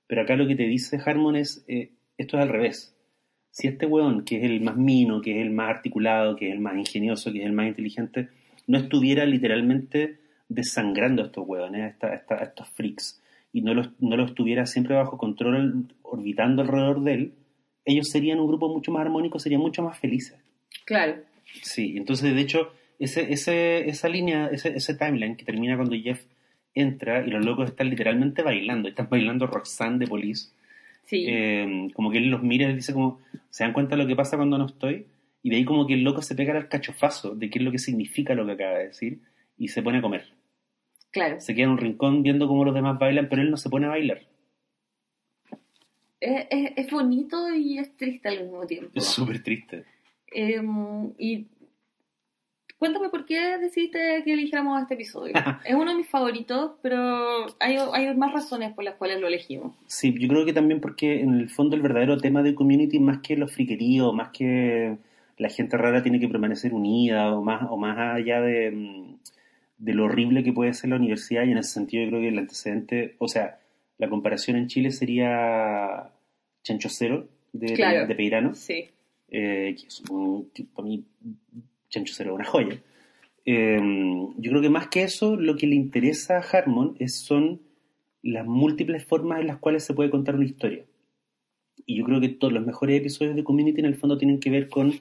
Pero 0.08 0.22
acá 0.22 0.36
lo 0.36 0.48
que 0.48 0.56
te 0.56 0.64
dice 0.64 1.00
Harmon 1.04 1.36
es, 1.36 1.64
eh, 1.68 1.90
esto 2.18 2.38
es 2.38 2.44
al 2.44 2.50
revés. 2.50 2.96
Si 3.52 3.68
este 3.68 3.86
weón, 3.86 4.24
que 4.26 4.38
es 4.38 4.44
el 4.44 4.62
más 4.62 4.78
mino, 4.78 5.22
que 5.22 5.40
es 5.40 5.46
el 5.46 5.52
más 5.52 5.70
articulado, 5.70 6.36
que 6.36 6.48
es 6.50 6.54
el 6.54 6.60
más 6.60 6.78
ingenioso, 6.78 7.32
que 7.34 7.40
es 7.40 7.46
el 7.46 7.52
más 7.52 7.68
inteligente, 7.68 8.30
no 8.68 8.78
estuviera 8.78 9.26
literalmente 9.26 10.19
desangrando 10.50 11.22
a 11.22 11.26
estos 11.28 11.48
weones, 11.48 11.82
a, 11.82 11.88
esta- 11.88 12.08
a 12.08 12.16
esta- 12.16 12.36
a 12.36 12.44
estos 12.44 12.68
freaks, 12.70 13.22
y 13.54 13.62
no 13.62 13.74
los, 13.74 13.90
no 14.00 14.18
los 14.18 14.36
tuviera 14.36 14.66
siempre 14.66 14.96
bajo 14.96 15.18
control, 15.18 15.86
orbitando 16.02 16.62
alrededor 16.62 17.02
de 17.04 17.14
él, 17.14 17.34
ellos 17.86 18.10
serían 18.10 18.40
un 18.40 18.48
grupo 18.48 18.68
mucho 18.70 18.92
más 18.92 19.02
armónico, 19.02 19.40
serían 19.40 19.62
mucho 19.62 19.82
más 19.84 19.98
felices. 19.98 20.38
Claro. 20.86 21.16
Sí, 21.64 21.96
entonces 21.98 22.34
de 22.36 22.42
hecho, 22.42 22.72
ese, 23.00 23.32
ese, 23.32 23.90
esa 23.90 24.10
línea, 24.10 24.48
ese, 24.52 24.76
ese 24.76 24.94
timeline 24.96 25.36
que 25.36 25.46
termina 25.46 25.76
cuando 25.76 25.96
Jeff 25.96 26.22
entra 26.76 27.26
y 27.26 27.32
los 27.32 27.44
locos 27.44 27.70
están 27.70 27.90
literalmente 27.90 28.44
bailando, 28.44 28.90
están 28.90 29.08
bailando 29.10 29.48
Roxanne 29.48 29.98
de 30.00 30.08
Police, 30.08 30.50
Sí. 31.06 31.26
eh, 31.28 31.88
como 31.96 32.12
que 32.12 32.20
él 32.20 32.30
los 32.30 32.44
mira 32.44 32.70
y 32.70 32.76
dice 32.76 32.94
como, 32.94 33.20
¿se 33.50 33.64
dan 33.64 33.74
cuenta 33.74 33.96
de 33.96 34.04
lo 34.04 34.08
que 34.08 34.16
pasa 34.16 34.38
cuando 34.38 34.60
no 34.60 34.68
estoy? 34.68 35.08
Y 35.42 35.50
de 35.50 35.56
ahí 35.56 35.66
como 35.66 35.88
que 35.88 35.96
el 35.96 36.04
loco 36.04 36.22
se 36.22 36.36
pega 36.36 36.56
al 36.56 36.68
cachofazo 36.70 37.34
de 37.34 37.50
qué 37.50 37.58
es 37.58 37.66
lo 37.66 37.72
que 37.72 37.80
significa 37.80 38.36
lo 38.36 38.46
que 38.46 38.52
acaba 38.52 38.78
de 38.78 38.88
decir 38.90 39.20
y 39.58 39.70
se 39.70 39.82
pone 39.82 39.98
a 39.98 40.02
comer. 40.02 40.26
Claro. 41.12 41.40
Se 41.40 41.54
queda 41.56 41.66
en 41.66 41.72
un 41.72 41.78
rincón 41.78 42.24
viendo 42.24 42.48
cómo 42.48 42.66
los 42.66 42.74
demás 42.74 42.98
bailan, 43.00 43.30
pero 43.30 43.42
él 43.42 43.52
no 43.52 43.58
se 43.58 43.70
pone 43.70 43.86
a 43.86 43.90
bailar. 43.90 44.22
Es, 46.20 46.48
es- 46.50 46.72
es 46.76 46.92
bonito 46.92 47.54
y 47.56 47.78
es 47.80 47.96
triste 47.96 48.28
al 48.30 48.42
mismo 48.44 48.66
tiempo. 48.68 48.92
Es 48.94 49.06
súper 49.06 49.42
triste. 49.42 49.86
Eh, 50.32 50.62
y 51.18 51.48
cuéntame 52.78 53.10
por 53.10 53.26
qué 53.26 53.58
decidiste 53.58 54.22
que 54.24 54.34
eligiéramos 54.34 54.82
este 54.82 54.94
episodio. 54.96 55.34
es 55.66 55.74
uno 55.76 55.92
de 55.92 55.98
mis 55.98 56.08
favoritos, 56.10 56.74
pero 56.82 57.46
hay, 57.60 57.78
hay 57.94 58.16
más 58.16 58.34
razones 58.34 58.74
por 58.74 58.84
las 58.84 58.96
cuales 58.96 59.20
lo 59.22 59.28
elegimos. 59.28 59.76
Sí, 59.88 60.14
yo 60.20 60.28
creo 60.28 60.46
que 60.46 60.54
también 60.54 60.82
porque 60.82 61.22
en 61.22 61.36
el 61.36 61.50
fondo 61.50 61.76
el 61.76 61.82
verdadero 61.82 62.18
tema 62.18 62.44
de 62.44 62.54
community, 62.56 63.00
más 63.00 63.20
que 63.20 63.36
los 63.38 63.54
friqueríos, 63.54 64.14
más 64.14 64.30
que 64.30 64.98
la 65.38 65.50
gente 65.50 65.78
rara 65.78 66.04
tiene 66.04 66.20
que 66.20 66.28
permanecer 66.28 66.74
unida, 66.74 67.34
o 67.34 67.42
más, 67.42 67.64
o 67.70 67.78
más 67.78 67.98
allá 67.98 68.42
de, 68.42 68.72
mm, 68.72 69.16
de 69.80 69.94
lo 69.94 70.06
horrible 70.06 70.44
que 70.44 70.54
puede 70.54 70.74
ser 70.74 70.92
la 70.92 70.98
universidad, 70.98 71.46
y 71.46 71.52
en 71.52 71.58
ese 71.58 71.72
sentido 71.74 72.04
yo 72.04 72.10
creo 72.10 72.22
que 72.22 72.28
el 72.30 72.38
antecedente, 72.38 73.16
o 73.18 73.28
sea, 73.28 73.60
la 73.98 74.08
comparación 74.10 74.56
en 74.58 74.68
Chile 74.68 74.92
sería 74.92 76.12
Chancho 76.64 76.90
Cero 76.90 77.28
de, 77.54 77.74
Claro. 77.74 78.06
de 78.08 78.16
Peirano, 78.16 78.54
Sí. 78.54 78.86
eh, 79.30 79.76
que 79.80 79.88
es 79.88 80.02
un, 80.10 80.50
que 80.54 80.64
para 80.66 80.88
mí 80.88 81.04
Chancho 81.90 82.14
Cero 82.16 82.32
es 82.32 82.36
una 82.36 82.46
joya. 82.46 82.80
Eh, 83.46 83.80
yo 84.38 84.52
creo 84.52 84.62
que 84.62 84.70
más 84.70 84.88
que 84.90 85.02
eso, 85.04 85.36
lo 85.36 85.56
que 85.56 85.66
le 85.66 85.76
interesa 85.76 86.38
a 86.38 86.42
Harmon 86.42 86.96
es, 87.00 87.16
son 87.16 87.62
las 88.22 88.46
múltiples 88.46 89.04
formas 89.06 89.40
en 89.42 89.48
las 89.48 89.58
cuales 89.58 89.84
se 89.86 89.94
puede 89.94 90.10
contar 90.10 90.36
una 90.36 90.46
historia. 90.46 90.84
Y 91.86 91.98
yo 91.98 92.06
creo 92.06 92.20
que 92.22 92.30
todos 92.30 92.54
los 92.54 92.66
mejores 92.66 93.00
episodios 93.00 93.36
de 93.36 93.44
Community 93.44 93.80
en 93.80 93.86
el 93.88 93.96
fondo 93.96 94.18
tienen 94.18 94.40
que 94.40 94.50
ver 94.52 94.68
con 94.68 94.94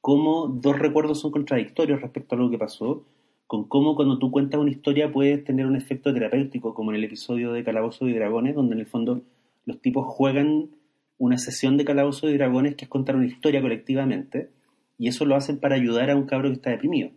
cómo 0.00 0.48
dos 0.48 0.78
recuerdos 0.78 1.20
son 1.20 1.30
contradictorios 1.30 2.02
respecto 2.02 2.34
a 2.34 2.38
lo 2.38 2.50
que 2.50 2.58
pasó, 2.58 3.04
con 3.46 3.68
cómo 3.68 3.94
cuando 3.94 4.18
tú 4.18 4.30
cuentas 4.30 4.60
una 4.60 4.70
historia 4.70 5.12
puedes 5.12 5.44
tener 5.44 5.66
un 5.66 5.76
efecto 5.76 6.12
terapéutico, 6.12 6.74
como 6.74 6.90
en 6.90 6.96
el 6.96 7.04
episodio 7.04 7.52
de 7.52 7.64
Calabozo 7.64 8.08
y 8.08 8.12
Dragones, 8.12 8.54
donde 8.54 8.74
en 8.74 8.80
el 8.80 8.86
fondo 8.86 9.22
los 9.64 9.80
tipos 9.80 10.04
juegan 10.06 10.70
una 11.18 11.38
sesión 11.38 11.76
de 11.76 11.84
Calabozo 11.84 12.28
y 12.28 12.36
Dragones 12.36 12.74
que 12.74 12.84
es 12.84 12.88
contar 12.88 13.16
una 13.16 13.26
historia 13.26 13.62
colectivamente, 13.62 14.50
y 14.98 15.08
eso 15.08 15.24
lo 15.24 15.36
hacen 15.36 15.58
para 15.58 15.76
ayudar 15.76 16.10
a 16.10 16.16
un 16.16 16.26
cabro 16.26 16.48
que 16.48 16.54
está 16.54 16.70
deprimido. 16.70 17.10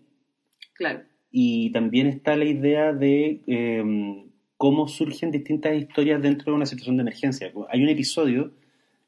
Claro. 0.73 1.01
Y 1.31 1.71
también 1.71 2.07
está 2.07 2.35
la 2.35 2.45
idea 2.45 2.93
de 2.93 3.41
eh, 3.47 4.23
cómo 4.57 4.87
surgen 4.87 5.31
distintas 5.31 5.75
historias 5.75 6.21
dentro 6.21 6.51
de 6.51 6.57
una 6.57 6.65
situación 6.65 6.97
de 6.97 7.01
emergencia. 7.01 7.51
Hay 7.69 7.81
un 7.81 7.89
episodio 7.89 8.51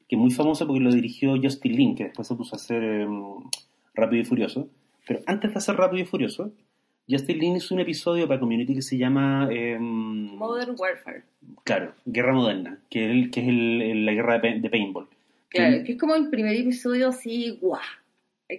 que 0.08 0.16
es 0.16 0.20
muy 0.20 0.30
famoso 0.30 0.66
porque 0.66 0.80
lo 0.80 0.92
dirigió 0.92 1.34
Justin 1.40 1.76
Lin, 1.76 1.94
que 1.94 2.04
después 2.04 2.26
se 2.28 2.34
puso 2.34 2.54
a 2.54 2.58
hacer 2.58 2.82
eh, 2.82 3.06
Rápido 3.94 4.22
y 4.22 4.24
Furioso. 4.24 4.68
Pero 5.06 5.20
antes 5.26 5.52
de 5.52 5.58
hacer 5.58 5.76
Rápido 5.76 6.02
y 6.02 6.06
Furioso, 6.06 6.52
Justin 7.08 7.38
Lin 7.38 7.56
hizo 7.56 7.74
un 7.74 7.80
episodio 7.80 8.26
para 8.28 8.40
Community 8.40 8.74
que 8.74 8.82
se 8.82 8.96
llama... 8.96 9.48
eh, 9.50 9.76
Modern 9.78 10.74
Warfare. 10.78 11.22
Claro, 11.64 11.94
Guerra 12.06 12.32
Moderna, 12.32 12.78
que 12.90 13.04
es, 13.04 13.10
el- 13.10 13.30
que 13.30 13.40
es 13.40 13.48
el- 13.48 13.82
el- 13.82 14.06
la 14.06 14.12
guerra 14.12 14.38
de, 14.38 14.40
pa- 14.40 14.58
de 14.60 14.70
paintball. 14.70 15.08
Claro, 15.48 15.78
Que- 15.78 15.84
que 15.84 15.92
es 15.92 15.98
como 15.98 16.14
el 16.14 16.30
primer 16.30 16.56
episodio 16.56 17.08
así, 17.08 17.58
guau. 17.60 17.80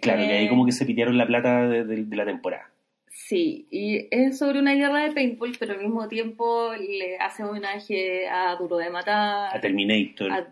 Claro, 0.02 0.20
que- 0.20 0.32
ahí 0.34 0.50
como 0.50 0.66
que 0.66 0.72
se 0.72 0.86
pidieron 0.86 1.18
la 1.18 1.26
plata 1.28 1.68
de, 1.68 1.84
de- 1.86 2.04
de 2.04 2.16
la 2.16 2.26
temporada. 2.26 2.70
Sí, 3.08 3.68
y 3.72 4.08
es 4.12 4.40
sobre 4.40 4.60
una 4.60 4.74
guerra 4.74 5.04
de 5.04 5.12
paintball, 5.14 5.56
pero 5.60 5.74
al 5.74 5.80
mismo 5.82 6.08
tiempo 6.08 6.72
le 6.76 7.18
hace 7.18 7.44
homenaje 7.44 8.28
a 8.28 8.56
Duro 8.56 8.78
de 8.78 8.90
Matar, 8.90 9.56
A 9.56 9.62
Terminator. 9.62 10.32
a 10.32 10.48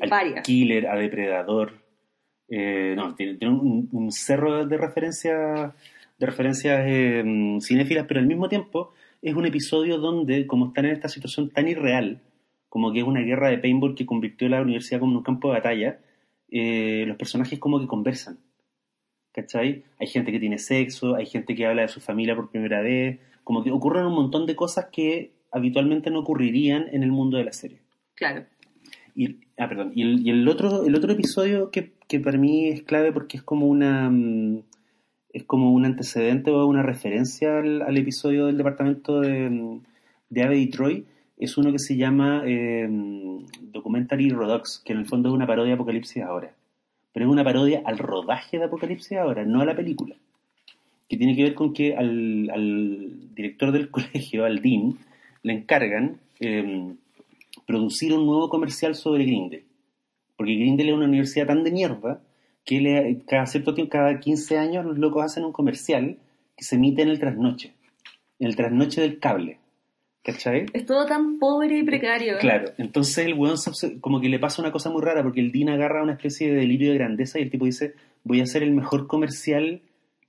al 0.00 0.08
varias. 0.10 0.44
Killer, 0.46 0.86
a 0.88 0.96
Depredador. 0.96 1.72
Eh, 2.48 2.94
no, 2.96 3.14
tiene, 3.14 3.34
tiene 3.36 3.54
un, 3.54 3.88
un 3.92 4.10
cerro 4.12 4.66
de 4.66 4.76
referencias 4.76 5.72
de 6.20 6.26
referencias 6.26 6.84
eh, 6.86 7.24
cinéfilas, 7.62 8.04
pero 8.06 8.20
al 8.20 8.26
mismo 8.26 8.48
tiempo 8.48 8.92
es 9.22 9.34
un 9.34 9.46
episodio 9.46 9.96
donde, 9.96 10.46
como 10.46 10.66
están 10.66 10.84
en 10.84 10.92
esta 10.92 11.08
situación 11.08 11.48
tan 11.48 11.66
irreal, 11.66 12.20
como 12.68 12.92
que 12.92 13.00
es 13.00 13.06
una 13.06 13.22
guerra 13.22 13.48
de 13.48 13.58
paintball 13.58 13.94
que 13.94 14.04
convirtió 14.04 14.48
la 14.50 14.60
universidad 14.60 15.00
como 15.00 15.12
en 15.12 15.18
un 15.18 15.22
campo 15.24 15.48
de 15.48 15.54
batalla, 15.54 15.98
eh, 16.50 17.04
los 17.06 17.16
personajes 17.16 17.58
como 17.58 17.80
que 17.80 17.86
conversan. 17.86 18.38
¿Cachai? 19.32 19.84
Hay 19.98 20.06
gente 20.08 20.30
que 20.30 20.40
tiene 20.40 20.58
sexo, 20.58 21.14
hay 21.14 21.24
gente 21.24 21.54
que 21.54 21.64
habla 21.64 21.82
de 21.82 21.88
su 21.88 22.00
familia 22.00 22.36
por 22.36 22.50
primera 22.50 22.82
vez, 22.82 23.18
como 23.42 23.64
que 23.64 23.70
ocurren 23.70 24.04
un 24.04 24.14
montón 24.14 24.44
de 24.44 24.56
cosas 24.56 24.88
que 24.92 25.32
habitualmente 25.50 26.10
no 26.10 26.20
ocurrirían 26.20 26.86
en 26.92 27.02
el 27.02 27.12
mundo 27.12 27.38
de 27.38 27.44
la 27.44 27.52
serie. 27.52 27.80
Claro. 28.14 28.44
Y, 29.14 29.38
ah, 29.56 29.68
perdón. 29.68 29.92
Y 29.94 30.02
el, 30.02 30.26
y 30.26 30.30
el 30.30 30.46
otro, 30.48 30.84
el 30.84 30.94
otro 30.94 31.12
episodio 31.12 31.70
que, 31.70 31.94
que 32.08 32.20
para 32.20 32.36
mí 32.36 32.68
es 32.68 32.82
clave 32.82 33.10
porque 33.10 33.38
es 33.38 33.42
como 33.42 33.66
una 33.66 34.10
mm, 34.10 34.62
es 35.32 35.44
como 35.44 35.72
un 35.72 35.84
antecedente 35.84 36.50
o 36.50 36.66
una 36.66 36.82
referencia 36.82 37.58
al, 37.58 37.96
episodio 37.96 38.46
del 38.46 38.56
departamento 38.56 39.20
de, 39.20 39.80
de 40.28 40.42
Ave 40.42 40.66
Troy 40.66 41.06
es 41.40 41.56
uno 41.56 41.72
que 41.72 41.78
se 41.78 41.96
llama 41.96 42.42
eh, 42.44 42.86
Documentary 43.62 44.28
Rodox, 44.28 44.82
que 44.84 44.92
en 44.92 44.98
el 44.98 45.06
fondo 45.06 45.30
es 45.30 45.34
una 45.34 45.46
parodia 45.46 45.70
de 45.70 45.74
Apocalipsis 45.74 46.22
ahora. 46.22 46.54
Pero 47.12 47.26
es 47.26 47.32
una 47.32 47.42
parodia 47.42 47.82
al 47.86 47.96
rodaje 47.96 48.58
de 48.58 48.64
Apocalipsis 48.64 49.16
ahora, 49.16 49.44
no 49.46 49.62
a 49.62 49.64
la 49.64 49.74
película. 49.74 50.16
Que 51.08 51.16
tiene 51.16 51.34
que 51.34 51.42
ver 51.42 51.54
con 51.54 51.72
que 51.72 51.96
al, 51.96 53.34
director 53.34 53.72
del 53.72 53.90
colegio, 53.90 54.44
al 54.44 54.60
Dean, 54.60 54.98
le 55.42 55.54
encargan 55.54 56.18
eh, 56.40 56.92
producir 57.66 58.12
un 58.12 58.26
nuevo 58.26 58.50
comercial 58.50 58.94
sobre 58.94 59.24
Grindel. 59.24 59.64
Porque 60.36 60.54
Grindel 60.54 60.90
es 60.90 60.94
una 60.94 61.06
universidad 61.06 61.46
tan 61.46 61.64
de 61.64 61.72
mierda 61.72 62.20
que 62.64 62.80
le- 62.80 63.22
cada 63.26 63.46
cierto 63.46 63.74
tiempo, 63.74 63.90
cada 63.92 64.18
15 64.20 64.58
años, 64.58 64.84
los 64.84 64.98
locos 64.98 65.24
hacen 65.24 65.44
un 65.44 65.52
comercial 65.52 66.18
que 66.56 66.64
se 66.64 66.76
emite 66.76 67.02
en 67.02 67.08
el 67.08 67.18
trasnoche. 67.18 67.72
En 68.38 68.46
el 68.48 68.56
trasnoche 68.56 69.00
del 69.00 69.18
cable. 69.18 69.58
¿Cachai? 70.22 70.66
Es 70.74 70.84
todo 70.84 71.06
tan 71.06 71.38
pobre 71.38 71.78
y 71.78 71.82
precario. 71.82 72.36
Claro, 72.38 72.72
entonces 72.76 73.24
el 73.24 73.32
weón 73.34 73.56
como 74.02 74.20
que 74.20 74.28
le 74.28 74.38
pasa 74.38 74.60
una 74.60 74.70
cosa 74.70 74.90
muy 74.90 75.00
rara 75.00 75.22
porque 75.22 75.40
el 75.40 75.50
Dean 75.50 75.70
agarra 75.70 76.02
una 76.02 76.12
especie 76.12 76.50
de 76.50 76.56
delirio 76.56 76.90
de 76.92 76.98
grandeza 76.98 77.38
y 77.38 77.42
el 77.44 77.50
tipo 77.50 77.64
dice, 77.64 77.94
voy 78.22 78.40
a 78.40 78.42
hacer 78.42 78.62
el 78.62 78.72
mejor 78.72 79.06
comercial 79.06 79.80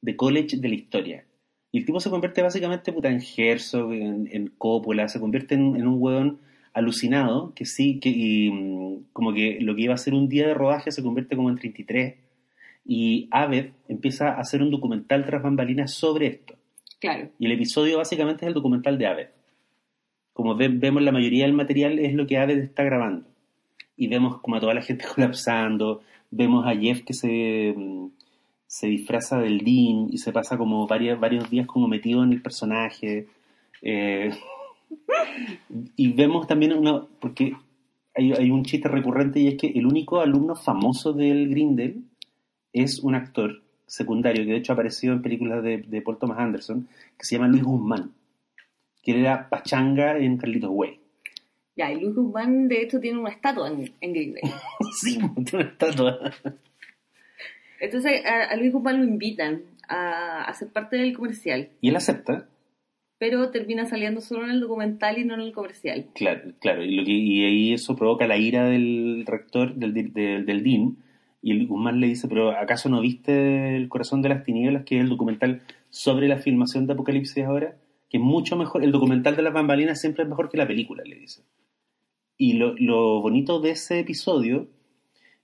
de 0.01 0.15
college 0.15 0.57
de 0.57 0.69
la 0.69 0.75
historia. 0.75 1.25
Y 1.73 1.79
el 1.79 1.85
tipo 1.85 1.99
se 1.99 2.09
convierte 2.09 2.41
básicamente 2.41 2.93
puta, 2.93 3.09
en 3.09 3.21
Herzog, 3.37 3.91
en, 3.91 4.29
en 4.31 4.47
Coppola, 4.57 5.09
se 5.09 5.19
convierte 5.19 5.55
en, 5.55 5.75
en 5.75 5.85
un 5.87 6.01
weón 6.01 6.39
alucinado 6.73 7.53
que 7.55 7.65
sí, 7.65 7.99
que 7.99 8.09
y, 8.09 8.49
mm, 8.51 9.05
como 9.13 9.33
que 9.33 9.59
lo 9.61 9.75
que 9.75 9.81
iba 9.83 9.93
a 9.93 9.97
ser 9.97 10.13
un 10.13 10.29
día 10.29 10.47
de 10.47 10.53
rodaje 10.53 10.91
se 10.91 11.03
convierte 11.03 11.35
como 11.35 11.49
en 11.49 11.57
33 11.57 12.15
y 12.85 13.27
Aved 13.31 13.71
empieza 13.87 14.29
a 14.29 14.39
hacer 14.39 14.61
un 14.61 14.71
documental 14.71 15.25
tras 15.25 15.43
bambalinas 15.43 15.91
sobre 15.93 16.27
esto. 16.27 16.55
Claro. 16.99 17.29
Y 17.39 17.45
el 17.45 17.51
episodio 17.53 17.97
básicamente 17.97 18.45
es 18.45 18.47
el 18.47 18.53
documental 18.53 18.97
de 18.97 19.07
Aved. 19.07 19.27
como 20.33 20.55
ve- 20.55 20.69
vemos 20.69 21.03
la 21.03 21.11
mayoría 21.11 21.43
del 21.43 21.53
material 21.53 21.99
es 21.99 22.13
lo 22.13 22.25
que 22.25 22.37
Aved 22.37 22.57
está 22.59 22.83
grabando. 22.83 23.27
Y 23.97 24.07
vemos 24.07 24.39
como 24.41 24.55
a 24.55 24.59
toda 24.59 24.73
la 24.73 24.81
gente 24.81 25.05
colapsando, 25.15 26.01
vemos 26.31 26.65
a 26.65 26.75
Jeff 26.75 27.03
que 27.03 27.13
se, 27.13 27.73
mm, 27.75 28.07
se 28.65 28.87
disfraza 28.87 29.39
del 29.39 29.59
Dean 29.59 30.07
y 30.09 30.17
se 30.19 30.31
pasa 30.31 30.57
como 30.57 30.87
varios, 30.87 31.19
varios 31.19 31.49
días 31.49 31.67
como 31.67 31.87
metido 31.87 32.23
en 32.23 32.31
el 32.31 32.41
personaje. 32.41 33.27
Eh, 33.81 34.31
y 35.95 36.13
vemos 36.13 36.47
también 36.47 36.73
una, 36.73 37.05
porque 37.19 37.53
hay, 38.15 38.33
hay 38.33 38.51
un 38.51 38.63
chiste 38.63 38.87
recurrente 38.87 39.39
y 39.39 39.47
es 39.47 39.55
que 39.55 39.67
el 39.67 39.85
único 39.85 40.19
alumno 40.19 40.55
famoso 40.55 41.13
del 41.13 41.49
Grindel 41.49 42.03
es 42.73 42.99
un 42.99 43.15
actor 43.15 43.61
secundario 43.85 44.45
que 44.45 44.51
de 44.51 44.57
hecho 44.57 44.71
ha 44.71 44.75
aparecido 44.75 45.13
en 45.13 45.21
películas 45.21 45.63
de, 45.63 45.79
de 45.79 46.01
Paul 46.01 46.17
Thomas 46.17 46.39
Anderson 46.39 46.87
que 47.17 47.25
se 47.25 47.35
llama 47.35 47.47
Luis 47.47 47.63
Guzmán, 47.63 48.11
que 49.01 49.19
era 49.19 49.49
Pachanga 49.49 50.17
en 50.17 50.37
Carlitos 50.37 50.71
Way. 50.71 50.99
Ya, 51.75 51.91
y 51.91 51.99
Luis 51.99 52.15
Guzmán 52.15 52.67
de 52.67 52.81
hecho 52.81 52.99
tiene 52.99 53.19
una 53.19 53.29
estatua 53.29 53.69
en, 53.69 53.91
en 53.99 54.13
Green 54.13 54.33
Day. 54.33 54.43
sí, 54.93 55.19
tiene 55.45 55.49
una 55.53 55.63
estatua. 55.63 56.19
Entonces 57.79 58.25
a, 58.25 58.43
a 58.45 58.55
Luis 58.55 58.71
Guzmán 58.71 58.99
lo 58.99 59.05
invitan 59.05 59.63
a, 59.87 60.43
a 60.43 60.53
ser 60.53 60.69
parte 60.69 60.97
del 60.97 61.15
comercial, 61.15 61.69
Y 61.81 61.89
él 61.89 61.95
acepta, 61.95 62.47
pero 63.21 63.51
termina 63.51 63.85
saliendo 63.85 64.19
solo 64.19 64.45
en 64.45 64.49
el 64.49 64.59
documental 64.59 65.19
y 65.19 65.25
no 65.25 65.35
en 65.35 65.41
el 65.41 65.53
comercial. 65.53 66.07
claro, 66.15 66.53
claro 66.59 66.83
y, 66.83 66.95
lo 66.95 67.05
que, 67.05 67.11
y 67.11 67.43
ahí 67.43 67.71
eso 67.71 67.95
provoca 67.95 68.25
la 68.25 68.35
ira 68.35 68.65
del 68.65 69.25
rector, 69.27 69.75
del, 69.75 69.93
del, 69.93 70.43
del 70.43 70.63
Dean, 70.63 70.97
y 71.39 71.67
Guzmán 71.67 71.99
le 71.99 72.07
dice, 72.07 72.27
pero 72.27 72.49
¿acaso 72.49 72.89
no 72.89 72.99
viste 72.99 73.77
El 73.77 73.89
corazón 73.89 74.23
de 74.23 74.29
las 74.29 74.43
tinieblas, 74.43 74.85
que 74.85 74.97
es 74.97 75.03
el 75.03 75.09
documental 75.09 75.61
sobre 75.91 76.27
la 76.27 76.37
filmación 76.37 76.87
de 76.87 76.93
Apocalipsis 76.93 77.45
ahora? 77.45 77.77
Que 78.09 78.17
es 78.17 78.23
mucho 78.23 78.55
mejor, 78.57 78.83
el 78.83 78.91
documental 78.91 79.35
de 79.35 79.43
las 79.43 79.53
bambalinas 79.53 80.01
siempre 80.01 80.23
es 80.23 80.29
mejor 80.29 80.49
que 80.49 80.57
la 80.57 80.65
película, 80.65 81.03
le 81.05 81.15
dice. 81.15 81.43
Y 82.37 82.53
lo, 82.53 83.21
bonito 83.21 83.59
de 83.61 83.69
ese 83.69 83.99
episodio 83.99 84.67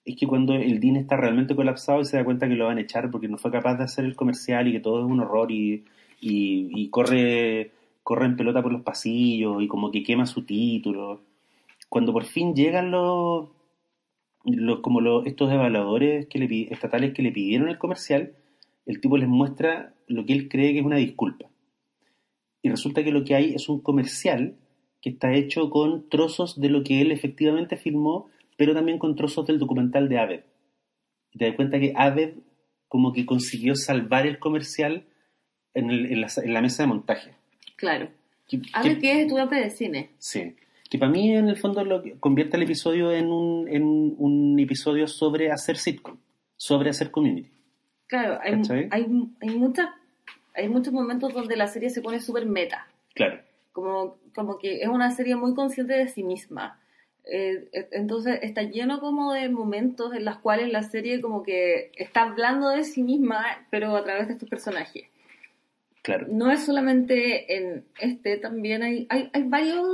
es 0.03 0.15
que 0.15 0.25
cuando 0.25 0.55
el 0.55 0.79
Dean 0.79 0.95
está 0.95 1.15
realmente 1.15 1.55
colapsado 1.55 2.01
y 2.01 2.05
se 2.05 2.17
da 2.17 2.25
cuenta 2.25 2.47
que 2.47 2.55
lo 2.55 2.65
van 2.65 2.79
a 2.79 2.81
echar 2.81 3.11
porque 3.11 3.27
no 3.27 3.37
fue 3.37 3.51
capaz 3.51 3.75
de 3.75 3.83
hacer 3.83 4.03
el 4.03 4.15
comercial 4.15 4.67
y 4.67 4.71
que 4.71 4.79
todo 4.79 5.01
es 5.01 5.05
un 5.05 5.19
horror 5.19 5.51
y, 5.51 5.83
y, 6.19 6.89
corre, 6.89 7.71
corre 8.03 8.25
en 8.25 8.35
pelota 8.35 8.61
por 8.61 8.71
los 8.71 8.81
pasillos 8.81 9.61
y 9.61 9.67
como 9.67 9.91
que 9.91 10.03
quema 10.03 10.25
su 10.25 10.43
título. 10.43 11.21
Cuando 11.89 12.13
por 12.13 12.25
fin 12.25 12.55
llegan 12.55 12.91
los, 12.91 13.49
los 14.45 14.79
como 14.79 15.01
los, 15.01 15.25
estos 15.25 15.51
evaluadores 15.51 16.27
que 16.27 16.39
le, 16.39 16.73
estatales 16.73 17.13
que 17.13 17.21
le 17.21 17.31
pidieron 17.31 17.69
el 17.69 17.77
comercial, 17.77 18.33
el 18.85 19.01
tipo 19.01 19.17
les 19.17 19.29
muestra 19.29 19.93
lo 20.07 20.25
que 20.25 20.33
él 20.33 20.49
cree 20.49 20.73
que 20.73 20.79
es 20.79 20.85
una 20.85 20.97
disculpa. 20.97 21.49
Y 22.61 22.69
resulta 22.69 23.03
que 23.03 23.11
lo 23.11 23.23
que 23.23 23.35
hay 23.35 23.53
es 23.53 23.69
un 23.69 23.81
comercial 23.81 24.55
que 25.01 25.11
está 25.11 25.33
hecho 25.33 25.69
con 25.69 26.09
trozos 26.09 26.59
de 26.59 26.69
lo 26.69 26.83
que 26.83 27.01
él 27.01 27.11
efectivamente 27.11 27.77
filmó, 27.77 28.29
pero 28.57 28.73
también 28.73 28.97
con 28.97 29.15
trozos 29.15 29.45
del 29.45 29.59
documental 29.59 30.09
de 30.09 30.17
Aved. 30.17 30.41
Y 31.31 31.37
te 31.37 31.45
das 31.45 31.55
cuenta 31.55 31.79
que 31.79 31.93
Aved 31.95 32.35
como 32.87 33.13
que 33.13 33.25
consiguió 33.25 33.75
salvar 33.75 34.25
el 34.25 34.39
comercial 34.39 35.05
en, 35.77 35.89
el- 35.91 36.05
en 36.11 36.21
la, 36.21 36.27
en 36.43 36.53
la 36.53 36.61
mesa 36.61 36.83
de 36.83 36.87
montaje. 36.87 37.31
Claro. 37.75 38.09
Que- 38.47 38.61
A 38.73 38.81
que- 38.81 38.91
es 39.11 39.17
estudiante 39.19 39.55
de 39.55 39.69
cine. 39.69 40.09
Sí. 40.17 40.55
Que 40.89 40.97
para 40.97 41.11
mí, 41.11 41.35
en 41.35 41.49
el 41.49 41.57
fondo, 41.57 41.83
lo 41.83 42.01
que 42.01 42.13
convierte 42.19 42.55
el 42.57 42.63
episodio 42.63 43.11
en 43.11 43.27
un, 43.27 43.67
en 43.67 43.83
un 44.17 44.57
episodio 44.59 45.05
sobre 45.07 45.51
hacer 45.51 45.75
sitcom, 45.77 46.17
sobre 46.55 46.89
hacer 46.89 47.11
community. 47.11 47.51
Claro, 48.07 48.39
hay, 48.41 48.53
hay, 48.91 49.05
hay, 49.41 49.57
muchas, 49.57 49.89
hay 50.55 50.69
muchos 50.69 50.93
momentos 50.93 51.33
donde 51.33 51.57
la 51.57 51.67
serie 51.67 51.89
se 51.89 52.01
pone 52.01 52.21
súper 52.21 52.45
meta. 52.45 52.87
Claro. 53.13 53.41
Como, 53.73 54.15
como 54.33 54.57
que 54.57 54.81
es 54.81 54.87
una 54.87 55.11
serie 55.11 55.35
muy 55.35 55.53
consciente 55.53 55.93
de 55.93 56.07
sí 56.07 56.23
misma. 56.23 56.79
Eh, 57.29 57.67
eh, 57.73 57.89
entonces 57.91 58.39
está 58.41 58.63
lleno 58.63 59.01
como 59.01 59.33
de 59.33 59.49
momentos 59.49 60.13
en 60.15 60.23
los 60.23 60.37
cuales 60.37 60.71
la 60.71 60.83
serie 60.83 61.19
como 61.19 61.43
que 61.43 61.91
está 61.97 62.21
hablando 62.21 62.69
de 62.69 62.85
sí 62.85 63.03
misma, 63.03 63.43
pero 63.69 63.93
a 63.97 64.03
través 64.05 64.27
de 64.27 64.33
estos 64.35 64.47
personajes. 64.49 65.03
Claro. 66.07 66.25
No 66.29 66.49
es 66.49 66.63
solamente 66.63 67.57
en 67.57 67.83
este, 67.99 68.37
también 68.37 68.81
hay, 68.81 69.07
hay, 69.09 69.29
hay 69.33 69.43
varios, 69.43 69.85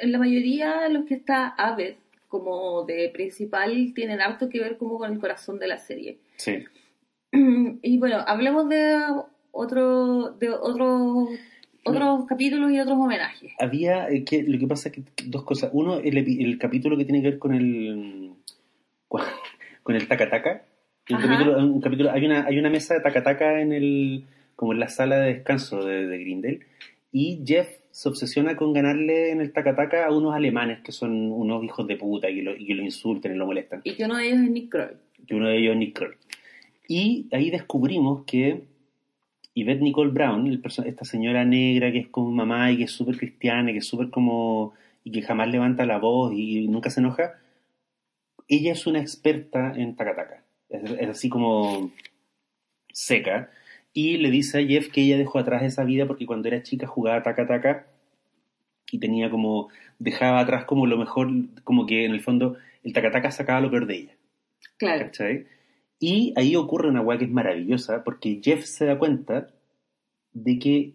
en 0.00 0.10
la 0.10 0.18
mayoría 0.18 0.80
de 0.80 0.88
los 0.88 1.04
que 1.04 1.12
está 1.12 1.48
Aved 1.48 1.96
como 2.28 2.86
de 2.86 3.10
principal 3.12 3.92
tienen 3.94 4.22
harto 4.22 4.48
que 4.48 4.58
ver 4.58 4.78
como 4.78 4.96
con 4.96 5.12
el 5.12 5.20
corazón 5.20 5.58
de 5.58 5.68
la 5.68 5.76
serie. 5.76 6.16
Sí. 6.36 6.64
Y 7.82 7.98
bueno, 7.98 8.24
hablemos 8.26 8.70
de 8.70 9.02
otro, 9.50 10.30
de 10.30 10.48
otros 10.48 11.28
otros 11.84 12.24
capítulos 12.26 12.72
y 12.72 12.80
otros 12.80 12.96
homenajes. 12.96 13.52
Había, 13.58 14.08
eh, 14.08 14.24
que 14.24 14.42
lo 14.42 14.58
que 14.58 14.66
pasa 14.66 14.88
es 14.88 14.94
que 14.94 15.02
dos 15.26 15.44
cosas. 15.44 15.68
Uno, 15.74 15.98
el, 15.98 16.16
el 16.16 16.58
capítulo 16.58 16.96
que 16.96 17.04
tiene 17.04 17.20
que 17.20 17.32
ver 17.32 17.38
con 17.38 17.52
el 17.54 18.32
con 19.82 19.94
el 19.94 20.08
tacataca. 20.08 20.64
Un 21.10 21.16
Ajá. 21.16 21.28
capítulo, 21.28 21.58
un 21.58 21.80
capítulo, 21.82 22.10
hay 22.12 22.24
una, 22.24 22.46
hay 22.46 22.58
una 22.58 22.70
mesa 22.70 22.94
de 22.94 23.00
tacataca 23.00 23.60
en 23.60 23.72
el, 23.74 24.24
como 24.60 24.74
en 24.74 24.80
la 24.80 24.90
sala 24.90 25.18
de 25.18 25.32
descanso 25.32 25.82
de, 25.86 26.06
de 26.06 26.18
Grindel. 26.18 26.60
Y 27.10 27.42
Jeff 27.46 27.66
se 27.90 28.10
obsesiona 28.10 28.56
con 28.56 28.74
ganarle 28.74 29.30
en 29.30 29.40
el 29.40 29.54
tacataca 29.54 30.04
a 30.04 30.12
unos 30.14 30.34
alemanes 30.34 30.82
que 30.82 30.92
son 30.92 31.32
unos 31.32 31.64
hijos 31.64 31.86
de 31.86 31.96
puta 31.96 32.28
y 32.28 32.34
que 32.34 32.42
lo, 32.42 32.54
y 32.54 32.66
que 32.66 32.74
lo 32.74 32.82
insultan 32.82 33.32
y 33.32 33.36
lo 33.36 33.46
molestan. 33.46 33.80
Y 33.84 33.94
que 33.94 34.04
uno 34.04 34.18
de 34.18 34.26
ellos 34.26 34.40
es 34.42 34.50
Nick 34.50 34.70
Kroll. 34.70 34.98
que 35.26 35.34
uno 35.34 35.48
de 35.48 35.56
ellos 35.56 35.72
es 35.72 35.78
Nick 35.78 35.96
Kroll. 35.96 36.16
Y 36.86 37.26
ahí 37.32 37.48
descubrimos 37.48 38.24
que 38.26 38.64
Yvette 39.54 39.80
Nicole 39.80 40.10
Brown, 40.10 40.46
el 40.46 40.60
esta 40.62 41.06
señora 41.06 41.42
negra 41.46 41.90
que 41.90 42.00
es 42.00 42.08
como 42.08 42.30
mamá 42.30 42.70
y 42.70 42.76
que 42.76 42.84
es 42.84 42.90
súper 42.90 43.16
cristiana, 43.16 43.70
y 43.70 43.72
que 43.72 43.78
es 43.78 43.86
súper 43.86 44.10
como... 44.10 44.74
y 45.04 45.10
que 45.10 45.22
jamás 45.22 45.48
levanta 45.48 45.86
la 45.86 45.96
voz 45.96 46.34
y 46.34 46.68
nunca 46.68 46.90
se 46.90 47.00
enoja, 47.00 47.32
ella 48.46 48.72
es 48.72 48.86
una 48.86 49.00
experta 49.00 49.72
en 49.74 49.96
tacataca. 49.96 50.44
Es, 50.68 50.82
es 50.82 51.08
así 51.08 51.30
como 51.30 51.90
seca. 52.92 53.50
Y 53.92 54.18
le 54.18 54.30
dice 54.30 54.58
a 54.58 54.66
Jeff 54.66 54.90
que 54.90 55.02
ella 55.02 55.18
dejó 55.18 55.38
atrás 55.38 55.62
esa 55.62 55.84
vida 55.84 56.06
porque 56.06 56.26
cuando 56.26 56.48
era 56.48 56.62
chica 56.62 56.86
jugaba 56.86 57.22
tacataca 57.22 57.86
y 58.90 58.98
tenía 58.98 59.30
como... 59.30 59.68
dejaba 59.98 60.40
atrás 60.40 60.64
como 60.64 60.86
lo 60.86 60.96
mejor, 60.96 61.28
como 61.64 61.86
que 61.86 62.04
en 62.04 62.12
el 62.12 62.20
fondo 62.20 62.56
el 62.82 62.92
tacataca 62.92 63.30
sacaba 63.30 63.60
lo 63.60 63.70
peor 63.70 63.86
de 63.86 63.96
ella. 63.96 64.16
Claro. 64.76 65.06
¿cachai? 65.06 65.46
Y 65.98 66.32
ahí 66.36 66.56
ocurre 66.56 66.88
una 66.88 67.02
weá 67.02 67.18
que 67.18 67.26
es 67.26 67.30
maravillosa, 67.30 68.02
porque 68.04 68.40
Jeff 68.42 68.64
se 68.64 68.86
da 68.86 68.98
cuenta 68.98 69.50
de 70.32 70.58
que 70.58 70.94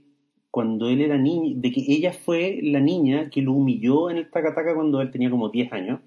cuando 0.49 0.89
él 0.89 1.01
era 1.01 1.17
niño, 1.17 1.53
de 1.57 1.71
que 1.71 1.83
ella 1.87 2.11
fue 2.11 2.59
la 2.63 2.79
niña 2.79 3.29
que 3.29 3.41
lo 3.41 3.51
humilló 3.51 4.09
en 4.09 4.17
el 4.17 4.31
tacataca 4.31 4.73
cuando 4.73 5.01
él 5.01 5.11
tenía 5.11 5.29
como 5.29 5.49
10 5.49 5.73
años, 5.73 5.99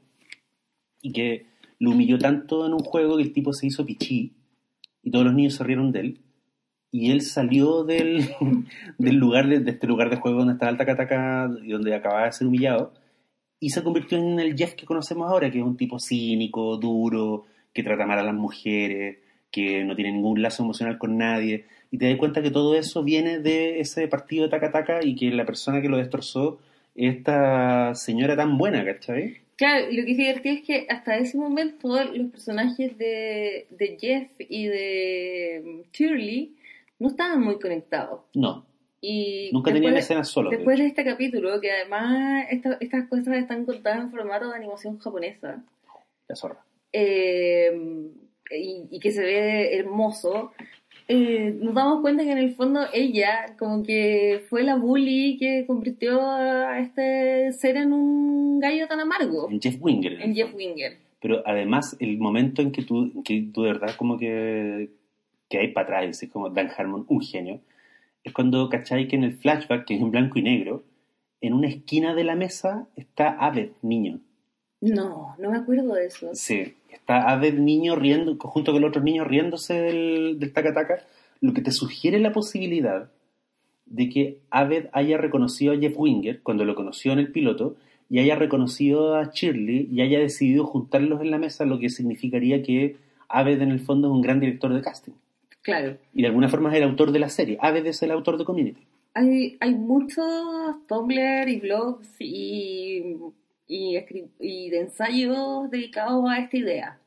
y 1.01 1.12
que 1.12 1.46
lo 1.79 1.90
humilló 1.90 2.18
tanto 2.18 2.66
en 2.66 2.72
un 2.72 2.81
juego 2.81 3.16
que 3.16 3.22
el 3.22 3.33
tipo 3.33 3.53
se 3.53 3.68
hizo 3.68 3.87
pichí, 3.87 4.33
y 5.03 5.11
todos 5.11 5.27
los 5.27 5.35
niños 5.35 5.55
se 5.55 5.64
rieron 5.64 5.92
de 5.92 6.01
él, 6.01 6.20
y 6.90 7.11
él 7.11 7.22
salió 7.22 7.85
del, 7.85 8.29
del 8.98 9.16
lugar, 9.16 9.48
de, 9.48 9.61
de 9.61 9.70
este 9.70 9.87
lugar 9.87 10.11
de 10.11 10.16
juego 10.16 10.38
donde 10.38 10.55
estaba 10.55 10.70
el 10.70 10.79
tacataca, 10.79 11.51
y 11.62 11.70
donde 11.70 11.94
acababa 11.94 12.27
de 12.27 12.33
ser 12.33 12.46
humillado, 12.46 12.92
y 13.61 13.70
se 13.70 13.83
convirtió 13.83 14.18
en 14.18 14.38
el 14.38 14.57
Jeff 14.57 14.74
que 14.74 14.87
conocemos 14.87 15.29
ahora, 15.29 15.51
que 15.51 15.59
es 15.59 15.64
un 15.64 15.77
tipo 15.77 15.98
cínico, 15.98 16.77
duro, 16.77 17.46
que 17.72 17.83
trata 17.83 18.07
mal 18.07 18.18
a 18.18 18.22
las 18.22 18.35
mujeres, 18.35 19.18
que 19.51 19.85
no 19.85 19.96
tiene 19.96 20.12
ningún 20.12 20.42
lazo 20.42 20.62
emocional 20.62 20.99
con 20.99 21.16
nadie. 21.16 21.64
Y 21.91 21.99
te 21.99 22.09
das 22.09 22.18
cuenta 22.18 22.43
que 22.43 22.51
todo 22.51 22.74
eso 22.76 23.03
viene 23.03 23.39
de 23.39 23.80
ese 23.80 24.07
partido 24.09 24.47
de 24.47 24.51
Taca 24.51 25.01
y 25.03 25.16
que 25.16 25.30
la 25.30 25.47
persona 25.47 25.80
que 25.80 25.89
lo 25.89 25.97
destrozó 25.97 26.61
es 26.95 27.16
esta 27.16 27.95
señora 27.95 28.36
tan 28.36 28.59
buena, 28.59 28.84
¿cachai? 28.84 29.39
Claro, 29.57 29.86
lo 29.86 30.05
que 30.05 30.12
es 30.12 30.16
divertido 30.16 30.55
es 30.55 30.62
que 30.62 30.86
hasta 30.89 31.16
ese 31.16 31.36
momento 31.36 31.89
los 31.89 32.30
personajes 32.30 32.97
de, 32.97 33.66
de 33.70 33.97
Jeff 34.01 34.30
y 34.39 34.66
de 34.66 35.82
Shirley 35.93 36.55
no 36.99 37.09
estaban 37.09 37.40
muy 37.42 37.59
conectados. 37.59 38.20
No, 38.34 38.66
Y 39.01 39.51
nunca 39.53 39.70
después 39.70 39.74
tenían 39.82 39.96
escenas 39.96 40.28
solos. 40.28 40.51
de 40.51 40.57
Después 40.57 40.78
de 40.78 40.86
este 40.86 41.05
capítulo, 41.05 41.61
que 41.61 41.70
además 41.70 42.46
esta- 42.51 42.78
estas 42.80 43.09
cosas 43.09 43.36
están 43.36 43.64
contadas 43.64 44.01
en 44.01 44.11
formato 44.11 44.49
de 44.51 44.57
animación 44.57 44.99
japonesa, 44.99 45.62
La 46.28 46.34
zorra. 46.36 46.59
eh, 46.92 47.72
y, 48.51 48.84
y 48.90 48.99
que 49.01 49.11
se 49.12 49.22
ve 49.22 49.76
hermoso, 49.76 50.53
eh, 51.07 51.55
nos 51.61 51.74
damos 51.74 52.01
cuenta 52.01 52.22
que 52.24 52.32
en 52.32 52.38
el 52.38 52.55
fondo 52.55 52.80
ella 52.92 53.55
como 53.59 53.82
que 53.82 54.42
fue 54.49 54.62
la 54.62 54.76
bully 54.76 55.36
que 55.38 55.64
convirtió 55.66 56.20
a 56.20 56.78
este 56.80 57.53
ser 57.53 57.76
en 57.76 57.92
un 57.92 58.59
gallo 58.59 58.86
tan 58.88 59.01
amargo, 59.01 59.49
En 59.51 59.61
Jeff 59.61 59.76
Winger. 59.80 60.14
en 60.14 60.20
en 60.22 60.34
Jeff. 60.34 60.55
Winger. 60.55 60.96
Pero 61.20 61.42
además, 61.46 61.96
el 62.01 62.18
momento 62.18 62.62
en 62.62 62.70
que 62.72 62.82
tú, 62.82 63.11
en 63.14 63.22
que 63.22 63.49
tú 63.53 63.62
de 63.62 63.72
verdad 63.72 63.94
como 63.96 64.18
que, 64.18 64.90
que 65.49 65.59
hay 65.59 65.68
para 65.72 65.99
atrás, 65.99 66.22
es 66.22 66.30
como 66.30 66.51
Dan 66.51 66.70
Harmon, 66.76 67.05
un 67.09 67.20
genio, 67.20 67.61
es 68.24 68.32
cuando, 68.32 68.68
¿cachai? 68.68 69.09
Que 69.09 69.16
en 69.16 69.24
el 69.24 69.36
flashback, 69.36 69.86
que 69.86 69.94
es 69.94 70.01
en 70.01 70.11
blanco 70.11 70.38
y 70.38 70.42
negro, 70.42 70.84
en 71.40 71.55
una 71.55 71.68
esquina 71.68 72.14
de 72.14 72.24
la 72.24 72.34
mesa 72.34 72.88
está 72.96 73.30
Aved, 73.30 73.70
niño. 73.82 74.20
No, 74.80 75.34
no 75.38 75.51
me 75.51 75.59
acuerdo 75.59 75.94
de 75.94 76.07
eso. 76.07 76.30
Sí, 76.34 76.74
está 76.90 77.30
Aved, 77.30 77.55
niño, 77.55 77.96
riendo, 77.96 78.36
junto 78.38 78.72
con 78.72 78.80
los 78.80 78.90
otros 78.90 79.05
niños 79.05 79.26
riéndose 79.26 79.74
del, 79.74 80.38
del 80.38 80.53
taca-taca, 80.53 81.05
lo 81.40 81.53
que 81.53 81.62
te 81.62 81.72
sugiere 81.72 82.18
la 82.18 82.32
posibilidad 82.32 83.11
de 83.86 84.09
que 84.09 84.40
Aved 84.51 84.86
haya 84.92 85.16
reconocido 85.16 85.72
a 85.72 85.78
Jeff 85.78 85.94
Winger 85.96 86.42
cuando 86.42 86.64
lo 86.64 86.74
conoció 86.74 87.12
en 87.12 87.20
el 87.20 87.32
piloto 87.32 87.76
y 88.11 88.18
haya 88.18 88.36
reconocido 88.36 89.16
a 89.16 89.30
Shirley 89.32 89.88
y 89.90 90.01
haya 90.01 90.18
decidido 90.18 90.64
juntarlos 90.64 91.20
en 91.20 91.30
la 91.30 91.38
mesa, 91.38 91.64
lo 91.64 91.78
que 91.78 91.88
significaría 91.88 92.62
que 92.62 92.96
Aved 93.28 93.61
en 93.61 93.70
el 93.70 93.80
fondo 93.80 94.09
es 94.09 94.14
un 94.14 94.22
gran 94.22 94.40
director 94.40 94.72
de 94.72 94.80
casting. 94.80 95.12
Claro. 95.69 95.99
Y 96.14 96.23
de 96.23 96.29
alguna 96.29 96.49
forma 96.49 96.71
es 96.71 96.77
el 96.77 96.85
autor 96.85 97.12
de 97.12 97.19
la 97.19 97.29
serie. 97.29 97.59
Aved 97.61 97.85
es 97.87 98.03
el 98.03 98.11
autor 98.11 98.39
de 98.39 98.45
Community. 98.45 98.83
Hay, 99.14 99.57
hay 99.61 99.75
muchos 99.75 100.25
Tumblr 100.87 101.49
y 101.49 101.61
blogs 101.61 102.09
y, 102.21 103.16
y, 103.66 104.71
de 104.71 104.79
ensayos 104.81 105.71
dedicados 105.71 106.25
a 106.31 106.39
esta 106.39 106.57
idea. 106.57 106.99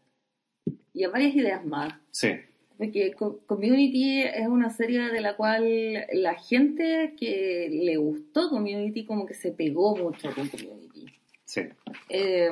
Y 0.94 1.04
a 1.06 1.10
varias 1.10 1.34
ideas 1.36 1.66
más. 1.66 1.94
Sí. 2.12 2.30
Porque 2.78 3.14
Co- 3.14 3.40
Community 3.48 4.22
es 4.24 4.48
una 4.48 4.70
serie 4.70 5.10
de 5.10 5.22
la 5.22 5.36
cual 5.36 6.06
la 6.14 6.36
gente 6.36 7.14
que 7.20 7.70
le 7.72 7.98
gustó 7.98 8.50
Community 8.50 9.06
como 9.06 9.26
que 9.26 9.34
se 9.34 9.52
pegó 9.52 9.96
mucho 9.96 10.30
con 10.36 10.48
Community. 10.50 11.06
Sí. 11.46 11.62
Eh, 12.10 12.50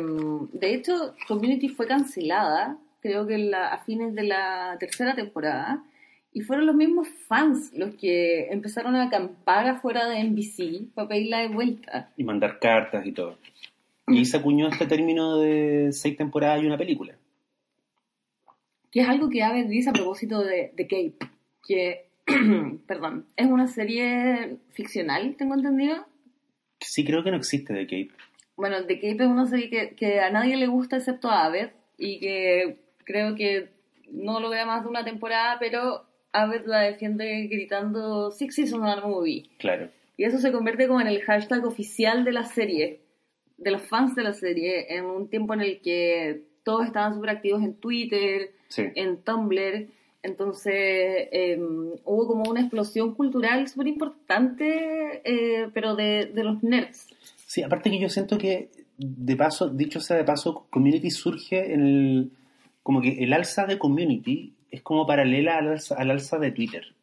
de 0.53 0.73
hecho, 0.73 1.13
Community 1.27 1.69
fue 1.69 1.85
cancelada, 1.87 2.77
creo 3.01 3.25
que 3.27 3.37
la- 3.37 3.67
a 3.73 3.77
fines 3.83 4.13
de 4.15 4.23
la 4.23 4.75
tercera 4.79 5.15
temporada, 5.15 5.83
y 6.31 6.41
fueron 6.41 6.67
los 6.67 6.75
mismos 6.75 7.07
fans 7.27 7.71
los 7.73 7.95
que 7.95 8.47
empezaron 8.51 8.95
a 8.95 9.05
acampar 9.05 9.67
afuera 9.67 10.07
de 10.07 10.23
NBC 10.23 10.93
para 10.93 11.07
pedirla 11.07 11.39
de 11.39 11.47
vuelta. 11.47 12.11
Y 12.17 12.23
mandar 12.23 12.59
cartas 12.59 13.05
y 13.05 13.11
todo. 13.11 13.37
Y 14.07 14.25
se 14.25 14.37
acuñó 14.37 14.67
este 14.67 14.85
término 14.85 15.37
de 15.39 15.89
seis 15.91 16.17
temporadas 16.17 16.61
y 16.61 16.67
una 16.67 16.77
película. 16.77 17.15
Que 18.91 19.01
es 19.01 19.09
algo 19.09 19.29
que 19.29 19.43
Aves 19.43 19.69
dice 19.69 19.89
a 19.89 19.93
propósito 19.93 20.43
de, 20.43 20.71
de 20.75 20.87
Cape, 20.87 21.31
que, 21.67 22.05
perdón, 22.87 23.25
es 23.35 23.47
una 23.47 23.67
serie 23.67 24.57
ficcional, 24.71 25.35
tengo 25.35 25.53
entendido. 25.53 26.05
Sí, 26.79 27.05
creo 27.05 27.23
que 27.23 27.31
no 27.31 27.37
existe 27.37 27.73
The 27.73 27.85
Cape. 27.85 28.11
Bueno, 28.55 28.85
The 28.85 28.95
Cape 28.95 29.23
es 29.23 29.29
una 29.29 29.45
serie 29.45 29.69
que, 29.69 29.95
que 29.95 30.19
a 30.19 30.31
nadie 30.31 30.57
le 30.57 30.67
gusta 30.67 30.97
excepto 30.97 31.29
a 31.29 31.45
Aved 31.45 31.69
y 31.97 32.19
que 32.19 32.79
creo 33.03 33.35
que 33.35 33.69
no 34.11 34.39
lo 34.39 34.49
vea 34.49 34.65
más 34.65 34.83
de 34.83 34.89
una 34.89 35.03
temporada, 35.03 35.57
pero 35.59 36.08
Aved 36.31 36.65
la 36.65 36.81
defiende 36.81 37.47
gritando 37.47 38.31
Six 38.31 38.55
Seasons 38.55 38.83
on 38.83 38.89
a 38.89 39.05
Movie. 39.07 39.49
Claro. 39.57 39.89
Y 40.17 40.25
eso 40.25 40.37
se 40.37 40.51
convierte 40.51 40.87
como 40.87 41.01
en 41.01 41.07
el 41.07 41.21
hashtag 41.21 41.65
oficial 41.65 42.23
de 42.25 42.31
la 42.33 42.43
serie, 42.43 42.99
de 43.57 43.71
los 43.71 43.81
fans 43.81 44.15
de 44.15 44.23
la 44.23 44.33
serie, 44.33 44.93
en 44.95 45.05
un 45.05 45.29
tiempo 45.29 45.53
en 45.53 45.61
el 45.61 45.79
que 45.81 46.43
todos 46.63 46.85
estaban 46.85 47.13
súper 47.15 47.31
activos 47.31 47.63
en 47.63 47.73
Twitter, 47.75 48.51
Sí. 48.67 48.83
en 48.95 49.17
Tumblr. 49.23 49.87
Entonces 50.21 50.73
eh, 50.75 51.57
hubo 51.59 52.27
como 52.27 52.43
una 52.51 52.59
explosión 52.59 53.15
cultural 53.15 53.67
súper 53.67 53.87
importante, 53.87 55.21
eh, 55.23 55.69
pero 55.73 55.95
de, 55.95 56.25
de 56.33 56.43
los 56.43 56.61
nerds. 56.61 57.07
Sí, 57.45 57.63
aparte 57.63 57.89
que 57.89 57.99
yo 57.99 58.09
siento 58.09 58.37
que, 58.37 58.69
de 58.97 59.35
paso, 59.35 59.69
dicho 59.69 59.99
sea 60.01 60.17
de 60.17 60.25
paso, 60.25 60.67
Community 60.69 61.09
surge 61.09 61.73
en 61.73 61.81
el... 61.81 62.31
Como 62.83 63.01
que 63.01 63.23
el 63.23 63.33
alza 63.33 63.65
de 63.65 63.79
Community 63.79 64.53
es 64.71 64.81
como 64.81 65.05
paralela 65.05 65.57
al 65.57 65.67
alza, 65.69 65.95
al 65.95 66.11
alza 66.11 66.37
de 66.37 66.51
Twitter 66.51 66.93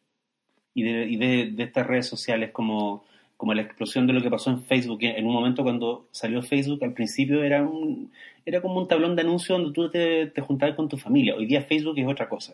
y 0.73 0.83
de, 0.83 1.05
y 1.07 1.17
de, 1.17 1.51
de 1.51 1.63
estas 1.63 1.87
redes 1.87 2.07
sociales 2.07 2.51
como, 2.51 3.05
como 3.35 3.53
la 3.53 3.61
explosión 3.61 4.07
de 4.07 4.13
lo 4.13 4.21
que 4.21 4.29
pasó 4.29 4.49
en 4.49 4.63
Facebook. 4.63 4.99
En 5.01 5.25
un 5.25 5.33
momento 5.33 5.63
cuando 5.63 6.07
salió 6.11 6.41
Facebook, 6.41 6.83
al 6.83 6.93
principio 6.93 7.43
era 7.43 7.63
un 7.63 8.11
era 8.45 8.61
como 8.61 8.79
un 8.79 8.87
tablón 8.87 9.15
de 9.15 9.23
anuncios 9.23 9.57
donde 9.57 9.73
tú 9.73 9.89
te, 9.89 10.27
te 10.27 10.41
juntabas 10.41 10.75
con 10.75 10.87
tu 10.87 10.97
familia. 10.97 11.35
Hoy 11.35 11.45
día 11.45 11.61
Facebook 11.61 11.99
es 11.99 12.07
otra 12.07 12.29
cosa. 12.29 12.53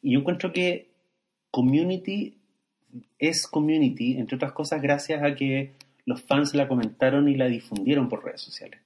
Y 0.00 0.12
yo 0.12 0.20
encuentro 0.20 0.52
que 0.52 0.88
Community 1.50 2.36
es 3.18 3.46
Community, 3.46 4.18
entre 4.18 4.36
otras 4.36 4.52
cosas, 4.52 4.80
gracias 4.80 5.22
a 5.22 5.34
que 5.34 5.72
los 6.04 6.22
fans 6.22 6.54
la 6.54 6.68
comentaron 6.68 7.28
y 7.28 7.34
la 7.34 7.46
difundieron 7.46 8.08
por 8.08 8.24
redes 8.24 8.40
sociales. 8.40 8.80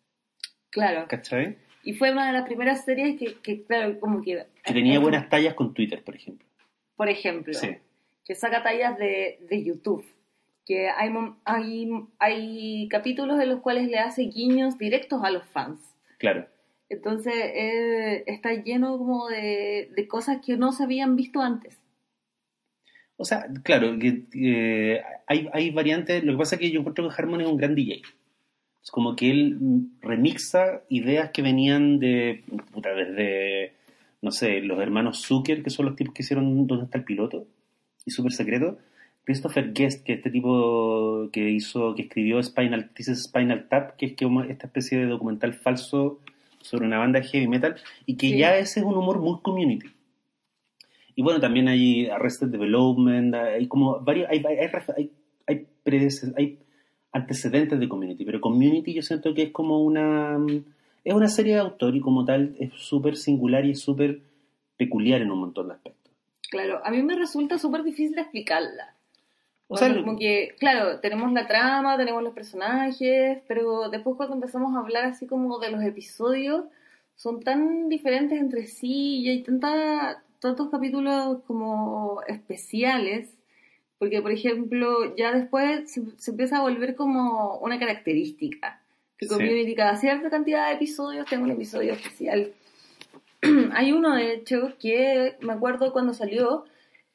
Claro. 0.70 1.06
¿Cachai? 1.08 1.58
Y 1.82 1.94
fue 1.94 2.12
una 2.12 2.26
de 2.26 2.32
las 2.32 2.46
primeras 2.46 2.84
series 2.84 3.18
que, 3.18 3.34
que 3.42 3.62
claro, 3.64 3.98
como 4.00 4.20
que... 4.22 4.46
Que 4.64 4.72
tenía 4.74 4.98
buenas 4.98 5.28
tallas 5.28 5.54
con 5.54 5.72
Twitter, 5.74 6.02
por 6.04 6.14
ejemplo. 6.14 6.46
Por 6.96 7.08
ejemplo, 7.08 7.54
Sí. 7.54 7.76
que 8.24 8.34
saca 8.34 8.62
tallas 8.62 8.98
de, 8.98 9.38
de 9.48 9.64
YouTube. 9.64 10.04
Que 10.66 10.88
hay, 10.90 11.10
hay, 11.44 11.90
hay 12.18 12.88
capítulos 12.88 13.40
en 13.40 13.48
los 13.48 13.60
cuales 13.60 13.88
le 13.88 13.98
hace 13.98 14.22
guiños 14.24 14.76
directos 14.78 15.22
a 15.24 15.30
los 15.30 15.44
fans. 15.46 15.80
Claro. 16.18 16.46
Entonces 16.90 17.34
eh, 17.34 18.24
está 18.26 18.52
lleno 18.52 18.98
como 18.98 19.28
de, 19.28 19.90
de 19.96 20.08
cosas 20.08 20.40
que 20.44 20.56
no 20.56 20.72
se 20.72 20.84
habían 20.84 21.16
visto 21.16 21.40
antes. 21.40 21.80
O 23.16 23.24
sea, 23.24 23.46
claro, 23.62 23.98
que 23.98 24.24
eh, 24.34 25.02
hay, 25.26 25.48
hay 25.52 25.70
variantes. 25.70 26.24
Lo 26.24 26.32
que 26.32 26.38
pasa 26.38 26.56
es 26.56 26.60
que 26.60 26.70
yo 26.70 26.80
encuentro 26.80 27.08
que 27.08 27.14
Harmon 27.16 27.40
es 27.40 27.46
un 27.46 27.56
gran 27.56 27.74
DJ. 27.74 28.02
Es 28.82 28.90
como 28.90 29.14
que 29.14 29.30
él 29.30 29.58
remixa 30.00 30.82
ideas 30.88 31.30
que 31.30 31.42
venían 31.42 31.98
de, 31.98 32.44
puta, 32.72 32.94
desde, 32.94 33.74
no 34.22 34.30
sé, 34.30 34.60
los 34.60 34.80
hermanos 34.80 35.22
Zucker, 35.22 35.62
que 35.62 35.70
son 35.70 35.86
los 35.86 35.96
tipos 35.96 36.14
que 36.14 36.22
hicieron 36.22 36.66
¿Dónde 36.66 36.84
está 36.86 36.98
el 36.98 37.04
piloto? 37.04 37.46
Y 38.06 38.10
Super 38.10 38.32
Secreto. 38.32 38.78
Christopher 39.24 39.72
Guest, 39.72 40.04
que 40.04 40.14
es 40.14 40.18
este 40.18 40.30
tipo 40.30 41.28
que 41.32 41.50
hizo, 41.50 41.94
que 41.94 42.02
escribió 42.02 42.42
Spinal, 42.42 42.90
is 42.96 43.24
Spinal 43.24 43.68
Tap, 43.68 43.96
que 43.96 44.06
es 44.06 44.16
como 44.16 44.42
esta 44.42 44.66
especie 44.66 44.98
de 44.98 45.06
documental 45.06 45.52
falso 45.54 46.20
sobre 46.60 46.86
una 46.86 46.98
banda 46.98 47.20
de 47.20 47.26
heavy 47.26 47.46
metal, 47.46 47.76
y 48.06 48.16
que 48.16 48.28
Sí. 48.28 48.38
ya 48.38 48.56
ese 48.56 48.80
es 48.80 48.86
un 48.86 48.96
humor 48.96 49.20
muy 49.20 49.40
community. 49.40 49.88
Y 51.14 51.22
bueno, 51.22 51.38
también 51.40 51.68
hay 51.68 52.06
Arrested 52.08 52.48
Development, 52.48 53.34
hay 53.34 53.68
como 53.68 54.00
varios, 54.00 54.28
hay, 54.30 54.42
hay, 54.46 54.56
hay, 54.56 54.68
hay, 55.46 55.66
hay 56.36 56.58
antecedentes 57.12 57.78
de 57.78 57.88
Community, 57.88 58.24
pero 58.24 58.40
Community 58.40 58.94
yo 58.94 59.02
siento 59.02 59.34
que 59.34 59.42
es 59.42 59.50
como 59.50 59.82
una, 59.82 60.38
es 61.04 61.14
una 61.14 61.28
serie 61.28 61.54
de 61.54 61.60
autor 61.60 61.96
y 61.96 62.00
como 62.00 62.24
tal 62.24 62.54
es 62.58 62.72
súper 62.74 63.16
singular 63.16 63.64
y 63.64 63.72
es 63.72 63.80
súper 63.80 64.20
peculiar 64.76 65.20
en 65.20 65.30
un 65.30 65.40
montón 65.40 65.68
de 65.68 65.74
aspectos. 65.74 66.12
Claro, 66.50 66.80
a 66.84 66.90
mí 66.90 67.02
me 67.02 67.16
resulta 67.16 67.58
súper 67.58 67.82
difícil 67.82 68.18
explicarla. 68.18 68.94
O 69.72 69.76
sea, 69.76 69.94
como 69.94 70.18
que, 70.18 70.56
claro, 70.58 70.98
tenemos 70.98 71.32
la 71.32 71.46
trama, 71.46 71.96
tenemos 71.96 72.24
los 72.24 72.34
personajes, 72.34 73.38
pero 73.46 73.88
después 73.88 74.16
cuando 74.16 74.34
empezamos 74.34 74.74
a 74.74 74.80
hablar 74.80 75.04
así 75.04 75.28
como 75.28 75.60
de 75.60 75.70
los 75.70 75.84
episodios, 75.84 76.64
son 77.14 77.40
tan 77.40 77.88
diferentes 77.88 78.40
entre 78.40 78.66
sí 78.66 79.18
y 79.20 79.28
hay 79.28 79.42
tanta, 79.44 80.24
tantos 80.40 80.70
capítulos 80.70 81.42
como 81.46 82.20
especiales, 82.26 83.32
porque 84.00 84.22
por 84.22 84.32
ejemplo 84.32 85.14
ya 85.14 85.30
después 85.30 85.92
se, 85.92 86.02
se 86.16 86.30
empieza 86.30 86.56
a 86.56 86.62
volver 86.62 86.96
como 86.96 87.58
una 87.58 87.78
característica, 87.78 88.80
que 89.18 89.26
Sí. 89.26 89.34
Community 89.34 89.74
cada 89.74 89.96
cierta 89.96 90.30
cantidad 90.30 90.68
de 90.68 90.76
episodios 90.76 91.26
tenga 91.26 91.44
un 91.44 91.50
episodio 91.50 91.92
especial. 91.92 92.50
hay 93.74 93.92
uno 93.92 94.14
de 94.14 94.32
hecho 94.32 94.72
que 94.80 95.36
me 95.40 95.52
acuerdo 95.52 95.92
cuando 95.92 96.14
salió, 96.14 96.64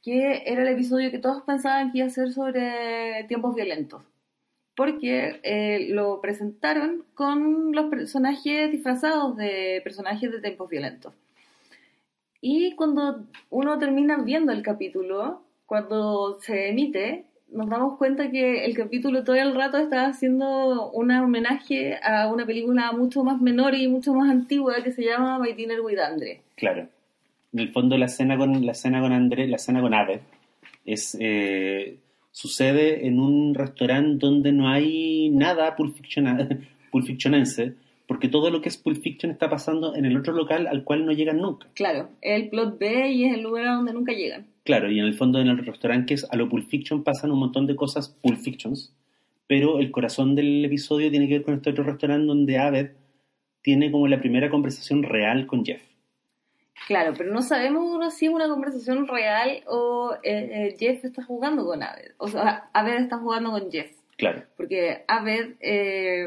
que 0.03 0.43
era 0.45 0.61
el 0.61 0.67
episodio 0.67 1.09
que 1.09 1.17
todos 1.17 1.41
pensaban 1.41 1.91
que 1.91 1.97
iba 1.97 2.07
a 2.07 2.11
ser 2.11 2.31
sobre 2.31 3.25
tiempos 3.27 3.55
violentos. 3.55 4.03
Porque 4.75 5.39
eh, 5.41 5.87
lo 5.89 6.21
presentaron 6.21 7.03
con 7.15 7.71
los 7.71 7.89
personajes 7.89 8.71
disfrazados 8.71 9.35
de 9.37 9.81
personajes 9.83 10.31
de 10.31 10.39
tiempos 10.39 10.69
violentos. 10.69 11.13
Y 12.41 12.75
cuando 12.75 13.25
uno 13.49 13.79
termina 13.79 14.17
viendo 14.17 14.51
el 14.51 14.61
capítulo, 14.61 15.44
cuando 15.65 16.39
se 16.41 16.69
emite, 16.69 17.25
nos 17.51 17.69
damos 17.69 17.97
cuenta 17.97 18.29
que 18.29 18.65
el 18.65 18.75
capítulo 18.75 19.23
todo 19.23 19.35
el 19.35 19.55
rato 19.55 19.77
está 19.77 20.07
haciendo 20.07 20.91
un 20.91 21.11
homenaje 21.11 21.97
a 22.03 22.27
una 22.31 22.45
película 22.45 22.91
mucho 22.91 23.23
más 23.23 23.41
menor 23.41 23.75
y 23.75 23.87
mucho 23.87 24.13
más 24.13 24.29
antigua 24.29 24.83
que 24.83 24.91
se 24.91 25.03
llama 25.03 25.39
My 25.39 25.53
Dinner 25.53 25.81
with 25.81 25.99
Andre. 25.99 26.41
Claro. 26.55 26.87
En 27.53 27.59
el 27.59 27.71
fondo 27.71 27.97
la 27.97 28.05
escena 28.05 28.37
con 28.37 28.65
la 28.65 28.73
escena 28.73 28.99
con 29.01 29.13
André, 29.13 29.47
la 29.47 29.55
escena 29.55 29.81
con 29.81 29.93
Ave, 29.93 30.21
es 30.85 31.17
eh, 31.19 31.97
sucede 32.31 33.07
en 33.07 33.19
un 33.19 33.55
restaurante 33.55 34.25
donde 34.25 34.51
no 34.51 34.67
hay 34.67 35.29
nada 35.29 35.75
Pulp, 35.75 35.95
Fiction, 35.95 36.67
Pulp 36.91 37.05
Fictionense, 37.05 37.75
porque 38.07 38.27
todo 38.27 38.49
lo 38.49 38.61
que 38.61 38.69
es 38.69 38.77
Pulp 38.77 39.01
Fiction 39.01 39.31
está 39.31 39.49
pasando 39.49 39.95
en 39.95 40.03
el 40.03 40.17
otro 40.17 40.33
local 40.33 40.67
al 40.67 40.83
cual 40.83 41.05
no 41.05 41.13
llegan 41.13 41.37
nunca. 41.37 41.67
Claro, 41.73 42.09
es 42.21 42.41
el 42.41 42.49
plot 42.49 42.77
B 42.77 43.09
y 43.11 43.25
es 43.25 43.35
el 43.35 43.41
lugar 43.41 43.67
a 43.67 43.75
donde 43.75 43.93
nunca 43.93 44.11
llegan. 44.11 44.47
Claro, 44.65 44.89
y 44.89 44.99
en 44.99 45.05
el 45.05 45.13
fondo 45.13 45.39
en 45.39 45.47
el 45.47 45.63
restaurante 45.63 46.07
que 46.07 46.13
es 46.15 46.27
a 46.29 46.35
lo 46.35 46.49
Pulp 46.49 46.67
Fiction 46.67 47.03
pasan 47.03 47.31
un 47.31 47.37
montón 47.37 47.67
de 47.67 47.75
cosas 47.75 48.09
Pulp 48.09 48.39
Fictions, 48.39 48.95
pero 49.45 49.77
el 49.79 49.91
corazón 49.91 50.33
del 50.33 50.65
episodio 50.65 51.11
tiene 51.11 51.27
que 51.27 51.35
ver 51.35 51.43
con 51.43 51.53
este 51.53 51.69
otro 51.69 51.83
restaurante 51.83 52.25
donde 52.25 52.57
Aved 52.57 52.91
tiene 53.61 53.91
como 53.91 54.07
la 54.07 54.19
primera 54.19 54.49
conversación 54.49 55.03
real 55.03 55.45
con 55.45 55.63
Jeff. 55.63 55.83
Claro, 56.87 57.13
pero 57.15 57.31
no 57.31 57.43
sabemos 57.43 58.13
si 58.15 58.25
es 58.25 58.31
una 58.31 58.49
conversación 58.49 59.07
real 59.07 59.61
o 59.67 60.15
eh, 60.23 60.49
eh, 60.51 60.75
Jeff 60.79 61.05
está 61.05 61.23
jugando 61.23 61.63
con 61.63 61.83
Aved. 61.83 62.13
O 62.17 62.27
sea, 62.27 62.69
Aved 62.73 63.01
está 63.01 63.19
jugando 63.19 63.51
con 63.51 63.71
Jeff. 63.71 63.91
Claro. 64.17 64.43
Porque 64.55 65.03
Abed 65.09 65.55
eh, 65.59 66.25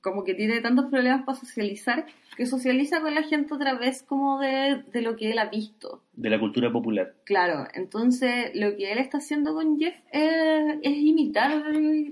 como 0.00 0.24
que 0.24 0.34
tiene 0.34 0.60
tantos 0.62 0.86
problemas 0.86 1.22
para 1.26 1.38
socializar 1.38 2.06
que 2.34 2.46
socializa 2.46 3.00
con 3.02 3.14
la 3.14 3.22
gente 3.24 3.52
otra 3.52 3.74
vez 3.74 4.02
como 4.02 4.40
de, 4.40 4.82
de 4.92 5.02
lo 5.02 5.16
que 5.16 5.30
él 5.32 5.38
ha 5.38 5.50
visto. 5.50 6.02
De 6.14 6.30
la 6.30 6.38
cultura 6.40 6.70
popular. 6.72 7.12
Claro, 7.24 7.66
entonces 7.74 8.52
lo 8.54 8.74
que 8.76 8.90
él 8.90 8.98
está 8.98 9.18
haciendo 9.18 9.52
con 9.54 9.78
Jeff 9.78 9.94
es, 10.12 10.78
es 10.82 10.96
imitar 10.96 11.50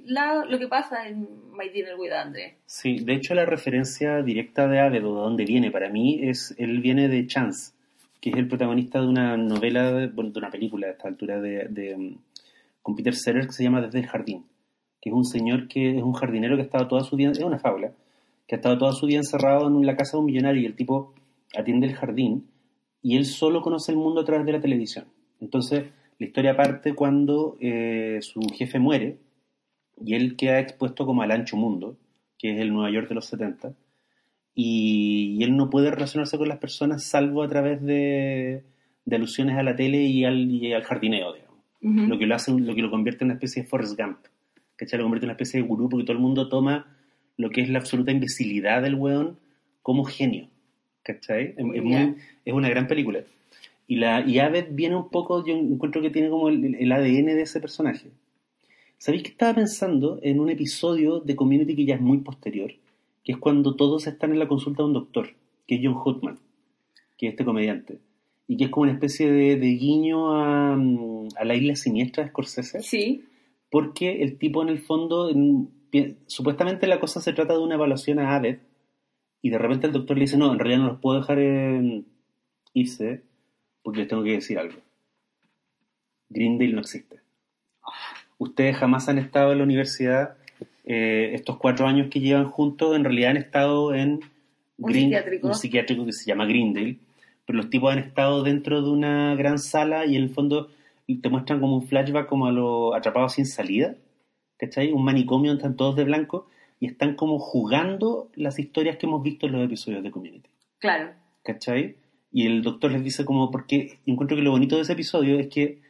la- 0.04 0.44
lo 0.46 0.58
que 0.58 0.68
pasa 0.68 1.08
en 1.08 1.26
My 1.56 1.68
Dinner 1.70 1.94
with 1.98 2.12
Andre. 2.12 2.56
Sí, 2.66 2.98
de 2.98 3.14
hecho 3.14 3.34
la 3.34 3.46
referencia 3.46 4.22
directa 4.22 4.66
de 4.68 4.80
Aved 4.80 5.04
o 5.06 5.14
de 5.14 5.20
dónde 5.22 5.44
viene 5.46 5.70
para 5.70 5.88
mí 5.88 6.20
es, 6.22 6.54
él 6.58 6.80
viene 6.80 7.08
de 7.08 7.26
Chance, 7.26 7.72
que 8.20 8.30
es 8.30 8.36
el 8.36 8.48
protagonista 8.48 9.00
de 9.00 9.06
una 9.06 9.36
novela, 9.38 9.90
de- 9.92 10.08
bueno, 10.08 10.30
de 10.32 10.38
una 10.38 10.50
película 10.50 10.88
a 10.88 10.90
esta 10.90 11.08
altura 11.08 11.40
de, 11.40 11.66
de, 11.70 11.94
um, 11.94 12.16
con 12.82 12.94
Peter 12.94 13.14
Sellers 13.14 13.46
que 13.46 13.52
se 13.52 13.62
llama 13.62 13.80
Desde 13.80 14.00
el 14.00 14.06
Jardín, 14.06 14.44
que 15.04 15.10
es 15.10 15.14
un 15.14 15.26
señor 15.26 15.68
que 15.68 15.98
es 15.98 16.02
un 16.02 16.14
jardinero 16.14 16.56
que 16.56 16.62
ha 16.62 16.64
estado 16.64 16.88
toda 16.88 17.04
su 17.04 17.14
vida, 17.14 17.32
es 17.32 17.38
una 17.40 17.58
fábula, 17.58 17.92
que 18.48 18.54
ha 18.54 18.56
estado 18.56 18.78
toda 18.78 18.92
su 18.92 19.04
vida 19.04 19.18
encerrado 19.18 19.68
en 19.68 19.84
la 19.84 19.96
casa 19.96 20.16
de 20.16 20.20
un 20.20 20.24
millonario 20.24 20.62
y 20.62 20.64
el 20.64 20.74
tipo 20.74 21.12
atiende 21.54 21.86
el 21.86 21.92
jardín 21.92 22.46
y 23.02 23.18
él 23.18 23.26
solo 23.26 23.60
conoce 23.60 23.92
el 23.92 23.98
mundo 23.98 24.22
a 24.22 24.24
través 24.24 24.46
de 24.46 24.52
la 24.52 24.62
televisión. 24.62 25.04
Entonces 25.42 25.84
la 26.18 26.26
historia 26.26 26.56
parte 26.56 26.94
cuando 26.94 27.58
eh, 27.60 28.20
su 28.22 28.40
jefe 28.54 28.78
muere 28.78 29.18
y 30.02 30.14
él 30.14 30.36
queda 30.36 30.58
expuesto 30.58 31.04
como 31.04 31.20
al 31.20 31.32
ancho 31.32 31.58
mundo, 31.58 31.98
que 32.38 32.54
es 32.54 32.60
el 32.62 32.72
Nueva 32.72 32.90
York 32.90 33.06
de 33.06 33.14
los 33.14 33.26
70, 33.26 33.74
y, 34.54 35.36
y 35.38 35.44
él 35.44 35.54
no 35.54 35.68
puede 35.68 35.90
relacionarse 35.90 36.38
con 36.38 36.48
las 36.48 36.60
personas 36.60 37.04
salvo 37.04 37.42
a 37.42 37.48
través 37.50 37.82
de, 37.82 38.64
de 39.04 39.16
alusiones 39.16 39.58
a 39.58 39.62
la 39.62 39.76
tele 39.76 39.98
y 40.04 40.24
al, 40.24 40.50
y 40.50 40.72
al 40.72 40.82
jardineo, 40.82 41.34
digamos. 41.34 41.54
Lo 41.82 42.18
que 42.18 42.24
lo 42.24 42.34
hace, 42.34 42.50
lo 42.50 42.74
que 42.74 42.80
lo 42.80 42.90
convierte 42.90 43.24
en 43.24 43.26
una 43.26 43.34
especie 43.34 43.62
de 43.62 43.68
Forrest 43.68 44.00
Gump, 44.00 44.16
¿cachai? 44.76 44.98
Lo 44.98 45.04
convierte 45.04 45.24
en 45.26 45.28
una 45.28 45.34
especie 45.34 45.60
de 45.60 45.66
gurú 45.66 45.88
porque 45.88 46.04
todo 46.04 46.16
el 46.16 46.22
mundo 46.22 46.48
toma 46.48 46.86
lo 47.36 47.50
que 47.50 47.60
es 47.62 47.68
la 47.68 47.78
absoluta 47.78 48.12
imbecilidad 48.12 48.82
del 48.82 48.94
weón 48.94 49.38
como 49.82 50.04
genio, 50.04 50.48
¿cachai? 51.02 51.54
Es, 51.56 51.58
es 51.58 51.82
muy- 51.82 51.92
Ya. 51.92 52.14
es 52.44 52.54
una 52.54 52.68
gran 52.68 52.86
película. 52.86 53.20
Y, 53.86 53.96
la, 53.96 54.26
y 54.26 54.38
Abed 54.38 54.68
viene 54.70 54.96
un 54.96 55.10
poco, 55.10 55.44
yo 55.46 55.54
encuentro 55.54 56.00
que 56.00 56.10
tiene 56.10 56.30
como 56.30 56.48
el, 56.48 56.74
el 56.76 56.90
ADN 56.92 57.26
de 57.34 57.42
ese 57.42 57.60
personaje. 57.60 58.08
¿Sabéis 58.98 59.22
que 59.24 59.28
estaba 59.30 59.54
pensando 59.54 60.18
en 60.22 60.40
un 60.40 60.48
episodio 60.48 61.20
de 61.20 61.36
Community 61.36 61.76
que 61.76 61.84
ya 61.84 61.96
es 61.96 62.00
muy 62.00 62.18
posterior? 62.18 62.72
Que 63.22 63.32
es 63.32 63.38
cuando 63.38 63.74
todos 63.76 64.06
están 64.06 64.32
en 64.32 64.38
la 64.38 64.48
consulta 64.48 64.82
de 64.82 64.86
un 64.86 64.94
doctor, 64.94 65.28
que 65.66 65.74
es 65.74 65.80
John 65.84 66.00
Hutman, 66.02 66.38
que 67.18 67.26
es 67.26 67.32
este 67.32 67.44
comediante. 67.44 67.98
Y 68.48 68.56
que 68.56 68.64
es 68.64 68.70
como 68.70 68.84
una 68.84 68.92
especie 68.92 69.30
de, 69.30 69.56
de 69.56 69.66
guiño 69.74 70.34
a, 70.34 70.76
mm, 70.76 71.28
a 71.36 71.44
la 71.44 71.54
isla 71.54 71.76
siniestra 71.76 72.22
de 72.24 72.30
Scorsese 72.30 72.80
Sí, 72.80 73.24
porque 73.74 74.22
el 74.22 74.38
tipo 74.38 74.62
en 74.62 74.68
el 74.68 74.78
fondo, 74.78 75.28
en- 75.28 75.68
supuestamente 76.28 76.86
la 76.86 77.00
cosa 77.00 77.20
se 77.20 77.32
trata 77.32 77.54
de 77.54 77.58
una 77.58 77.74
evaluación 77.74 78.20
a 78.20 78.36
Abed, 78.36 78.58
y 79.42 79.50
de 79.50 79.58
repente 79.58 79.88
el 79.88 79.92
doctor 79.92 80.16
le 80.16 80.22
dice, 80.26 80.36
no, 80.36 80.52
en 80.52 80.60
realidad 80.60 80.78
no 80.78 80.86
los 80.92 81.00
puedo 81.00 81.18
dejar 81.18 81.38
eh, 81.40 82.04
irse, 82.72 83.22
porque 83.82 83.98
les 83.98 84.08
tengo 84.08 84.22
que 84.22 84.30
decir 84.30 84.60
algo. 84.60 84.78
Greendale 86.28 86.72
no 86.72 86.80
existe. 86.82 87.16
Ustedes 88.38 88.76
jamás 88.76 89.08
han 89.08 89.18
estado 89.18 89.50
en 89.50 89.58
la 89.58 89.64
universidad, 89.64 90.36
eh, 90.84 91.32
estos 91.34 91.56
cuatro 91.58 91.88
años 91.88 92.08
que 92.10 92.20
llevan 92.20 92.48
juntos, 92.50 92.94
en 92.94 93.02
realidad 93.02 93.30
han 93.30 93.38
estado 93.38 93.92
en 93.92 94.20
Un 94.78 94.92
psiquiátrico. 94.92 95.48
un 95.48 95.54
psiquiátrico 95.54 96.06
que 96.06 96.12
se 96.12 96.26
llama 96.26 96.46
Greendale, 96.46 96.98
pero 97.44 97.56
los 97.56 97.70
tipos 97.70 97.92
han 97.92 97.98
estado 97.98 98.44
dentro 98.44 98.82
de 98.82 98.90
una 98.90 99.34
gran 99.34 99.58
sala 99.58 100.06
y 100.06 100.14
en 100.14 100.22
el 100.22 100.30
fondo 100.30 100.68
te 101.06 101.28
muestran 101.28 101.60
como 101.60 101.76
un 101.76 101.86
flashback 101.86 102.26
como 102.28 102.46
a 102.46 102.52
los 102.52 102.94
atrapados 102.94 103.34
sin 103.34 103.46
salida, 103.46 103.96
¿cachai? 104.56 104.92
Un 104.92 105.04
manicomio 105.04 105.50
donde 105.50 105.62
están 105.62 105.76
todos 105.76 105.96
de 105.96 106.04
blanco 106.04 106.48
y 106.80 106.86
están 106.86 107.14
como 107.14 107.38
jugando 107.38 108.30
las 108.34 108.58
historias 108.58 108.96
que 108.96 109.06
hemos 109.06 109.22
visto 109.22 109.46
en 109.46 109.52
los 109.52 109.64
episodios 109.64 110.02
de 110.02 110.10
Community, 110.10 110.50
claro. 110.78 111.12
¿cachai? 111.42 111.96
Y 112.32 112.46
el 112.46 112.62
doctor 112.62 112.90
les 112.90 113.04
dice 113.04 113.24
como, 113.24 113.50
porque 113.50 113.98
encuentro 114.06 114.36
que 114.36 114.42
lo 114.42 114.50
bonito 114.50 114.76
de 114.76 114.82
ese 114.82 114.94
episodio 114.94 115.38
es 115.38 115.48
que 115.48 115.80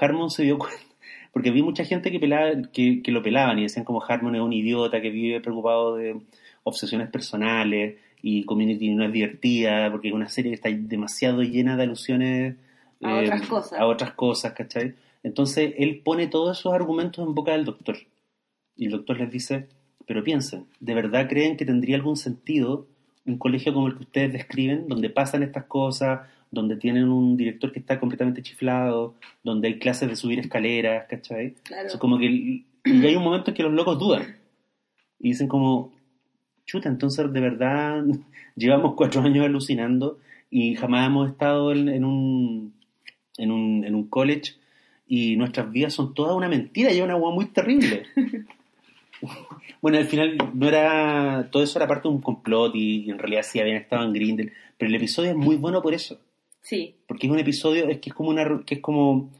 Harmon 0.00 0.30
se 0.30 0.44
dio 0.44 0.58
cuenta, 0.58 0.78
porque 1.32 1.48
había 1.48 1.64
mucha 1.64 1.84
gente 1.84 2.10
que, 2.10 2.20
pelaba, 2.20 2.50
que, 2.72 3.02
que 3.02 3.12
lo 3.12 3.22
pelaban 3.22 3.58
y 3.58 3.62
decían 3.62 3.84
como 3.84 4.02
Harmon 4.02 4.36
es 4.36 4.42
un 4.42 4.52
idiota 4.52 5.00
que 5.00 5.10
vive 5.10 5.40
preocupado 5.40 5.96
de 5.96 6.20
obsesiones 6.62 7.08
personales 7.10 7.96
y 8.22 8.44
Community 8.44 8.90
no 8.90 9.04
es 9.04 9.12
divertida 9.12 9.90
porque 9.90 10.08
es 10.08 10.14
una 10.14 10.28
serie 10.28 10.52
que 10.52 10.54
está 10.54 10.68
demasiado 10.70 11.42
llena 11.42 11.76
de 11.76 11.82
alusiones 11.82 12.56
eh, 13.02 13.06
A 13.06 13.20
otras 13.20 13.48
cosas. 13.48 13.78
a 13.78 13.86
otras 13.86 14.12
cosas, 14.12 14.52
¿cachai? 14.52 14.94
Entonces 15.22 15.74
él 15.78 16.00
pone 16.04 16.26
todos 16.26 16.58
esos 16.58 16.72
argumentos 16.72 17.26
en 17.26 17.34
boca 17.34 17.52
del 17.52 17.64
doctor 17.64 17.96
y 18.76 18.86
el 18.86 18.92
doctor 18.92 19.18
les 19.18 19.30
dice, 19.30 19.68
pero 20.06 20.24
piensen, 20.24 20.66
¿de 20.80 20.94
verdad 20.94 21.28
creen 21.28 21.56
que 21.56 21.64
tendría 21.64 21.96
algún 21.96 22.16
sentido 22.16 22.86
un 23.24 23.38
colegio 23.38 23.72
como 23.72 23.86
el 23.86 23.94
que 23.94 24.02
ustedes 24.02 24.32
describen, 24.32 24.88
donde 24.88 25.08
pasan 25.10 25.42
estas 25.42 25.64
cosas, 25.64 26.22
donde 26.50 26.76
tienen 26.76 27.08
un 27.08 27.36
director 27.36 27.72
que 27.72 27.78
está 27.78 28.00
completamente 28.00 28.42
chiflado, 28.42 29.14
donde 29.42 29.68
hay 29.68 29.78
clases 29.78 30.08
de 30.08 30.16
subir 30.16 30.40
escaleras, 30.40 31.06
¿cachai? 31.08 31.54
Claro. 31.62 31.86
O 31.86 31.90
sea, 31.90 32.00
como 32.00 32.18
que 32.18 32.26
y 32.84 33.06
hay 33.06 33.14
un 33.14 33.22
momento 33.22 33.50
en 33.50 33.56
que 33.56 33.62
los 33.62 33.72
locos 33.72 33.98
dudan 33.98 34.36
y 35.20 35.28
dicen 35.28 35.46
como, 35.46 35.92
chuta, 36.66 36.88
entonces 36.88 37.32
de 37.32 37.40
verdad 37.40 38.02
llevamos 38.56 38.94
cuatro 38.96 39.22
años 39.22 39.44
alucinando 39.46 40.18
y 40.50 40.74
jamás 40.74 41.06
hemos 41.06 41.30
estado 41.30 41.72
en, 41.72 41.88
en 41.88 42.04
un, 42.04 42.74
en, 43.36 43.50
un, 43.50 43.84
en 43.84 43.94
un 43.94 44.08
college 44.08 44.54
y 45.06 45.36
nuestras 45.36 45.70
vidas 45.70 45.94
son 45.94 46.14
toda 46.14 46.34
una 46.34 46.48
mentira 46.48 46.92
y 46.92 47.00
una 47.00 47.14
agua 47.14 47.32
muy 47.32 47.46
terrible. 47.46 48.04
bueno, 49.82 49.98
al 49.98 50.06
final 50.06 50.36
no 50.54 50.68
era, 50.68 51.48
todo 51.50 51.62
eso 51.62 51.78
era 51.78 51.88
parte 51.88 52.08
de 52.08 52.14
un 52.14 52.20
complot 52.20 52.74
y, 52.74 53.04
y 53.04 53.10
en 53.10 53.18
realidad 53.18 53.42
sí 53.42 53.60
habían 53.60 53.76
estado 53.76 54.04
en 54.04 54.12
Grindel, 54.12 54.52
pero 54.78 54.88
el 54.88 54.94
episodio 54.94 55.30
es 55.30 55.36
muy 55.36 55.56
bueno 55.56 55.82
por 55.82 55.94
eso 55.94 56.18
Sí, 56.62 56.94
porque 57.08 57.26
es 57.26 57.32
un 57.32 57.40
episodio, 57.40 57.88
es 57.88 57.98
que 57.98 58.10
es 58.10 58.14
como 58.14 58.30
una 58.30 58.62
que 58.64 58.76
es 58.76 58.80
como 58.80 59.30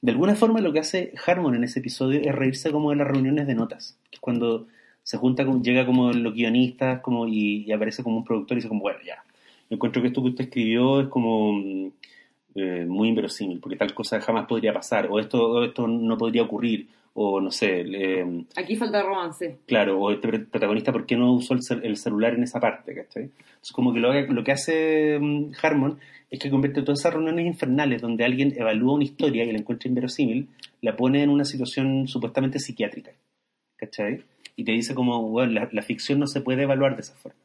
de 0.00 0.10
alguna 0.10 0.34
forma 0.34 0.60
lo 0.60 0.72
que 0.72 0.80
hace 0.80 1.12
Harmon 1.26 1.54
en 1.54 1.64
ese 1.64 1.80
episodio 1.80 2.20
es 2.20 2.34
reírse 2.34 2.72
como 2.72 2.90
de 2.90 2.96
las 2.96 3.06
reuniones 3.06 3.46
de 3.46 3.54
notas, 3.54 3.98
que 4.10 4.16
es 4.16 4.20
cuando 4.20 4.66
se 5.02 5.18
junta 5.18 5.44
llega 5.62 5.84
como 5.84 6.12
los 6.12 6.34
guionistas 6.34 7.00
como 7.02 7.28
y, 7.28 7.64
y 7.66 7.72
aparece 7.72 8.02
como 8.02 8.16
un 8.16 8.24
productor 8.24 8.56
y 8.56 8.60
dice 8.60 8.68
como 8.68 8.80
bueno 8.80 9.00
ya, 9.06 9.22
encuentro 9.68 10.00
que 10.00 10.08
esto 10.08 10.22
que 10.22 10.30
usted 10.30 10.44
escribió 10.44 11.02
es 11.02 11.08
como 11.08 11.92
eh, 12.54 12.84
muy 12.86 13.08
inverosímil, 13.08 13.60
porque 13.60 13.76
tal 13.76 13.94
cosa 13.94 14.20
jamás 14.20 14.46
podría 14.46 14.72
pasar, 14.72 15.08
o 15.10 15.18
esto, 15.18 15.64
esto 15.64 15.86
no 15.88 16.16
podría 16.18 16.42
ocurrir, 16.42 16.88
o 17.14 17.40
no 17.40 17.50
sé, 17.50 17.80
eh, 17.82 18.44
aquí 18.56 18.76
falta 18.76 19.02
romance. 19.02 19.58
Claro, 19.66 19.98
o 20.00 20.10
este 20.10 20.28
pr- 20.28 20.46
protagonista, 20.48 20.92
¿por 20.92 21.04
qué 21.06 21.16
no 21.16 21.32
usó 21.34 21.54
el, 21.54 21.60
cel- 21.60 21.80
el 21.84 21.96
celular 21.96 22.34
en 22.34 22.42
esa 22.42 22.58
parte? 22.60 22.94
¿cachai? 22.94 23.24
Entonces, 23.24 23.72
como 23.72 23.92
que 23.92 24.00
lo, 24.00 24.12
lo 24.12 24.44
que 24.44 24.52
hace 24.52 25.18
mm, 25.20 25.52
Harmon 25.62 25.98
es 26.30 26.38
que 26.40 26.48
convierte 26.50 26.80
todas 26.82 27.00
esas 27.00 27.12
reuniones 27.12 27.44
infernales 27.46 28.00
donde 28.00 28.24
alguien 28.24 28.54
evalúa 28.56 28.94
una 28.94 29.04
historia 29.04 29.44
y 29.44 29.52
la 29.52 29.58
encuentra 29.58 29.88
inverosímil, 29.88 30.48
la 30.80 30.96
pone 30.96 31.22
en 31.22 31.28
una 31.30 31.44
situación 31.44 32.08
supuestamente 32.08 32.58
psiquiátrica. 32.58 33.10
¿Cachai? 33.76 34.22
Y 34.56 34.64
te 34.64 34.72
dice 34.72 34.94
como, 34.94 35.22
bueno, 35.28 35.52
la, 35.52 35.68
la 35.72 35.82
ficción 35.82 36.18
no 36.18 36.26
se 36.26 36.40
puede 36.40 36.62
evaluar 36.62 36.94
de 36.96 37.02
esa 37.02 37.14
forma. 37.14 37.38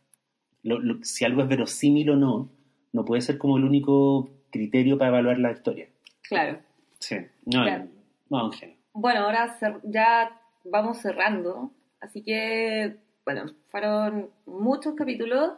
Lo- 0.64 0.80
lo- 0.80 1.00
si 1.04 1.26
algo 1.26 1.42
es 1.42 1.48
verosímil 1.50 2.10
o 2.12 2.16
no, 2.16 2.50
no 2.94 3.04
puede 3.06 3.22
ser 3.22 3.38
como 3.38 3.58
el 3.58 3.64
único 3.66 4.30
criterio 4.52 4.98
para 4.98 5.10
evaluar 5.10 5.40
la 5.40 5.52
historia. 5.52 5.88
Claro. 6.28 6.60
Sí. 7.00 7.16
No, 7.46 7.64
Claro. 7.64 7.88
no, 8.30 8.52
genio. 8.52 8.76
Bueno, 8.94 9.22
ahora 9.22 9.58
ya 9.84 10.40
vamos 10.66 10.98
cerrando, 11.00 11.72
así 12.02 12.24
que, 12.24 12.98
bueno, 13.26 13.46
fueron 13.70 14.30
muchos 14.46 14.96
capítulos, 14.96 15.52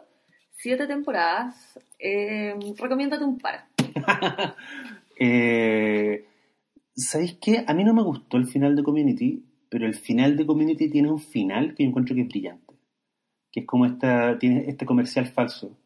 siete 0.52 0.86
temporadas. 0.86 1.78
Eh, 1.98 2.54
recomiéndate 2.78 3.24
un 3.24 3.38
par. 3.38 3.64
Eh, 5.22 6.24
¿Sabéis 6.94 7.36
qué? 7.42 7.62
A 7.66 7.74
mí 7.74 7.84
no 7.84 7.92
me 7.92 8.02
gustó 8.02 8.38
el 8.38 8.46
final 8.46 8.74
de 8.74 8.82
Community, 8.82 9.44
pero 9.68 9.84
el 9.86 9.92
final 9.94 10.34
de 10.36 10.46
Community 10.46 10.88
tiene 10.90 11.10
un 11.10 11.18
final 11.18 11.74
que 11.74 11.82
yo 11.84 11.90
encuentro 11.90 12.14
que 12.14 12.22
es 12.22 12.28
brillante. 12.28 12.74
Que 13.52 13.60
es 13.60 13.66
como 13.66 13.84
esta, 13.84 14.38
tiene 14.38 14.64
este 14.68 14.86
comercial 14.86 15.26
falso, 15.26 15.76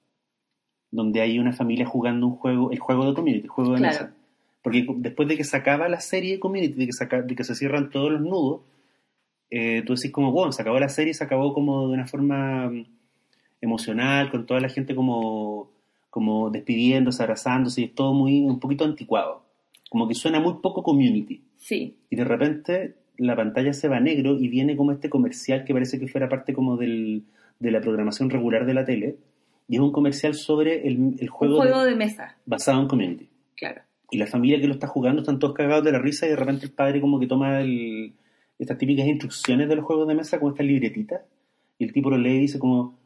donde 0.95 1.21
hay 1.21 1.39
una 1.39 1.53
familia 1.53 1.87
jugando 1.87 2.27
un 2.27 2.37
juego, 2.37 2.71
el 2.71 2.79
juego 2.79 3.07
de 3.07 3.15
Community, 3.15 3.45
el 3.45 3.49
juego 3.51 3.73
de 3.73 3.79
Claro. 3.79 3.93
mesa. 3.93 4.15
Porque 4.63 4.87
después 4.97 5.29
de 5.29 5.37
que 5.37 5.45
se 5.45 5.57
acaba 5.57 5.89
la 5.89 6.01
serie 6.01 6.39
Community, 6.41 6.75
de 6.75 6.87
que, 6.87 6.93
se, 6.93 7.07
de 7.07 7.35
que 7.35 7.45
se 7.45 7.55
cierran 7.55 7.91
todos 7.91 8.13
los 8.13 8.21
nudos, 8.23 8.63
eh, 9.51 9.83
tú 9.85 9.95
decís 9.95 10.11
como, 10.11 10.33
bueno, 10.33 10.53
se 10.53 10.63
acabó 10.63 10.79
la 10.79 10.89
serie, 10.89 11.13
se 11.13 11.25
acabó 11.25 11.53
como 11.53 11.89
de 11.89 11.95
una 11.95 12.07
forma 12.07 12.71
mm, 12.71 12.87
emocional, 13.61 14.31
con 14.31 14.47
toda 14.47 14.61
la 14.61 14.69
gente 14.69 14.95
como, 14.95 15.71
como 16.11 16.51
despidiéndose, 16.51 17.23
abrazándose, 17.23 17.81
y 17.83 17.85
es 17.85 17.95
todo 17.95 18.15
muy, 18.15 18.41
un 18.41 18.61
poquito 18.61 18.85
anticuado. 18.85 19.43
Como 19.91 20.09
que 20.09 20.15
suena 20.15 20.41
muy 20.41 20.55
poco 20.63 20.83
community. 20.83 21.43
Sí, 21.57 21.97
Y 22.11 22.17
de 22.17 22.25
repente 22.25 22.95
la 23.17 23.37
pantalla 23.37 23.73
se 23.73 23.89
va 23.89 23.97
a 23.99 24.01
negro 24.01 24.39
y 24.39 24.49
viene 24.49 24.77
como 24.77 24.93
este 24.93 25.09
comercial 25.11 25.65
que 25.65 25.73
parece 25.73 25.99
que 25.99 26.09
fuera 26.09 26.29
parte 26.29 26.53
como 26.53 26.77
del, 26.77 27.25
de 27.59 27.71
la 27.71 27.81
programación 27.81 28.29
regular 28.31 28.67
de 28.67 28.75
la 28.75 28.85
tele. 28.85 29.17
Y 29.69 29.77
es 29.77 29.81
un 29.81 29.93
comercial 29.93 30.35
sobre 30.35 30.87
el, 30.87 31.17
el 31.19 31.29
juego, 31.29 31.63
de- 31.65 31.91
de 31.91 31.97
mesa, 31.97 32.37
basado 32.47 32.81
en 32.83 32.89
community. 32.89 33.29
claro. 33.57 33.83
Y 34.11 34.19
la 34.19 34.27
familia 34.27 34.61
que 34.61 34.69
lo 34.69 34.75
está 34.75 34.87
jugando 34.87 35.23
están 35.23 35.39
todos 35.41 35.55
cagados 35.55 35.83
de 35.83 35.91
la 35.91 35.99
risa 35.99 36.27
y 36.27 36.29
de 36.31 36.37
repente 36.37 36.67
el 36.67 36.73
padre 36.73 37.01
como 37.01 37.19
que 37.19 37.27
toma 37.27 37.61
el, 37.63 38.15
estas 38.61 38.79
típicas 38.79 39.07
instrucciones 39.09 39.69
de 39.69 39.75
los 39.75 39.85
juegos 39.85 40.07
de 40.07 40.15
mesa, 40.15 40.39
como 40.39 40.53
estas 40.53 40.67
libretitas, 40.67 41.23
y 41.79 41.85
el 41.85 41.93
tipo 41.93 42.11
lo 42.11 42.19
lee 42.19 42.37
y 42.37 42.41
dice 42.41 42.59
como, 42.61 43.01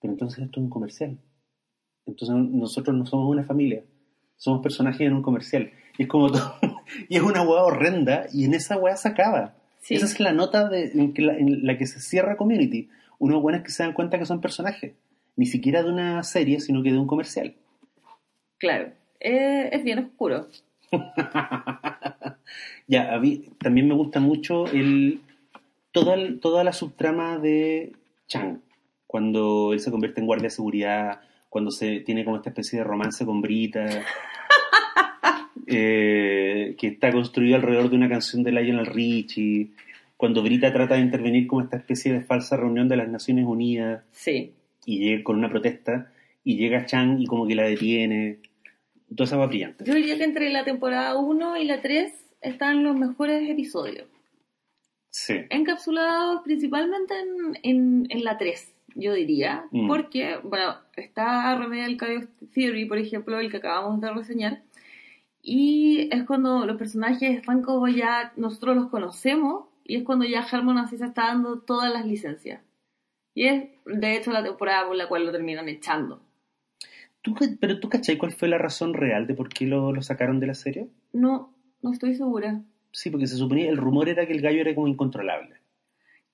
pero 0.00 0.12
entonces 0.14 0.38
esto 0.44 0.60
es 0.60 0.64
un 0.64 0.70
comercial. 0.70 1.18
Entonces 2.06 2.34
nosotros 2.36 2.96
no 2.96 3.04
somos 3.04 3.28
una 3.30 3.44
familia, 3.44 3.82
somos 4.36 4.62
personajes 4.62 5.00
en 5.06 5.12
un 5.12 5.22
comercial. 5.22 5.70
Y 5.98 6.04
es 6.04 6.08
como 6.08 6.30
todo, 6.30 6.54
y 7.08 7.16
es 7.16 7.22
una 7.22 7.42
hueá 7.42 7.64
horrenda, 7.64 8.26
y 8.32 8.44
en 8.44 8.54
esa 8.54 8.78
hueá 8.78 8.96
se 8.96 9.08
acaba. 9.08 9.56
Sí. 9.80 9.96
Esa 9.96 10.06
es 10.06 10.18
la 10.20 10.32
nota 10.32 10.68
de, 10.68 10.92
en, 10.92 11.12
la, 11.26 11.36
en 11.36 11.66
la 11.66 11.76
que 11.76 11.86
se 11.86 12.00
cierra 12.00 12.36
Community. 12.38 12.88
Unos 13.18 13.42
buenos 13.42 13.62
que 13.62 13.70
se 13.70 13.82
dan 13.82 13.92
cuenta 13.92 14.18
que 14.18 14.24
son 14.24 14.40
personajes. 14.40 14.94
Ni 15.36 15.46
siquiera 15.46 15.82
de 15.82 15.90
una 15.90 16.22
serie, 16.22 16.60
sino 16.60 16.82
que 16.82 16.92
de 16.92 16.98
un 16.98 17.06
comercial. 17.06 17.54
Claro. 18.58 18.92
Eh, 19.20 19.68
es 19.72 19.82
bien 19.84 19.98
oscuro. 19.98 20.48
ya, 22.86 23.14
a 23.14 23.18
mí 23.18 23.44
también 23.58 23.88
me 23.88 23.94
gusta 23.94 24.20
mucho 24.20 24.66
el, 24.66 25.20
toda, 25.92 26.14
el- 26.14 26.40
toda 26.40 26.62
la 26.64 26.72
subtrama 26.72 27.38
de 27.38 27.92
Chang. 28.28 28.58
Cuando 29.06 29.72
él 29.72 29.80
se 29.80 29.90
convierte 29.90 30.20
en 30.20 30.26
guardia 30.26 30.44
de 30.44 30.50
seguridad, 30.50 31.20
cuando 31.48 31.70
se 31.70 32.00
tiene 32.00 32.24
como 32.24 32.36
esta 32.36 32.50
especie 32.50 32.78
de 32.78 32.84
romance 32.84 33.24
con 33.24 33.40
Brita. 33.40 33.86
eh, 35.66 36.74
que 36.78 36.86
está 36.88 37.12
construido 37.12 37.56
alrededor 37.56 37.90
de 37.90 37.96
una 37.96 38.08
canción 38.08 38.42
de 38.42 38.52
Lionel 38.52 38.86
Richie. 38.86 39.70
Cuando 40.16 40.42
Brita 40.42 40.72
trata 40.72 40.94
de 40.94 41.00
intervenir 41.00 41.46
como 41.46 41.62
esta 41.62 41.76
especie 41.76 42.12
de 42.12 42.20
falsa 42.22 42.56
reunión 42.56 42.88
de 42.88 42.96
las 42.96 43.08
Naciones 43.08 43.46
Unidas 43.46 44.02
Sí. 44.12 44.52
Y 44.86 44.98
llega 44.98 45.24
con 45.24 45.36
una 45.36 45.48
protesta 45.48 46.12
y 46.44 46.56
llega 46.56 46.86
Chang 46.86 47.20
y 47.20 47.26
como 47.26 47.46
que 47.46 47.54
la 47.54 47.64
detiene. 47.64 48.38
Toda 49.14 49.26
esa 49.26 49.36
va 49.36 49.46
brillante. 49.46 49.84
Yo 49.84 49.94
diría 49.94 50.16
que 50.16 50.24
entre 50.24 50.50
la 50.50 50.64
temporada 50.64 51.16
1 51.16 51.56
y 51.58 51.64
la 51.64 51.80
3 51.80 52.12
están 52.40 52.84
los 52.84 52.96
mejores 52.96 53.48
episodios. 53.48 54.06
Sí. 55.10 55.34
Encapsulados 55.50 56.42
principalmente 56.42 57.14
en, 57.18 57.58
en, 57.62 58.06
en 58.10 58.24
la 58.24 58.36
3, 58.36 58.74
yo 58.96 59.14
diría. 59.14 59.66
Mm. 59.70 59.88
Porque, 59.88 60.38
bueno, 60.42 60.76
está 60.96 61.56
Remedial 61.56 61.96
Chaos 61.96 62.24
Theory, 62.52 62.84
por 62.86 62.98
ejemplo, 62.98 63.38
el 63.38 63.50
que 63.50 63.58
acabamos 63.58 64.00
de 64.00 64.12
reseñar. 64.12 64.62
Y 65.40 66.08
es 66.10 66.24
cuando 66.24 66.66
los 66.66 66.76
personajes 66.76 67.36
están 67.36 67.62
como 67.62 67.86
ya 67.88 68.32
nosotros 68.36 68.76
los 68.76 68.88
conocemos. 68.88 69.66
Y 69.84 69.96
es 69.96 70.02
cuando 70.02 70.24
ya 70.24 70.40
Harmon 70.40 70.78
así 70.78 70.96
se 70.96 71.04
está 71.04 71.26
dando 71.26 71.60
todas 71.60 71.92
las 71.92 72.06
licencias. 72.06 72.60
Y 73.34 73.46
es, 73.46 73.64
de 73.84 74.16
hecho, 74.16 74.30
la 74.32 74.42
temporada 74.44 74.86
por 74.86 74.96
la 74.96 75.08
cual 75.08 75.26
lo 75.26 75.32
terminan 75.32 75.68
echando. 75.68 76.20
¿Tú, 77.22 77.34
pero 77.60 77.80
tú 77.80 77.88
cachai 77.88 78.16
cuál 78.18 78.32
fue 78.32 78.48
la 78.48 78.58
razón 78.58 78.94
real 78.94 79.26
de 79.26 79.34
por 79.34 79.48
qué 79.48 79.66
lo, 79.66 79.92
lo 79.92 80.02
sacaron 80.02 80.40
de 80.40 80.46
la 80.46 80.54
serie? 80.54 80.88
No, 81.12 81.52
no 81.82 81.92
estoy 81.92 82.14
segura. 82.14 82.60
Sí, 82.92 83.10
porque 83.10 83.26
se 83.26 83.36
suponía, 83.36 83.68
el 83.70 83.76
rumor 83.78 84.08
era 84.08 84.26
que 84.26 84.32
el 84.34 84.42
gallo 84.42 84.60
era 84.60 84.74
como 84.74 84.86
incontrolable. 84.88 85.56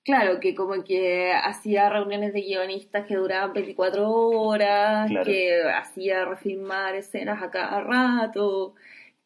Claro, 0.03 0.39
que 0.39 0.53
como 0.55 0.83
que 0.83 1.31
hacía 1.31 1.89
reuniones 1.89 2.33
de 2.33 2.41
guionistas 2.41 3.05
que 3.05 3.15
duraban 3.15 3.53
24 3.53 4.09
horas, 4.09 5.09
Claro. 5.09 5.25
que 5.25 5.61
hacía 5.73 6.25
refilmar 6.25 6.95
escenas 6.95 7.41
a 7.41 7.51
cada 7.51 7.81
rato, 7.81 8.73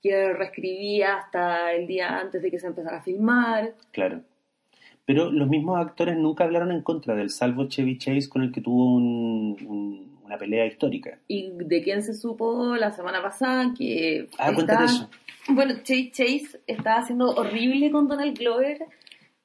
que 0.04 0.34
reescribía 0.34 1.16
hasta 1.18 1.72
el 1.74 1.88
día 1.88 2.20
antes 2.20 2.42
de 2.42 2.52
que 2.52 2.60
se 2.60 2.68
empezara 2.68 2.98
a 2.98 3.02
filmar. 3.02 3.74
Claro. 3.92 4.22
Pero 5.06 5.32
los 5.32 5.48
mismos 5.48 5.78
actores 5.80 6.18
nunca 6.18 6.44
hablaron 6.46 6.72
en 6.72 6.82
contra 6.82 7.16
del 7.16 7.30
salvo 7.30 7.68
Chevy 7.68 7.98
Chase 7.98 8.28
con 8.28 8.42
el 8.42 8.52
que 8.52 8.62
tuvo 8.62 8.96
un- 8.96 9.56
un- 9.68 10.16
una 10.26 10.38
pelea 10.40 10.66
histórica. 10.66 11.20
Y 11.28 11.52
de 11.54 11.84
quién 11.84 12.02
se 12.02 12.14
supo 12.16 12.76
la 12.76 12.92
semana 12.92 13.22
pasada 13.22 13.72
que... 13.78 14.28
Ah, 14.40 14.52
cuéntate 14.54 14.86
eso. 14.86 15.10
Bueno, 15.50 15.76
Chase 15.84 16.10
Chase 16.12 16.60
estaba 16.66 17.02
haciendo 17.02 17.30
horrible 17.36 17.92
con 17.92 18.08
Donald 18.08 18.36
Glover 18.38 18.80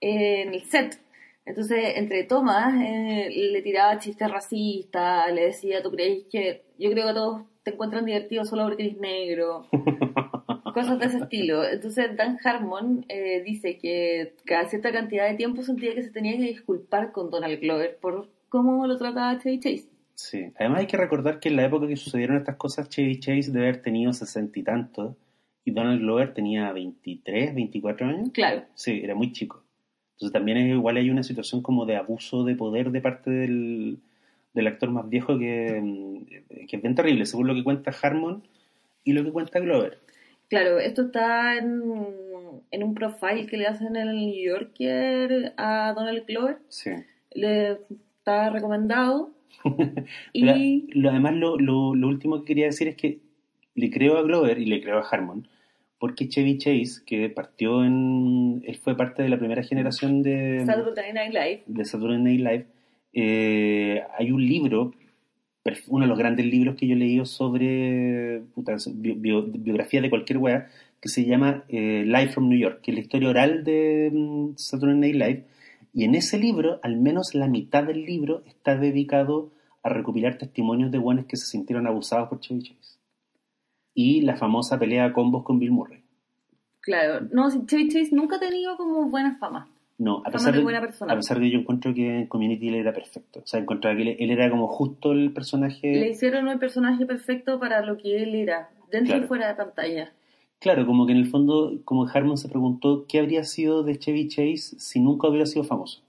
en 0.00 0.54
el 0.54 0.62
set. 0.64 0.98
Entonces, 1.44 1.78
entre 1.96 2.24
tomas, 2.24 2.74
eh, 2.82 3.28
le 3.52 3.60
tiraba 3.60 3.98
chistes 3.98 4.30
racistas, 4.30 5.30
le 5.34 5.46
decía, 5.46 5.82
¿tú 5.82 5.90
crees 5.90 6.24
que 6.30 6.62
yo 6.78 6.90
creo 6.90 7.08
que 7.08 7.12
todos 7.14 7.42
te 7.62 7.72
encuentran 7.72 8.06
divertido 8.06 8.44
solo 8.46 8.64
porque 8.64 8.84
eres 8.84 8.98
negro? 8.98 9.66
Cosas 10.72 10.98
de 10.98 11.06
ese 11.06 11.18
estilo. 11.18 11.64
Entonces, 11.64 12.16
Dan 12.16 12.38
Harmon 12.44 13.04
eh, 13.08 13.42
dice 13.44 13.78
que 13.78 14.34
cada 14.44 14.68
cierta 14.68 14.92
cantidad 14.92 15.28
de 15.28 15.36
tiempo 15.36 15.62
sentía 15.62 15.94
que 15.94 16.02
se 16.02 16.10
tenía 16.10 16.36
que 16.36 16.44
disculpar 16.44 17.12
con 17.12 17.30
Donald 17.30 17.60
Glover 17.60 17.98
por 18.00 18.28
cómo 18.48 18.86
lo 18.86 18.96
trataba 18.96 19.38
Chevy 19.38 19.60
Chase. 19.60 19.88
Sí. 20.14 20.52
Además 20.58 20.80
hay 20.80 20.86
que 20.86 20.96
recordar 20.96 21.40
que 21.40 21.48
en 21.48 21.56
la 21.56 21.64
época 21.64 21.86
que 21.86 21.96
sucedieron 21.96 22.36
estas 22.36 22.56
cosas, 22.56 22.88
Chevy 22.88 23.18
Chase 23.20 23.52
debe 23.52 23.68
haber 23.68 23.82
tenido 23.82 24.12
sesenta 24.12 24.58
y 24.58 24.62
tantos 24.62 25.16
y 25.64 25.70
Donald 25.70 26.00
Glover 26.00 26.34
tenía 26.34 26.72
23, 26.72 27.54
24 27.54 28.06
años. 28.06 28.30
Claro, 28.32 28.64
Sí, 28.74 29.00
era 29.02 29.14
muy 29.14 29.32
chico. 29.32 29.62
Entonces 30.14 30.32
también 30.32 30.58
es, 30.58 30.68
igual 30.74 30.96
hay 30.98 31.08
una 31.08 31.22
situación 31.22 31.62
como 31.62 31.86
de 31.86 31.96
abuso 31.96 32.44
de 32.44 32.54
poder 32.54 32.90
de 32.90 33.00
parte 33.00 33.30
del, 33.30 33.98
del 34.52 34.66
actor 34.66 34.90
más 34.90 35.08
viejo 35.08 35.38
que, 35.38 35.80
mm, 35.80 36.66
que 36.66 36.76
es 36.76 36.82
bien 36.82 36.94
terrible, 36.94 37.24
según 37.24 37.46
lo 37.46 37.54
que 37.54 37.64
cuenta 37.64 37.94
Harmon 38.02 38.42
y 39.04 39.12
lo 39.12 39.24
que 39.24 39.32
cuenta 39.32 39.60
Glover. 39.60 39.98
Claro, 40.50 40.78
esto 40.80 41.02
está 41.02 41.56
en, 41.56 41.80
en 42.70 42.82
un 42.82 42.94
profile 42.94 43.46
que 43.46 43.56
le 43.56 43.66
hacen 43.66 43.96
en 43.96 44.08
el 44.08 44.16
New 44.16 44.44
Yorker 44.44 45.54
a 45.56 45.92
Donald 45.96 46.26
Glover. 46.26 46.58
Sí. 46.68 46.90
Le 47.32 47.78
está 48.18 48.50
recomendado. 48.50 49.30
Y 50.32 50.90
lo- 50.92 51.10
además, 51.10 51.34
lo, 51.36 51.56
lo- 51.58 51.94
lo 51.94 52.08
último 52.08 52.40
que 52.40 52.46
quería 52.46 52.66
decir 52.66 52.88
es 52.88 52.96
que 52.96 53.20
le 53.74 53.90
creo 53.90 54.18
a 54.18 54.22
Glover 54.22 54.58
y 54.58 54.66
le 54.66 54.82
creo 54.82 54.98
a 54.98 55.08
Harmon, 55.08 55.46
porque 55.98 56.28
Chevy 56.28 56.58
Chase, 56.58 57.02
que 57.06 57.28
partió 57.30 57.84
en. 57.84 58.62
Él 58.66 58.76
fue 58.76 58.96
parte 58.96 59.22
de 59.22 59.28
la 59.28 59.38
primera 59.38 59.62
generación 59.62 60.22
de. 60.22 60.64
Saturday 60.66 61.12
Night 61.12 61.32
Live. 61.32 61.62
de 61.66 61.84
Saturday 61.84 62.18
Night 62.18 62.40
Live, 62.40 62.66
eh, 63.12 64.02
hay 64.18 64.30
un 64.32 64.44
libro, 64.46 64.92
uno 65.88 66.04
de 66.04 66.08
los 66.08 66.18
grandes 66.18 66.46
libros 66.46 66.76
que 66.76 66.86
yo 66.86 66.94
he 66.94 66.98
leído 66.98 67.26
sobre 67.26 68.42
puta, 68.54 68.76
bio- 68.94 69.16
bio- 69.16 69.42
biografía 69.46 70.00
de 70.00 70.08
cualquier 70.10 70.38
wea, 70.38 70.68
que 71.00 71.08
se 71.08 71.24
llama 71.24 71.64
eh, 71.68 72.02
Live 72.06 72.28
from 72.28 72.48
New 72.48 72.58
York, 72.58 72.80
que 72.82 72.90
es 72.90 72.94
la 72.96 73.00
historia 73.02 73.28
oral 73.28 73.64
de 73.64 74.10
mm, 74.12 74.56
Saturday 74.56 74.96
Night 74.96 75.14
Live. 75.14 75.44
Y 75.92 76.04
en 76.04 76.14
ese 76.14 76.38
libro, 76.38 76.78
al 76.82 76.96
menos 76.96 77.34
la 77.34 77.46
mitad 77.48 77.84
del 77.84 78.04
libro 78.04 78.42
está 78.46 78.76
dedicado 78.76 79.50
a 79.82 79.88
recopilar 79.88 80.38
testimonios 80.38 80.90
de 80.90 80.98
buenos 80.98 81.26
que 81.26 81.36
se 81.36 81.46
sintieron 81.46 81.86
abusados 81.86 82.28
por 82.28 82.40
Chevy 82.40 82.62
Chase. 82.62 82.98
Y 83.94 84.22
la 84.22 84.36
famosa 84.36 84.78
pelea 84.78 85.06
a 85.06 85.12
combos 85.12 85.42
con 85.42 85.58
Bill 85.58 85.72
Murray. 85.72 86.00
Claro, 86.80 87.26
no, 87.32 87.48
Chevy 87.66 87.88
Chase 87.88 88.10
nunca 88.14 88.36
ha 88.36 88.40
tenido 88.40 88.76
como 88.76 89.10
buena 89.10 89.36
fama. 89.38 89.68
No, 90.02 90.22
a 90.24 90.30
pesar, 90.30 90.54
de 90.54 90.62
buena 90.62 90.80
persona. 90.80 91.12
a 91.12 91.16
pesar 91.16 91.38
de 91.38 91.44
que 91.44 91.50
yo 91.50 91.58
encuentro 91.58 91.92
que 91.92 92.20
en 92.20 92.26
Community 92.26 92.68
él 92.68 92.76
era 92.76 92.92
perfecto. 92.94 93.40
O 93.40 93.46
sea, 93.46 93.60
encontraba 93.60 93.94
que 93.96 94.02
él, 94.02 94.16
él 94.18 94.30
era 94.30 94.48
como 94.48 94.66
justo 94.66 95.12
el 95.12 95.30
personaje. 95.32 95.92
Le 95.92 96.08
hicieron 96.08 96.48
un 96.48 96.58
personaje 96.58 97.04
perfecto 97.04 97.60
para 97.60 97.82
lo 97.84 97.98
que 97.98 98.22
él 98.22 98.34
era, 98.34 98.70
dentro 98.90 99.12
Claro. 99.12 99.24
y 99.24 99.28
fuera 99.28 99.48
de 99.48 99.54
pantalla. 99.56 100.12
Claro, 100.58 100.86
como 100.86 101.04
que 101.06 101.12
en 101.12 101.18
el 101.18 101.26
fondo, 101.26 101.80
como 101.84 102.06
Harmon 102.08 102.38
se 102.38 102.48
preguntó 102.48 103.04
qué 103.08 103.18
habría 103.18 103.44
sido 103.44 103.82
de 103.82 103.98
Chevy 103.98 104.28
Chase 104.28 104.78
si 104.78 105.00
nunca 105.00 105.28
hubiera 105.28 105.44
sido 105.46 105.64
famoso. 105.64 106.02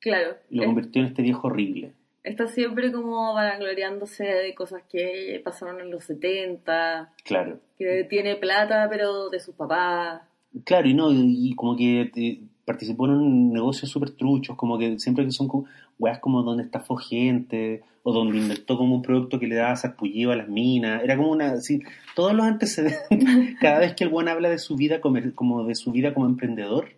Claro, 0.00 0.36
Y 0.50 0.56
lo 0.56 0.62
es- 0.62 0.66
convirtió 0.68 1.00
en 1.02 1.08
este 1.08 1.22
viejo 1.22 1.46
horrible. 1.48 1.92
está 2.22 2.46
siempre 2.46 2.92
como 2.92 3.32
vanagloriándose 3.34 4.24
de 4.24 4.54
cosas 4.54 4.82
que 4.90 5.40
pasaron 5.42 5.80
en 5.80 5.90
los 5.90 6.04
70, 6.04 7.12
Claro. 7.24 7.58
que 7.78 8.04
tiene 8.04 8.36
plata 8.36 8.86
pero 8.90 9.30
de 9.30 9.40
sus 9.40 9.54
papás. 9.54 10.22
Claro, 10.64 10.88
y 10.88 10.94
no, 10.94 11.10
y, 11.12 11.50
y 11.50 11.54
como 11.54 11.76
que 11.76 12.10
eh, 12.14 12.40
participó 12.64 13.06
en 13.06 13.12
un 13.12 13.52
negocio 13.52 13.88
súper 13.88 14.10
truchos, 14.10 14.56
como 14.56 14.78
que 14.78 14.98
siempre 14.98 15.24
que 15.24 15.32
son 15.32 15.48
como, 15.48 15.66
weas 15.98 16.18
como 16.18 16.42
donde 16.42 16.64
estafó 16.64 16.96
gente, 16.96 17.82
o 18.02 18.12
donde 18.12 18.38
inventó 18.38 18.76
como 18.76 18.94
un 18.94 19.02
producto 19.02 19.38
que 19.38 19.46
le 19.46 19.56
daba 19.56 19.76
sarpullido 19.76 20.32
a 20.32 20.36
las 20.36 20.48
minas, 20.48 21.02
era 21.02 21.16
como 21.16 21.30
una, 21.30 21.52
así, 21.52 21.80
todos 22.14 22.32
los 22.32 22.46
antecedentes, 22.46 23.00
cada 23.60 23.80
vez 23.80 23.94
que 23.94 24.04
el 24.04 24.10
buen 24.10 24.28
habla 24.28 24.48
de 24.48 24.58
su 24.58 24.76
vida 24.76 25.00
como, 25.00 25.18
como 25.34 25.64
de 25.64 25.74
su 25.74 25.92
vida 25.92 26.14
como 26.14 26.26
emprendedor, 26.26 26.88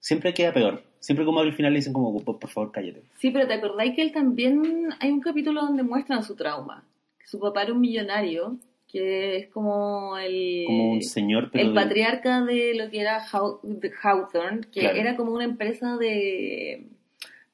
siempre 0.00 0.34
queda 0.34 0.52
peor, 0.52 0.82
siempre 0.98 1.24
como 1.24 1.40
al 1.40 1.52
final 1.52 1.72
le 1.72 1.78
dicen 1.78 1.92
como, 1.92 2.18
por, 2.20 2.38
por 2.38 2.50
favor, 2.50 2.72
cállate. 2.72 3.02
Sí, 3.18 3.30
pero 3.30 3.46
¿te 3.46 3.54
acordáis 3.54 3.94
que 3.94 4.02
él 4.02 4.12
también 4.12 4.88
hay 4.98 5.10
un 5.10 5.20
capítulo 5.20 5.60
donde 5.62 5.82
muestran 5.82 6.22
su 6.22 6.34
trauma? 6.34 6.84
Su 7.24 7.38
papá 7.38 7.62
era 7.62 7.72
un 7.72 7.80
millonario, 7.80 8.58
que 8.90 9.36
es 9.36 9.48
como 9.48 10.16
el, 10.18 10.64
Como 10.66 10.92
un 10.92 11.02
señor, 11.02 11.50
pero 11.52 11.64
el 11.68 11.74
de- 11.74 11.80
patriarca 11.80 12.44
de 12.44 12.74
lo 12.74 12.90
que 12.90 13.00
era 13.00 13.20
Haw- 13.20 13.60
Hawthorne, 14.02 14.62
que 14.72 14.80
Claro. 14.80 14.96
era 14.96 15.16
como 15.16 15.32
una 15.32 15.44
empresa 15.44 15.96
de, 15.96 16.86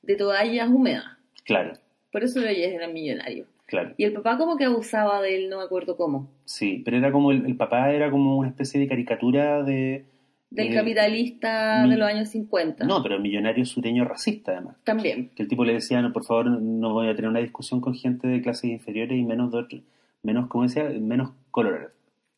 de 0.03 0.17
toallas 0.17 0.69
húmedas. 0.69 1.05
Claro, 1.45 1.75
Por 2.13 2.25
eso 2.25 2.41
ellos 2.41 2.73
eran 2.73 2.93
millonarios. 2.95 3.47
claro. 3.67 3.93
Y 3.97 4.05
el 4.05 4.13
papá 4.15 4.39
como 4.39 4.57
que 4.57 4.65
abusaba 4.65 5.21
de 5.21 5.37
él, 5.37 5.51
no 5.51 5.59
me 5.59 5.65
acuerdo 5.65 5.97
cómo. 5.97 6.31
Sí, 6.45 6.83
pero 6.85 6.97
era 6.97 7.13
como 7.13 7.31
el, 7.33 7.45
el 7.47 7.57
papá 7.57 7.93
era 7.93 8.11
como 8.11 8.39
una 8.39 8.49
especie 8.49 8.81
de 8.81 8.89
caricatura 8.89 9.63
de... 9.63 10.05
Del 10.49 10.69
de- 10.71 10.75
capitalista 10.75 11.83
mi- 11.85 11.91
de 11.91 11.97
los 11.99 12.09
años 12.09 12.29
50. 12.31 12.85
No, 12.87 13.03
pero 13.03 13.19
millonario 13.19 13.65
sureño 13.67 14.05
racista 14.05 14.53
además. 14.53 14.77
También. 14.85 15.31
Que 15.35 15.43
el 15.43 15.49
tipo 15.49 15.65
le 15.65 15.75
decía, 15.75 16.01
no, 16.01 16.13
por 16.13 16.25
favor, 16.25 16.47
no 16.51 16.93
voy 16.95 17.09
a 17.09 17.15
tener 17.17 17.29
una 17.29 17.41
discusión 17.41 17.81
con 17.81 17.95
gente 17.95 18.27
de 18.29 18.41
clases 18.41 18.71
inferiores 18.71 19.19
y 19.19 19.25
menos 19.25 19.51
de 19.53 19.59
otro- 19.59 19.81
menos, 20.27 20.49
¿cómo 20.49 20.65
decía? 20.65 20.85
Menos 21.01 21.31
colored, 21.51 21.89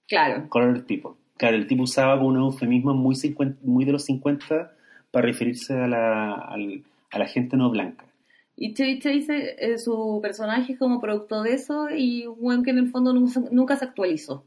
Claro. 0.07 0.49
colored 0.49 0.85
people. 0.85 1.13
Claro, 1.37 1.57
el 1.57 1.67
tipo 1.67 1.83
usaba 1.85 2.17
como 2.19 2.29
un 2.31 2.37
eufemismo 2.37 2.95
muy, 2.95 3.15
50 3.17 3.59
muy 3.65 3.85
de 3.85 3.93
los 3.93 4.05
50 4.05 4.73
para 5.11 5.27
referirse 5.27 5.73
a 5.75 5.87
la, 5.89 6.35
al- 6.35 6.83
a 7.11 7.19
la 7.19 7.27
gente 7.27 7.57
no 7.57 7.71
blanca. 7.71 8.05
Y 8.57 8.75
Chevy 8.75 8.99
Chase, 8.99 9.55
eh, 9.59 9.79
su 9.79 10.19
personaje 10.21 10.73
es 10.73 10.79
como 10.79 11.01
producto 11.01 11.43
de 11.43 11.55
eso 11.55 11.89
y 11.91 12.27
un 12.27 12.37
weón 12.41 12.63
que 12.65 12.71
en 12.71 12.79
el 12.79 12.91
fondo 12.91 13.13
nunca, 13.15 13.33
se- 13.33 13.55
nunca 13.55 13.77
se 13.77 13.85
actualizó. 13.85 14.45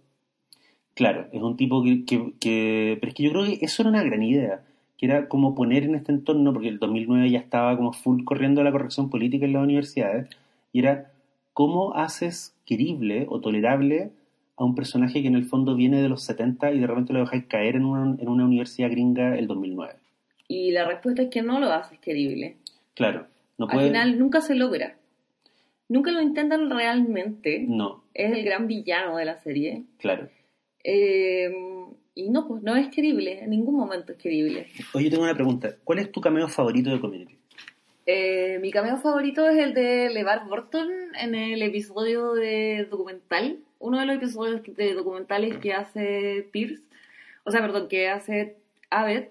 Claro, 0.93 1.27
es 1.31 1.41
un 1.41 1.55
tipo 1.55 1.81
que, 1.83 2.03
que, 2.05 2.33
que- 2.39 2.97
Pero 2.99 3.09
es 3.09 3.15
que 3.15 3.23
yo 3.23 3.31
creo 3.31 3.45
que 3.45 3.59
eso 3.65 3.81
era 3.83 3.89
una 3.89 4.03
gran 4.03 4.21
idea, 4.21 4.61
que 4.97 5.05
era 5.05 5.29
como 5.29 5.55
poner 5.55 5.83
en 5.83 5.95
este 5.95 6.11
entorno, 6.11 6.51
porque 6.53 6.67
el 6.67 6.77
2009 6.79 7.29
ya 7.31 7.39
estaba 7.39 7.75
como 7.77 7.93
full 7.93 8.23
corriendo 8.25 8.61
la 8.63 8.71
corrección 8.71 9.09
política 9.09 9.45
en 9.45 9.53
las 9.53 9.63
universidades, 9.63 10.29
y 10.73 10.79
era 10.79 11.11
cómo 11.53 11.93
haces 11.95 12.53
querible 12.71 13.25
o 13.29 13.41
tolerable 13.41 14.11
a 14.55 14.63
un 14.63 14.75
personaje 14.75 15.21
que 15.21 15.27
en 15.27 15.35
el 15.35 15.43
fondo 15.43 15.75
viene 15.75 16.01
de 16.01 16.07
los 16.07 16.23
70 16.23 16.71
y 16.71 16.79
de 16.79 16.87
repente 16.87 17.11
lo 17.11 17.19
dejáis 17.19 17.45
caer 17.47 17.75
en 17.75 17.83
una, 17.83 18.15
en 18.17 18.29
una 18.29 18.45
universidad 18.45 18.89
gringa 18.89 19.37
el 19.37 19.47
2009. 19.47 19.95
Y 20.47 20.71
la 20.71 20.85
respuesta 20.87 21.23
es 21.23 21.29
que 21.29 21.41
no 21.41 21.59
lo 21.59 21.71
haces 21.73 21.99
querible. 21.99 22.55
Claro, 22.93 23.27
no 23.57 23.65
Al 23.65 23.71
puede... 23.71 23.87
final 23.87 24.17
nunca 24.19 24.39
se 24.39 24.55
logra. 24.55 24.95
Nunca 25.89 26.11
lo 26.11 26.21
intentan 26.21 26.69
realmente. 26.69 27.65
No, 27.67 28.05
Es 28.13 28.31
el 28.31 28.45
gran 28.45 28.67
villano 28.67 29.17
de 29.17 29.25
la 29.25 29.37
serie. 29.37 29.83
claro. 29.97 30.29
Eh, 30.83 31.49
y 32.15 32.29
no, 32.29 32.47
pues 32.47 32.63
no 32.63 32.75
es 32.75 32.87
querible. 32.89 33.43
En 33.43 33.51
ningún 33.51 33.75
momento 33.75 34.13
es 34.13 34.17
querible. 34.17 34.67
Oye, 34.93 35.09
tengo 35.09 35.23
una 35.23 35.35
pregunta. 35.35 35.75
¿Cuál 35.83 35.99
es 35.99 36.11
tu 36.11 36.19
cameo 36.21 36.47
favorito 36.47 36.89
de 36.89 36.99
Community? 36.99 37.37
Eh, 38.05 38.59
mi 38.61 38.71
cameo 38.71 38.97
favorito 38.97 39.47
es 39.47 39.57
el 39.57 39.73
de 39.73 40.09
LeVar 40.09 40.47
Burton 40.47 40.89
en 41.19 41.35
el 41.35 41.61
episodio 41.61 42.33
de 42.33 42.87
documental. 42.89 43.59
Uno 43.79 43.99
de 43.99 44.05
los 44.05 44.15
episodios 44.17 44.61
de 44.63 44.93
documentales 44.93 45.57
que 45.57 45.73
hace 45.73 46.47
Pierce. 46.51 46.83
O 47.43 47.51
sea, 47.51 47.61
perdón, 47.61 47.87
que 47.87 48.09
hace 48.09 48.57
Abed. 48.89 49.29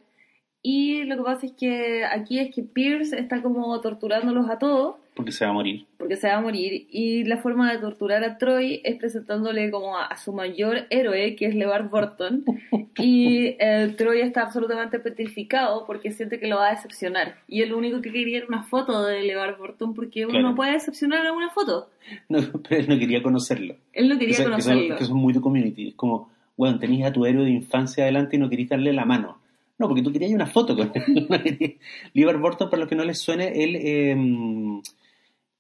Y 0.63 1.05
lo 1.05 1.17
que 1.17 1.23
pasa 1.23 1.47
es 1.47 1.53
que 1.53 2.05
aquí 2.05 2.39
es 2.39 2.55
que 2.55 2.63
Pierce 2.63 3.19
está 3.19 3.43
como 3.43 3.81
torturándolos 3.81 4.49
a 4.51 4.59
todos 4.59 4.97
Porque 5.21 5.33
se 5.33 5.45
va 5.45 5.51
a 5.51 5.55
morir. 5.55 5.87
porque 5.99 6.17
se 6.17 6.29
va 6.29 6.37
a 6.37 6.41
morir. 6.41 6.87
Y 6.91 7.25
la 7.25 7.37
forma 7.39 7.71
de 7.73 7.79
torturar 7.79 8.25
a 8.25 8.39
Troy 8.39 8.81
es 8.85 8.97
presentándole 8.97 9.71
como 9.71 9.97
a, 9.97 10.07
a 10.07 10.17
su 10.17 10.33
mayor 10.33 10.87
héroe, 10.91 11.37
que 11.37 11.47
es 11.47 11.55
LeVar 11.55 11.89
Burton. 11.91 12.45
Y 12.99 13.57
eh, 13.61 13.95
Troy 13.97 14.21
está 14.21 14.43
absolutamente 14.43 14.99
petrificado 14.99 15.87
porque 15.87 16.11
siente 16.11 16.39
que 16.39 16.49
lo 16.49 16.57
va 16.57 16.69
a 16.69 16.71
decepcionar. 16.73 17.37
Y 17.49 17.63
él 17.63 17.71
lo 17.71 17.79
único 17.79 18.03
que 18.03 18.13
quería 18.13 18.39
era 18.39 18.47
una 18.49 18.65
foto 18.65 19.05
de 19.07 19.23
LeVar 19.23 19.57
Burton 19.57 19.95
porque 19.95 20.25
uno 20.25 20.33
Claro. 20.33 20.49
no 20.51 20.55
puede 20.55 20.73
decepcionar 20.73 21.25
a 21.27 21.33
una 21.33 21.49
foto. 21.51 21.89
No, 22.29 22.41
pero 22.69 22.81
él 22.81 22.89
no 22.89 22.99
quería 22.99 23.23
conocerlo. 23.23 23.77
Él 23.93 24.09
no 24.09 24.19
quería 24.19 24.37
que 24.37 24.43
conocerlo. 24.45 24.97
que 24.97 25.05
muy 25.15 25.33
de 25.33 25.41
community. 25.41 25.89
Es 25.89 25.95
como, 25.95 26.31
bueno, 26.57 26.79
tenías 26.79 27.09
a 27.09 27.13
tu 27.13 27.25
héroe 27.25 27.45
de 27.45 27.51
infancia 27.53 28.03
adelante 28.05 28.37
y 28.37 28.39
no 28.39 28.51
querías 28.51 28.69
darle 28.71 28.93
la 28.93 29.05
mano. 29.07 29.39
No, 29.79 29.87
porque 29.89 30.03
tú 30.03 30.13
querías 30.13 30.33
una 30.33 30.47
foto 30.47 30.77
con 30.77 30.91
él. 30.95 31.79
Libar 32.13 32.37
Burton, 32.39 32.69
para 32.69 32.81
los 32.81 32.89
que 32.89 32.97
no 32.97 33.05
les 33.05 33.19
suene, 33.19 33.65
él, 33.65 33.77
eh, 33.77 34.17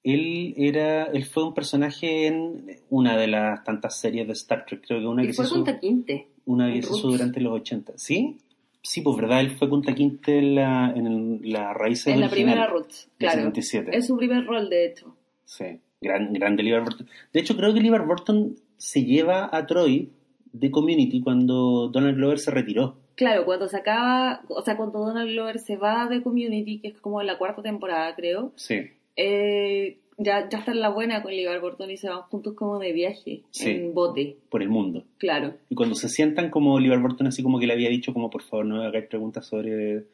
él, 0.03 0.55
era, 0.57 1.05
él 1.05 1.24
fue 1.24 1.44
un 1.44 1.55
personaje 1.55 2.26
en 2.26 2.78
una 2.88 3.16
de 3.16 3.26
las 3.26 3.62
tantas 3.64 3.98
series 3.98 4.26
de 4.26 4.32
Star 4.32 4.64
Trek. 4.66 4.84
Creo 4.86 5.01
que 5.01 5.07
una 5.07 5.22
y 5.22 5.26
que 5.28 5.32
se 5.32 5.44
fue 5.44 5.61
hizo, 5.61 5.80
Quinte. 5.80 6.28
una 6.46 6.72
que 6.72 6.82
se 6.82 6.92
hizo 6.94 7.09
durante 7.09 7.40
los 7.40 7.53
80. 7.53 7.92
¿Sí? 7.96 8.38
Sí, 8.82 9.03
pues 9.03 9.16
verdad, 9.16 9.40
él 9.40 9.51
fue 9.51 9.68
Punta 9.68 9.94
Quinte 9.94 10.38
en 10.38 10.55
la, 10.55 10.90
en 10.96 11.07
el- 11.07 11.53
la 11.53 11.74
raíz 11.74 12.07
En 12.07 12.18
la 12.20 12.30
primera 12.30 12.66
Roots, 12.66 13.11
claro. 13.18 13.36
77. 13.36 13.90
Es 13.96 14.07
su 14.07 14.16
primer 14.16 14.46
rol, 14.46 14.70
de 14.70 14.86
hecho. 14.86 15.14
Sí, 15.44 15.80
gran, 16.01 16.32
grande 16.32 16.62
Libar 16.62 16.82
Burton. 16.84 17.07
De 17.32 17.40
hecho, 17.40 17.57
creo 17.57 17.74
que 17.74 17.80
Libar 17.80 18.07
Burton 18.07 18.57
se 18.78 19.05
lleva 19.05 19.51
a 19.53 19.66
Troy 19.66 20.11
de 20.53 20.70
Community 20.70 21.20
cuando 21.20 21.88
Donald 21.92 22.16
Glover 22.16 22.38
se 22.38 22.51
retiró. 22.51 22.96
Claro, 23.16 23.44
cuando 23.44 23.68
se 23.68 23.76
acaba, 23.76 24.40
o 24.48 24.62
sea, 24.62 24.78
cuando 24.78 25.01
Donald 25.01 25.30
Glover 25.30 25.59
se 25.59 25.76
va 25.76 26.09
de 26.09 26.22
Community, 26.22 26.78
que 26.78 26.88
es 26.88 27.01
como 27.03 27.20
en 27.20 27.26
la 27.26 27.36
cuarta 27.36 27.61
temporada, 27.62 28.14
creo, 28.16 28.53
Sí, 28.57 28.76
eh, 29.16 29.98
ya, 30.18 30.48
ya 30.48 30.58
está 30.58 30.72
en 30.72 30.80
la 30.80 30.90
buena 30.90 31.22
con 31.22 31.32
LeVar 31.34 31.61
Burton 31.61 31.90
y 31.90 31.96
se 31.96 32.08
van 32.08 32.22
juntos 32.22 32.54
como 32.54 32.78
de 32.78 32.92
viaje, 32.92 33.42
Sí. 33.50 33.70
en 33.70 33.94
bote, 33.94 34.36
por 34.50 34.62
el 34.62 34.68
mundo. 34.68 35.04
claro. 35.18 35.54
Y 35.68 35.74
cuando 35.74 35.94
se 35.94 36.08
sientan 36.08 36.50
como 36.50 36.78
Libar 36.78 37.00
Burton, 37.00 37.26
así 37.28 37.42
como 37.42 37.58
que 37.58 37.66
le 37.66 37.72
había 37.72 37.88
dicho, 37.88 38.12
como 38.12 38.28
por 38.30 38.42
favor 38.42 38.66
no 38.66 38.78
me 38.78 38.86
hagáis 38.86 39.06
preguntas 39.06 39.46
sobre 39.46 40.04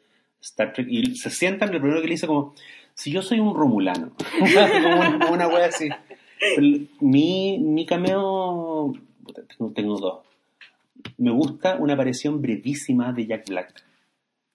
Star 0.41 0.71
Trek. 0.73 0.87
Y 0.89 1.15
se 1.15 1.29
sientan, 1.29 1.73
lo 1.73 1.79
primero 1.79 2.01
que 2.01 2.07
le 2.07 2.13
dice 2.13 2.27
como, 2.27 2.53
si 2.93 3.11
yo 3.11 3.21
soy 3.21 3.39
un 3.39 3.53
romulano. 3.55 4.11
como 4.39 4.99
una, 4.99 5.19
como 5.19 5.33
una 5.33 5.47
wea 5.49 5.65
así. 5.67 5.89
Pero 6.55 6.67
mi, 7.01 7.57
mi 7.59 7.85
cameo, 7.85 8.93
tengo, 9.57 9.71
tengo 9.73 9.97
dos. 9.97 10.19
Me 11.17 11.31
gusta 11.31 11.75
una 11.77 11.93
aparición 11.95 12.41
brevísima 12.41 13.11
de 13.11 13.25
Jack 13.27 13.49
Black. 13.49 13.83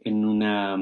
En 0.04 0.24
una... 0.24 0.76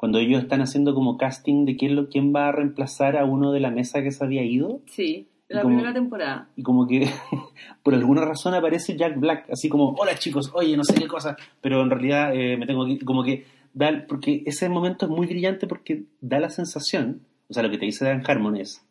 Cuando 0.00 0.18
ellos 0.18 0.42
están 0.42 0.62
haciendo 0.62 0.94
como 0.94 1.18
casting 1.18 1.66
de 1.66 1.76
quién, 1.76 1.94
lo, 1.94 2.08
quién 2.08 2.34
va 2.34 2.48
a 2.48 2.52
reemplazar 2.52 3.18
a 3.18 3.26
uno 3.26 3.52
de 3.52 3.60
la 3.60 3.70
mesa 3.70 4.02
que 4.02 4.10
se 4.10 4.24
había 4.24 4.42
ido. 4.42 4.80
Sí, 4.86 5.28
la 5.46 5.60
como- 5.60 5.74
primera 5.76 5.92
temporada. 5.92 6.48
Y 6.56 6.62
como 6.62 6.86
que 6.86 7.06
por 7.82 7.92
alguna 7.92 8.24
razón 8.24 8.54
aparece 8.54 8.96
Jack 8.96 9.20
Black, 9.20 9.50
así 9.50 9.68
como, 9.68 9.90
hola 9.98 10.14
chicos, 10.18 10.50
oye, 10.54 10.74
no 10.74 10.84
sé 10.84 10.94
qué 10.94 11.06
cosa, 11.06 11.36
pero 11.60 11.82
en 11.82 11.90
realidad 11.90 12.34
eh, 12.34 12.56
me 12.56 12.66
tengo 12.66 12.86
que 12.86 12.92
ir", 12.92 13.04
como 13.04 13.22
que 13.22 13.44
da, 13.74 14.06
porque 14.08 14.42
ese 14.46 14.70
momento 14.70 15.04
es 15.04 15.10
muy 15.12 15.26
brillante 15.26 15.66
porque 15.66 16.04
da 16.22 16.40
la 16.40 16.48
sensación, 16.48 17.20
o 17.50 17.52
sea, 17.52 17.62
lo 17.62 17.68
que 17.70 17.76
te 17.76 17.84
dice 17.84 18.06
Dan 18.06 18.22
Harmon 18.26 18.56
es, 18.56 18.82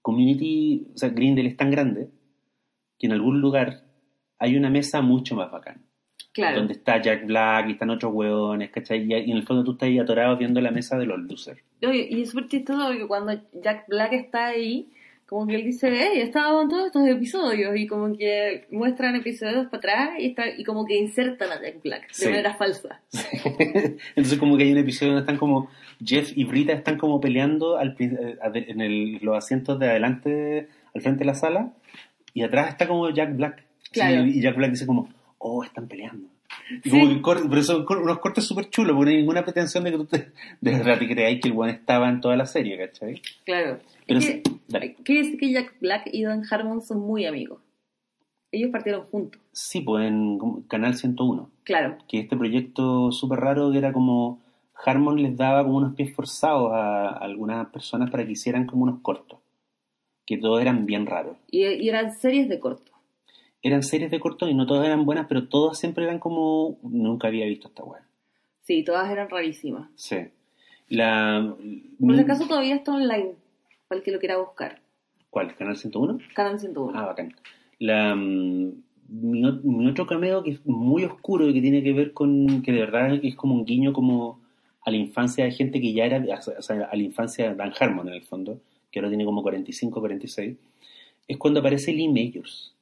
Community, 0.00 0.86
o 0.94 0.96
sea, 0.98 1.10
Grindel 1.10 1.46
es 1.48 1.56
tan 1.58 1.70
grande 1.70 2.08
que 2.98 3.06
en 3.08 3.12
algún 3.12 3.40
lugar 3.42 3.82
hay 4.38 4.56
una 4.56 4.70
mesa 4.70 5.02
mucho 5.02 5.34
más 5.36 5.50
bacán, 5.50 5.82
Claro. 6.32 6.58
donde 6.58 6.74
está 6.74 7.00
Jack 7.02 7.26
Black 7.26 7.68
y 7.68 7.72
están 7.72 7.90
otros 7.90 8.12
hueones, 8.14 8.70
¿cachai? 8.70 9.02
Y, 9.02 9.12
y 9.14 9.30
en 9.32 9.36
el 9.38 9.42
fondo 9.44 9.64
tú 9.64 9.72
estás 9.72 9.88
ahí 9.88 9.98
atorado 9.98 10.36
viendo 10.36 10.60
la 10.60 10.70
mesa 10.70 10.96
de 10.96 11.06
los 11.06 11.18
losers. 11.18 11.60
Y 11.80 12.20
es 12.22 12.30
súper 12.30 12.48
chistoso 12.48 12.86
porque 12.86 13.06
cuando 13.08 13.32
Jack 13.60 13.86
Black 13.88 14.12
está 14.12 14.46
ahí, 14.46 14.88
como 15.26 15.46
que 15.46 15.56
él 15.56 15.64
dice, 15.64 15.90
hey, 15.92 16.20
estaba 16.22 16.62
en 16.62 16.68
todos 16.68 16.86
estos 16.86 17.06
episodios, 17.06 17.76
y 17.76 17.86
como 17.86 18.16
que 18.16 18.66
muestran 18.70 19.14
episodios 19.16 19.66
para 19.66 19.76
atrás 19.78 20.10
y, 20.20 20.26
está, 20.28 20.44
y 20.48 20.64
como 20.64 20.86
que 20.86 20.96
insertan 20.96 21.50
a 21.50 21.60
Jack 21.60 21.82
Black 21.82 22.08
de 22.08 22.14
Sí. 22.14 22.24
manera 22.26 22.54
falsa. 22.54 23.00
Entonces 24.16 24.38
como 24.38 24.56
que 24.56 24.64
hay 24.64 24.72
un 24.72 24.78
episodio 24.78 25.12
donde 25.12 25.22
están 25.22 25.36
como 25.38 25.70
Jeff 26.04 26.32
y 26.36 26.44
Brita 26.44 26.72
están 26.72 26.98
como 26.98 27.20
peleando 27.20 27.76
al 27.78 27.96
eh, 27.98 28.36
en 28.68 28.80
el- 28.80 29.18
los 29.22 29.36
asientos 29.36 29.78
de 29.78 29.88
adelante, 29.90 30.68
al 30.94 31.02
frente 31.02 31.20
de 31.20 31.24
la 31.26 31.34
sala, 31.34 31.72
y 32.34 32.42
atrás 32.42 32.68
está 32.70 32.86
como 32.86 33.10
Jack 33.10 33.34
Black. 33.36 33.64
Sí, 33.92 34.00
y 34.02 34.40
Jack 34.40 34.56
Black 34.56 34.70
dice 34.70 34.86
como, 34.86 35.08
oh, 35.38 35.64
están 35.64 35.88
peleando. 35.88 36.28
Y 36.84 36.90
Sí. 36.90 37.20
pero 37.22 37.62
son 37.62 37.86
unos 37.88 38.18
cortes 38.18 38.44
súper 38.46 38.68
chulos, 38.70 38.94
porque 38.96 39.10
no 39.10 39.16
hay 39.16 39.20
ninguna 39.22 39.44
pretensión 39.44 39.84
de 39.84 39.90
que 39.92 39.96
tú 39.98 40.04
te, 40.06 40.32
de 40.60 40.70
verdad 40.72 40.98
te 40.98 41.08
creáis 41.08 41.40
que 41.40 41.48
el 41.48 41.54
buen 41.54 41.70
estaba 41.70 42.08
en 42.08 42.20
toda 42.20 42.36
la 42.36 42.46
serie, 42.46 42.78
¿cachai? 42.78 43.20
Claro. 43.44 43.78
Pero 44.06 44.18
Es 44.18 44.24
sí, 44.26 44.42
que, 44.42 44.50
dale. 44.68 44.94
quiere 45.04 45.22
decir 45.22 45.38
que 45.38 45.52
Jack 45.52 45.74
Black 45.80 46.08
y 46.12 46.22
Dan 46.24 46.42
Harmon 46.50 46.80
son 46.82 47.00
muy 47.00 47.26
amigos. 47.26 47.60
Ellos 48.50 48.70
partieron 48.70 49.02
juntos. 49.06 49.40
Sí, 49.52 49.82
pues 49.82 50.06
en 50.08 50.38
Canal 50.68 50.94
101. 50.94 51.50
Claro. 51.64 51.98
que 52.08 52.20
este 52.20 52.34
proyecto 52.36 53.12
súper 53.12 53.40
raro 53.40 53.70
que 53.70 53.76
era 53.78 53.92
como 53.92 54.40
Harmon 54.86 55.20
les 55.22 55.36
daba 55.36 55.62
como 55.64 55.76
unos 55.76 55.94
pies 55.94 56.14
forzados 56.14 56.72
a, 56.72 57.08
a 57.08 57.18
algunas 57.18 57.68
personas 57.68 58.10
para 58.10 58.24
que 58.24 58.32
hicieran 58.32 58.64
como 58.64 58.84
unos 58.84 59.00
cortos, 59.02 59.38
que 60.24 60.38
todos 60.38 60.62
eran 60.62 60.86
bien 60.86 61.04
raros. 61.04 61.36
Y, 61.50 61.66
y 61.66 61.88
eran 61.90 62.10
series 62.16 62.48
de 62.48 62.58
corto. 62.58 62.87
Eran 63.62 63.82
series 63.82 64.10
de 64.10 64.20
cortos 64.20 64.48
y 64.48 64.54
no 64.54 64.66
todas 64.66 64.86
eran 64.86 65.04
buenas, 65.04 65.26
pero 65.28 65.48
todas 65.48 65.78
siempre 65.78 66.04
eran 66.04 66.18
como 66.18 66.78
nunca 66.82 67.28
había 67.28 67.46
visto 67.46 67.68
esta 67.68 67.84
weá. 67.84 68.06
Sí, 68.62 68.84
todas 68.84 69.10
eran 69.10 69.28
rarísimas. 69.28 69.90
Sí. 69.96 70.16
La 70.88 71.56
Por 71.98 72.14
si 72.14 72.20
acaso 72.20 72.46
todavía 72.46 72.76
está 72.76 72.92
online, 72.92 73.34
para 73.88 73.98
el 73.98 74.04
que 74.04 74.12
lo 74.12 74.18
quiera 74.18 74.38
buscar. 74.38 74.80
¿Cuál? 75.30 75.54
¿Canal 75.56 75.76
101? 75.76 76.18
Canal 76.34 76.58
101. 76.58 76.98
Ah, 76.98 77.06
bacán. 77.06 77.34
La, 77.78 78.14
mm, 78.14 78.72
mi, 79.08 79.42
mi 79.62 79.86
otro 79.88 80.06
cameo 80.06 80.42
que 80.42 80.52
es 80.52 80.66
muy 80.66 81.04
oscuro 81.04 81.48
y 81.48 81.54
que 81.54 81.60
tiene 81.60 81.82
que 81.82 81.92
ver 81.92 82.12
con 82.12 82.62
que 82.62 82.72
de 82.72 82.80
verdad 82.80 83.18
es 83.22 83.34
como 83.34 83.54
un 83.54 83.64
guiño 83.64 83.92
como 83.92 84.40
a 84.82 84.90
la 84.90 84.96
infancia 84.96 85.44
de 85.44 85.50
gente 85.50 85.80
que 85.80 85.92
ya 85.92 86.06
era, 86.06 86.24
o 86.58 86.62
sea, 86.62 86.88
a 86.90 86.96
la 86.96 87.02
infancia 87.02 87.48
de 87.48 87.54
Dan 87.54 87.72
Harmon 87.78 88.08
en 88.08 88.14
el 88.14 88.22
fondo, 88.22 88.60
que 88.90 89.00
ahora 89.00 89.10
tiene 89.10 89.24
como 89.24 89.42
45, 89.42 90.00
46, 90.00 90.56
es 91.26 91.36
cuando 91.36 91.60
aparece 91.60 91.92
Lee 91.92 92.08
Majors. 92.08 92.74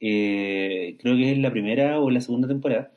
Eh, 0.00 0.96
creo 1.00 1.16
que 1.16 1.32
es 1.32 1.38
la 1.38 1.50
primera 1.50 2.00
o 2.00 2.10
la 2.10 2.20
segunda 2.20 2.48
temporada. 2.48 2.90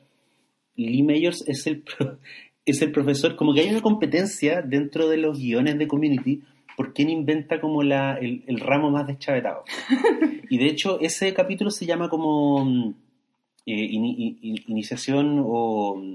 Lee 0.76 1.02
Majors 1.02 1.46
es 1.46 1.66
el, 1.66 1.82
pro- 1.82 2.18
es 2.66 2.82
el 2.82 2.90
profesor, 2.92 3.36
como 3.36 3.52
que 3.54 3.60
hay 3.60 3.70
una 3.70 3.82
competencia 3.82 4.62
dentro 4.62 5.08
de 5.08 5.18
los 5.18 5.38
guiones 5.38 5.78
de 5.78 5.86
Community 5.86 6.42
por 6.76 6.92
quién 6.92 7.08
inventa 7.10 7.60
como 7.60 7.82
la, 7.84 8.14
el, 8.18 8.42
el 8.46 8.58
ramo 8.58 8.90
más 8.90 9.06
deschavetado. 9.06 9.62
y 10.50 10.58
de 10.58 10.66
hecho 10.66 10.98
ese 11.00 11.32
capítulo 11.32 11.70
se 11.70 11.86
llama 11.86 12.08
como 12.08 12.64
mm, 12.64 12.94
eh, 13.66 13.88
iniciación 14.66 15.40
o 15.44 15.96
mm, 15.96 16.14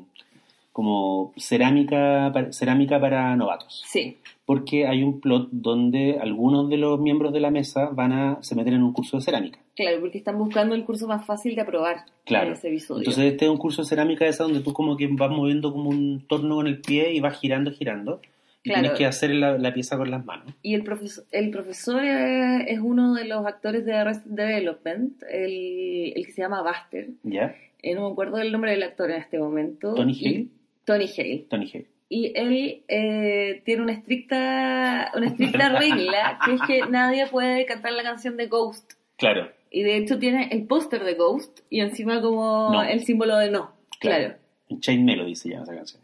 como 0.74 1.34
cerámica, 1.38 2.32
para- 2.34 2.52
cerámica 2.52 3.00
para 3.00 3.36
novatos. 3.36 3.84
Sí, 3.88 4.18
Porque 4.46 4.88
hay 4.88 5.04
un 5.04 5.20
plot 5.20 5.50
donde 5.52 6.18
algunos 6.20 6.70
de 6.70 6.78
los 6.78 7.00
miembros 7.00 7.32
de 7.34 7.40
la 7.40 7.52
mesa 7.52 7.90
van 7.92 8.12
a 8.12 8.38
se 8.42 8.56
meten 8.56 8.74
en 8.76 8.84
un 8.84 8.94
curso 8.94 9.18
de 9.18 9.24
cerámica. 9.24 9.60
Claro, 9.84 10.00
porque 10.02 10.18
están 10.18 10.38
buscando 10.38 10.76
el 10.76 10.84
curso 10.86 11.08
más 11.08 11.26
fácil 11.26 11.56
de 11.56 11.62
aprobar 11.62 12.06
Claro. 12.26 12.48
en 12.48 12.54
ese 12.54 12.68
episodio. 12.70 13.00
Entonces 13.02 13.26
este 13.32 13.46
es 13.46 13.52
un 13.52 13.58
curso 13.58 13.82
de 13.82 13.88
cerámica 13.88 14.26
esa 14.28 14.44
donde 14.44 14.62
tú 14.62 14.74
como 14.74 14.96
que 14.98 15.08
vas 15.12 15.30
moviendo 15.32 15.72
como 15.72 15.90
un 15.90 16.26
torno 16.28 16.56
con 16.56 16.68
el 16.68 16.80
pie 16.82 17.14
y 17.14 17.20
vas 17.20 17.40
girando, 17.40 17.72
girando. 17.72 18.22
Y 18.62 18.70
Claro. 18.72 18.82
tienes 18.82 18.98
que 19.00 19.06
hacer 19.06 19.30
la, 19.32 19.58
la 19.58 19.74
pieza 19.74 19.98
con 19.98 20.12
las 20.12 20.26
manos. 20.26 20.54
Y 20.62 20.74
el 20.76 20.84
profesor, 20.84 21.24
el 21.32 21.50
profesor 21.50 22.04
es 22.04 22.80
uno 22.82 23.14
de 23.14 23.24
los 23.26 23.46
actores 23.46 23.86
de 23.86 23.94
Arrested 23.94 24.32
Development, 24.32 25.24
el, 25.32 26.12
el 26.16 26.26
que 26.26 26.32
se 26.34 26.42
llama 26.42 26.62
Buster. 26.62 27.08
¿Ya? 27.24 27.56
Eh, 27.82 27.96
no 27.96 28.06
me 28.08 28.12
acuerdo 28.12 28.36
del 28.38 28.52
nombre 28.52 28.72
del 28.72 28.84
actor 28.84 29.10
en 29.12 29.22
este 29.22 29.40
momento. 29.40 29.94
Tony 29.96 30.14
Hale. 30.14 30.48
Tony 30.84 31.06
Hale. 31.18 31.46
Tony 31.50 31.72
Hale. 31.74 31.86
Y 32.12 32.34
él 32.36 32.82
eh, 32.90 33.62
tiene 33.64 33.84
una 33.84 33.94
estricta, 33.94 35.12
una 35.16 35.28
estricta 35.28 35.70
regla, 35.80 36.40
que 36.44 36.54
es 36.56 36.62
que 36.64 36.82
nadie 36.92 37.28
puede 37.28 37.66
cantar 37.66 37.94
la 37.94 38.04
canción 38.04 38.36
de 38.36 38.48
Ghost. 38.48 38.94
Claro. 39.18 39.50
Y 39.72 39.84
de 39.84 39.98
hecho 39.98 40.18
tiene 40.20 40.50
el 40.52 40.66
póster 40.66 41.04
de 41.04 41.14
Ghost 41.16 41.60
y 41.70 41.82
encima 41.82 42.22
como 42.22 42.72
No. 42.72 42.84
el 42.84 43.04
símbolo 43.06 43.38
de 43.38 43.52
no. 43.52 43.72
Claro. 44.00 44.36
En 44.70 44.80
Chain 44.80 45.04
Melody 45.06 45.36
se 45.36 45.50
llama 45.50 45.64
esa 45.64 45.76
canción. 45.76 46.02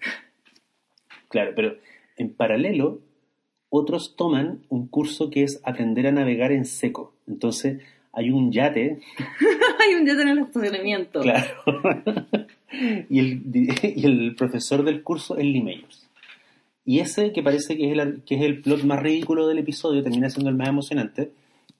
Claro, 1.29 1.53
pero 1.55 1.75
en 2.17 2.33
paralelo, 2.33 2.99
otros 3.69 4.15
toman 4.15 4.61
un 4.69 4.87
curso 4.87 5.29
que 5.29 5.43
es 5.43 5.59
aprender 5.63 6.07
a 6.07 6.11
navegar 6.11 6.51
en 6.51 6.65
seco. 6.65 7.13
Entonces, 7.27 7.81
hay 8.13 8.29
un 8.31 8.51
yate, 8.51 8.99
Hay 9.87 9.95
un 9.95 10.05
día 10.05 10.13
en 10.13 10.27
el 10.29 10.39
estacionamiento. 10.39 11.21
claro, 11.21 11.47
y, 13.09 13.19
el, 13.19 13.41
y 13.95 14.05
el 14.05 14.35
profesor 14.35 14.83
del 14.83 15.03
curso 15.03 15.37
es 15.37 15.43
Lee 15.45 15.61
Mayors. 15.61 16.07
Y 16.85 16.99
ese 16.99 17.33
que 17.33 17.41
parece 17.43 17.75
que 17.75 17.91
es, 17.91 17.97
el, 17.97 18.23
que 18.23 18.35
es 18.35 18.41
el 18.43 18.61
plot 18.61 18.83
más 18.83 19.01
ridículo 19.01 19.47
del 19.47 19.57
episodio 19.57 20.03
termina 20.03 20.29
siendo 20.29 20.49
el 20.49 20.55
más 20.55 20.69
emocionante, 20.69 21.31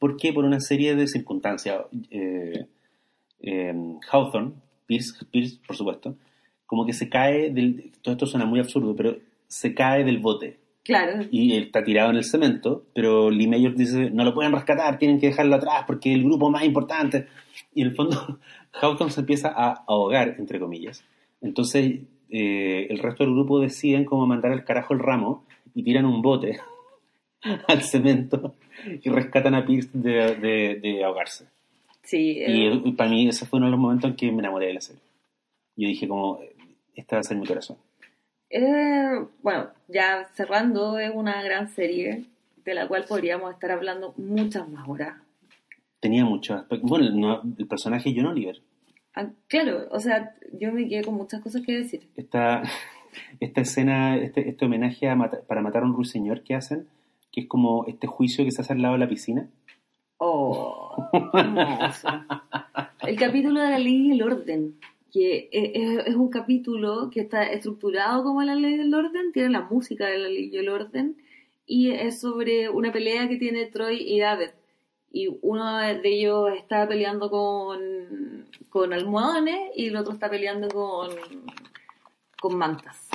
porque 0.06 0.32
por 0.32 0.46
una 0.46 0.60
serie 0.60 0.96
de 0.96 1.08
circunstancias, 1.08 1.82
eh, 2.12 2.68
eh, 3.42 3.74
Hawthorne, 4.12 4.52
Pierce, 4.86 5.26
Pierce, 5.32 5.58
por 5.66 5.76
supuesto, 5.76 6.16
como 6.68 6.86
que 6.86 6.94
se 6.94 7.10
cae 7.10 7.50
del... 7.50 7.92
Todo 8.04 8.14
esto 8.14 8.28
suena 8.28 8.46
muy 8.46 8.60
absurdo, 8.60 8.96
pero 8.96 9.18
se 9.48 9.74
cae 9.74 10.04
del 10.04 10.20
bote 10.20 10.60
Claro. 10.84 11.26
y 11.32 11.56
él 11.56 11.64
está 11.64 11.84
tirado 11.84 12.12
en 12.12 12.18
el 12.18 12.24
cemento, 12.24 12.86
pero 12.94 13.32
Lee 13.32 13.48
Mayors 13.48 13.76
dice, 13.76 14.12
no 14.12 14.24
lo 14.24 14.36
pueden 14.36 14.52
rescatar, 14.52 15.00
tienen 15.00 15.20
que 15.20 15.26
dejarlo 15.26 15.56
atrás 15.56 15.86
porque 15.88 16.14
el 16.14 16.24
grupo 16.24 16.52
más 16.52 16.64
importante. 16.64 17.26
Y 17.74 17.82
en 17.82 17.88
el 17.88 17.96
fondo, 17.96 18.40
Hawthorne 18.80 19.12
se 19.12 19.22
empieza 19.22 19.48
a 19.48 19.86
ahogar, 19.88 20.36
entre 20.38 20.60
comillas. 20.60 21.04
Entonces, 21.42 22.02
eh, 22.30 22.86
el 22.92 23.00
resto 23.00 23.24
del 23.24 23.34
grupo 23.34 23.60
deciden 23.60 24.06
cómo 24.06 24.28
mandar 24.28 24.52
al 24.52 24.66
carajo 24.66 24.94
el 24.94 25.00
ramo 25.00 25.46
y 25.74 25.82
tiran 25.82 26.06
un 26.06 26.22
bote 26.22 26.60
al 27.68 27.82
cemento 27.82 28.54
y 29.02 29.10
rescatan 29.10 29.56
a 29.56 29.66
Pierce 29.66 29.90
de, 29.94 30.36
de- 30.36 30.80
de 30.82 31.04
ahogarse. 31.04 31.46
Sí. 32.04 32.38
Y, 32.38 32.40
eh, 32.42 32.68
el- 32.68 32.96
para 32.96 33.10
mí 33.10 33.28
ese 33.28 33.46
fue 33.46 33.58
uno 33.58 33.68
de 33.68 33.72
los 33.72 33.80
momentos 33.80 34.10
en 34.12 34.16
que 34.16 34.32
me 34.32 34.40
enamoré 34.40 34.68
de 34.68 34.74
la 34.76 34.82
serie. 34.82 35.02
Yo 35.76 35.88
dije 35.88 36.08
como, 36.08 36.40
este 36.96 37.16
va 37.16 37.20
a 37.20 37.24
ser 37.24 37.38
mi 37.38 37.46
corazón. 37.46 37.78
Eh, 38.50 39.26
bueno, 39.42 39.70
ya 39.88 40.30
cerrando, 40.34 41.00
es 41.00 41.12
una 41.14 41.42
gran 41.44 41.68
serie 41.70 42.26
de 42.64 42.74
la 42.74 42.88
cual 42.88 43.06
podríamos 43.08 43.54
estar 43.54 43.72
hablando 43.72 44.14
muchas 44.18 44.68
más 44.70 44.88
horas. 44.88 45.18
Tenía 46.00 46.24
muchos 46.26 46.58
aspectos. 46.62 46.90
Bueno, 46.90 47.10
no- 47.12 47.42
el 47.58 47.68
personaje 47.68 48.14
John 48.16 48.28
Oliver. 48.28 48.62
Ah, 49.16 49.30
claro, 49.48 49.88
o 49.92 50.00
sea, 50.00 50.36
yo 50.54 50.72
me 50.72 50.88
quedé 50.88 51.04
con 51.04 51.16
muchas 51.16 51.42
cosas 51.42 51.62
que 51.66 51.74
decir. 51.78 52.08
esta, 52.16 52.62
esta 53.40 53.62
escena, 53.62 54.18
este, 54.18 54.48
este 54.50 54.66
homenaje 54.66 55.10
a 55.10 55.16
mata- 55.16 55.42
para 55.48 55.62
matar 55.62 55.84
a 55.84 55.86
un 55.86 55.94
ruiseñor 55.96 56.44
que 56.44 56.54
hacen, 56.54 56.88
que 57.36 57.42
es 57.42 57.48
como 57.48 57.86
este 57.86 58.08
juicio 58.08 58.46
que 58.46 58.52
se 58.52 58.62
hace 58.62 58.72
al 58.72 58.82
lado 58.82 58.94
de 58.94 59.02
la 59.02 59.10
piscina. 59.10 59.50
Oh, 60.18 60.96
hermoso. 61.34 62.08
El 63.02 63.18
capítulo 63.18 63.60
de 63.60 63.72
la 63.72 63.78
ley 63.78 64.08
y 64.08 64.12
el 64.14 64.24
orden, 64.24 64.80
que 65.12 65.50
es, 65.52 66.08
es 66.08 66.16
un 66.16 66.30
capítulo 66.30 67.10
que 67.10 67.20
está 67.20 67.44
estructurado 67.44 68.24
como 68.24 68.42
la 68.42 68.56
ley 68.56 68.78
del 68.78 68.94
orden, 68.94 69.34
tiene 69.34 69.50
la 69.50 69.62
música 69.62 70.08
de 70.08 70.18
la 70.18 70.30
ley 70.30 70.50
y 70.52 70.58
el 70.58 70.70
orden, 70.70 71.18
y 71.66 71.92
es 71.92 72.22
sobre 72.22 72.70
una 72.70 72.94
pelea 72.94 73.28
que 73.28 73.36
tiene 73.36 73.66
Troy 73.66 74.02
y 74.02 74.22
David. 74.22 74.52
Y 75.12 75.38
uno 75.42 75.78
de 75.80 76.00
ellos 76.04 76.52
está 76.56 76.88
peleando 76.88 77.30
con, 77.30 78.46
con 78.70 78.94
almohadones 78.94 79.72
y 79.76 79.88
el 79.88 79.98
otro 79.98 80.14
está 80.14 80.30
peleando 80.30 80.70
con, 80.70 81.10
con 82.40 82.58
mantas. 82.58 83.10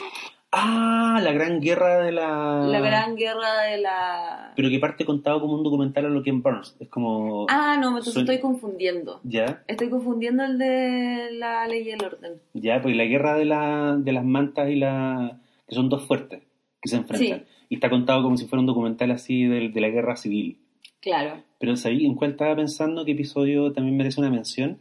Ah, 0.52 1.20
la 1.22 1.32
gran 1.32 1.60
guerra 1.60 2.02
de 2.02 2.10
la... 2.10 2.64
La 2.66 2.80
gran 2.80 3.14
guerra 3.14 3.62
de 3.62 3.78
la... 3.78 4.52
Pero 4.56 4.68
que 4.68 4.80
parte 4.80 5.04
contado 5.04 5.40
como 5.40 5.54
un 5.54 5.62
documental 5.62 6.06
a 6.06 6.08
lo 6.08 6.22
que 6.24 6.30
en 6.30 6.42
Burns. 6.42 6.76
Es 6.80 6.88
como... 6.88 7.46
Ah, 7.48 7.76
no, 7.80 7.88
entonces 7.90 8.14
Suena- 8.14 8.32
estoy 8.32 8.42
confundiendo. 8.42 9.20
Ya, 9.22 9.62
Estoy 9.68 9.90
confundiendo 9.90 10.44
el 10.44 10.58
de 10.58 11.28
la 11.34 11.68
ley 11.68 11.86
y 11.86 11.90
el 11.90 12.04
orden. 12.04 12.40
ya, 12.54 12.82
pues 12.82 12.96
la 12.96 13.04
guerra 13.04 13.36
de, 13.36 13.44
la, 13.44 13.96
de 13.96 14.12
las 14.12 14.24
mantas 14.24 14.68
y 14.70 14.74
la... 14.76 15.38
que 15.68 15.74
son 15.76 15.88
dos 15.88 16.04
fuertes 16.04 16.42
que 16.82 16.88
se 16.88 16.96
enfrentan. 16.96 17.44
Y 17.68 17.74
está 17.74 17.88
contado 17.90 18.22
como 18.22 18.36
si 18.36 18.46
fuera 18.46 18.60
un 18.60 18.66
documental 18.66 19.10
así 19.12 19.44
de, 19.44 19.68
de 19.68 19.80
la 19.80 19.88
guerra 19.90 20.16
civil. 20.16 20.58
Claro. 21.00 21.42
Pero 21.60 21.76
¿sabí 21.76 22.04
en 22.06 22.14
cuál 22.14 22.32
estaba 22.32 22.56
pensando 22.56 23.04
qué 23.04 23.12
episodio 23.12 23.70
también 23.72 23.96
merece 23.96 24.18
una 24.20 24.30
mención? 24.30 24.78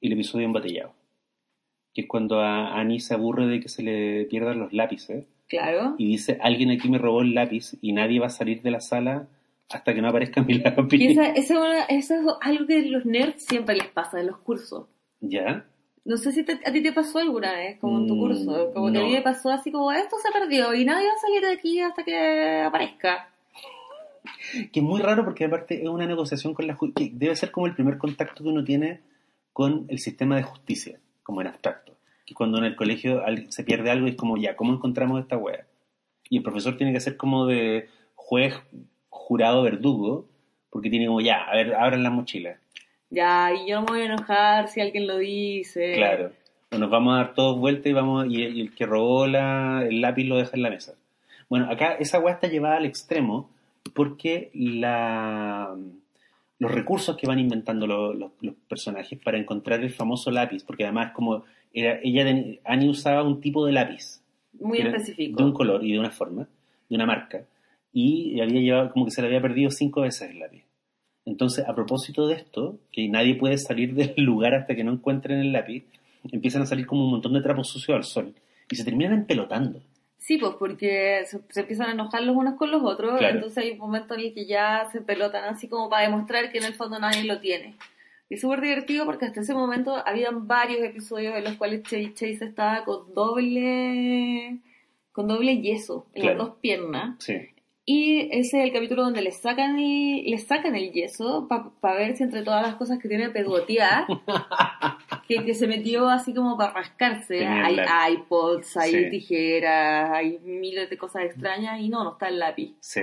El 0.00 0.12
episodio 0.12 0.46
embotellado. 0.46 0.92
Que 1.94 2.02
es 2.02 2.06
cuando 2.06 2.40
a 2.40 2.78
Annie 2.78 3.00
se 3.00 3.14
aburre 3.14 3.46
de 3.46 3.60
que 3.60 3.68
se 3.68 3.82
le 3.82 4.24
pierdan 4.26 4.58
los 4.60 4.72
lápices 4.72 5.24
Claro. 5.48 5.94
y 5.98 6.06
dice, 6.06 6.38
alguien 6.40 6.70
aquí 6.70 6.88
me 6.88 6.98
robó 6.98 7.22
el 7.22 7.34
lápiz 7.34 7.76
y 7.82 7.92
nadie 7.92 8.20
va 8.20 8.26
a 8.26 8.30
salir 8.30 8.62
de 8.62 8.70
la 8.70 8.80
sala 8.80 9.26
hasta 9.68 9.94
que 9.94 10.00
no 10.02 10.08
aparezca 10.08 10.42
mi 10.42 10.54
lápiz. 10.54 11.00
esa, 11.00 11.26
eso 11.32 11.64
es 11.88 12.10
algo 12.42 12.66
que 12.66 12.82
los 12.82 13.04
nerds 13.06 13.44
siempre 13.44 13.74
les 13.76 13.88
pasa 13.88 14.20
en 14.20 14.28
los 14.28 14.38
cursos. 14.38 14.86
¿Ya? 15.20 15.64
No 16.04 16.16
sé 16.16 16.32
si 16.32 16.44
te- 16.44 16.60
a 16.64 16.72
ti 16.72 16.82
te 16.82 16.92
pasó 16.92 17.18
alguna 17.18 17.52
vez, 17.52 17.78
como 17.78 17.98
en 17.98 18.06
tu 18.06 18.14
Mm, 18.16 18.18
curso. 18.20 18.70
Como 18.72 18.90
que 18.92 18.98
a 18.98 19.02
mí 19.02 19.08
no. 19.10 19.14
me 19.16 19.22
pasó 19.22 19.50
así 19.50 19.70
como, 19.70 19.92
esto 19.92 20.16
se 20.22 20.32
perdió 20.32 20.72
y 20.74 20.84
nadie 20.84 21.06
va 21.06 21.12
a 21.12 21.18
salir 21.20 21.40
de 21.42 21.52
aquí 21.52 21.80
hasta 21.80 22.02
que 22.04 22.62
aparezca. 22.64 23.28
Que 24.72 24.80
es 24.80 24.82
muy 24.84 25.00
raro 25.00 25.24
porque 25.24 25.44
aparte 25.44 25.82
es 25.82 25.88
una 25.88 26.06
negociación 26.06 26.54
con 26.54 26.66
la 26.66 26.74
justicia, 26.74 27.12
debe 27.16 27.36
ser 27.36 27.50
como 27.50 27.66
el 27.66 27.74
primer 27.74 27.98
contacto 27.98 28.42
que 28.42 28.48
uno 28.50 28.64
tiene 28.64 29.00
con 29.52 29.86
el 29.88 29.98
sistema 29.98 30.36
de 30.36 30.42
justicia, 30.42 30.98
como 31.30 31.40
en 31.40 31.46
abstracto. 31.46 31.96
Que 32.26 32.34
cuando 32.34 32.58
en 32.58 32.64
el 32.64 32.76
colegio 32.76 33.22
se 33.48 33.64
pierde 33.64 33.90
algo 33.90 34.06
es 34.08 34.16
como, 34.16 34.36
ya, 34.36 34.56
¿cómo 34.56 34.74
encontramos 34.74 35.20
esta 35.20 35.36
wea? 35.36 35.64
Y 36.28 36.38
el 36.38 36.42
profesor 36.42 36.76
tiene 36.76 36.92
que 36.92 37.00
ser 37.00 37.16
como 37.16 37.46
de 37.46 37.88
juez, 38.16 38.54
jurado, 39.08 39.62
verdugo, 39.62 40.26
porque 40.70 40.90
tiene 40.90 41.06
como, 41.06 41.20
ya, 41.20 41.42
a 41.42 41.54
ver, 41.54 41.74
abran 41.74 42.02
la 42.02 42.10
mochila. 42.10 42.58
Ya, 43.10 43.52
y 43.52 43.68
yo 43.68 43.76
no 43.76 43.86
me 43.86 43.92
voy 43.92 44.00
a 44.02 44.04
enojar 44.06 44.68
si 44.68 44.80
alguien 44.80 45.06
lo 45.06 45.18
dice. 45.18 45.94
Claro. 45.94 46.32
O 46.72 46.78
nos 46.78 46.90
vamos 46.90 47.14
a 47.14 47.18
dar 47.18 47.34
todos 47.34 47.58
vueltas 47.58 47.86
y 47.86 47.92
vamos 47.92 48.26
y, 48.28 48.42
y 48.42 48.60
el 48.60 48.74
que 48.74 48.86
robó 48.86 49.26
la, 49.26 49.84
el 49.88 50.00
lápiz 50.00 50.24
lo 50.24 50.36
deja 50.36 50.52
en 50.54 50.62
la 50.62 50.70
mesa. 50.70 50.94
Bueno, 51.48 51.68
acá 51.70 51.94
esa 51.94 52.20
weá 52.20 52.34
está 52.34 52.46
llevada 52.46 52.76
al 52.76 52.86
extremo 52.86 53.50
porque 53.94 54.50
la, 54.54 55.74
los 56.60 56.70
recursos 56.70 57.16
que 57.16 57.26
van 57.26 57.38
inventando 57.40 57.86
lo- 57.88 58.14
lo- 58.14 58.32
los 58.42 58.54
personajes 58.68 59.18
para 59.18 59.38
encontrar 59.38 59.80
el 59.82 59.90
famoso 59.90 60.30
lápiz, 60.30 60.62
porque 60.64 60.84
además 60.84 61.08
es 61.08 61.12
como 61.14 61.42
era, 61.72 61.98
ella 62.02 62.24
Annie 62.64 62.88
usaba 62.88 63.22
un 63.24 63.40
tipo 63.40 63.64
de 63.66 63.72
lápiz 63.72 64.22
Muy 64.60 64.78
específico. 64.78 65.36
de 65.38 65.44
un 65.44 65.52
color 65.52 65.84
y 65.84 65.92
de 65.92 65.98
una 65.98 66.10
forma, 66.10 66.46
de 66.88 66.94
una 66.96 67.06
marca, 67.06 67.44
y 67.92 68.40
había 68.40 68.60
llevado 68.60 68.92
como 68.92 69.04
que 69.06 69.10
se 69.10 69.20
le 69.22 69.26
había 69.28 69.40
perdido 69.42 69.70
cinco 69.70 70.02
veces 70.02 70.30
el 70.30 70.38
lápiz. 70.38 70.64
Entonces, 71.24 71.66
a 71.68 71.74
propósito 71.74 72.26
de 72.28 72.34
esto, 72.36 72.78
que 72.92 73.08
nadie 73.08 73.34
puede 73.36 73.56
salir 73.58 73.94
del 73.94 74.14
lugar 74.24 74.54
hasta 74.54 74.74
que 74.74 74.84
no 74.84 74.92
encuentren 74.92 75.38
el 75.40 75.52
lápiz, 75.52 75.84
empiezan 76.32 76.62
a 76.62 76.66
salir 76.66 76.86
como 76.86 77.04
un 77.04 77.10
montón 77.12 77.32
de 77.34 77.40
trapos 77.42 77.68
sucios 77.68 77.96
al 77.96 78.04
sol 78.04 78.34
y 78.70 78.76
se 78.76 78.84
terminan 78.84 79.12
empelotando. 79.14 79.80
Sí, 80.22 80.36
pues 80.36 80.52
porque 80.58 81.22
se, 81.24 81.40
se 81.48 81.60
empiezan 81.60 81.88
a 81.88 81.92
enojar 81.92 82.22
los 82.22 82.36
unos 82.36 82.54
con 82.56 82.70
los 82.70 82.82
otros, 82.84 83.18
Claro. 83.18 83.36
entonces 83.36 83.64
hay 83.64 83.70
un 83.72 83.78
momento 83.78 84.14
en 84.14 84.20
el 84.20 84.34
que 84.34 84.44
ya 84.46 84.86
se 84.92 85.00
pelotan 85.00 85.44
así 85.44 85.66
como 85.66 85.88
para 85.88 86.02
demostrar 86.04 86.52
que 86.52 86.58
en 86.58 86.64
el 86.64 86.74
fondo 86.74 86.98
nadie 86.98 87.24
lo 87.24 87.40
tiene. 87.40 87.74
Y 88.28 88.36
súper 88.36 88.60
divertido 88.60 89.06
porque 89.06 89.24
hasta 89.26 89.40
ese 89.40 89.54
momento 89.54 89.96
habían 90.06 90.46
varios 90.46 90.82
episodios 90.84 91.34
en 91.36 91.42
los 91.44 91.54
cuales 91.54 91.82
Chase, 91.84 92.12
Chase 92.14 92.44
estaba 92.44 92.84
con 92.84 93.12
doble 93.14 94.58
con 95.12 95.26
doble 95.26 95.60
yeso 95.60 96.06
en 96.14 96.22
Claro. 96.22 96.38
las 96.38 96.46
dos 96.48 96.56
piernas. 96.60 97.16
Sí. 97.18 97.48
Y 97.92 98.28
ese 98.30 98.58
es 98.60 98.64
el 98.66 98.72
capítulo 98.72 99.02
donde 99.02 99.20
le 99.20 99.32
sacan 99.32 99.76
el, 99.76 100.22
le 100.24 100.38
sacan 100.38 100.76
el 100.76 100.92
yeso 100.92 101.48
para 101.48 101.96
ver 101.96 102.16
si 102.16 102.22
entre 102.22 102.42
todas 102.42 102.62
las 102.62 102.76
cosas 102.76 103.00
que 103.00 103.08
tiene 103.08 103.30
pegoteadas, 103.30 104.06
que, 105.26 105.44
que 105.44 105.54
se 105.54 105.66
metió 105.66 106.08
así 106.08 106.32
como 106.32 106.56
para 106.56 106.72
rascarse. 106.72 107.44
Hay 107.44 107.74
lápiz. 107.74 108.12
iPods, 108.12 108.76
hay 108.76 108.90
Sí. 108.92 109.10
tijeras, 109.10 110.10
hay 110.12 110.38
miles 110.44 110.88
de 110.88 110.96
cosas 110.96 111.24
extrañas 111.24 111.80
y 111.80 111.88
no, 111.88 112.04
no 112.04 112.12
está 112.12 112.28
el 112.28 112.38
lápiz. 112.38 112.74
Sí. 112.78 113.00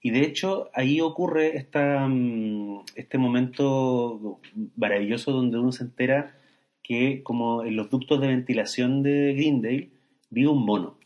Y 0.00 0.10
de 0.12 0.20
hecho, 0.20 0.70
ahí 0.74 1.00
ocurre 1.00 1.56
esta, 1.56 2.06
mm, 2.08 2.84
este 2.94 3.18
momento 3.18 4.38
maravilloso 4.76 5.32
donde 5.32 5.58
uno 5.58 5.72
se 5.72 5.82
entera 5.82 6.36
que, 6.84 7.24
como 7.24 7.64
en 7.64 7.74
los 7.74 7.90
ductos 7.90 8.20
de 8.20 8.28
ventilación 8.28 9.02
de 9.02 9.34
Greendale, 9.34 9.90
vive 10.30 10.48
un 10.50 10.64
mono. 10.64 10.99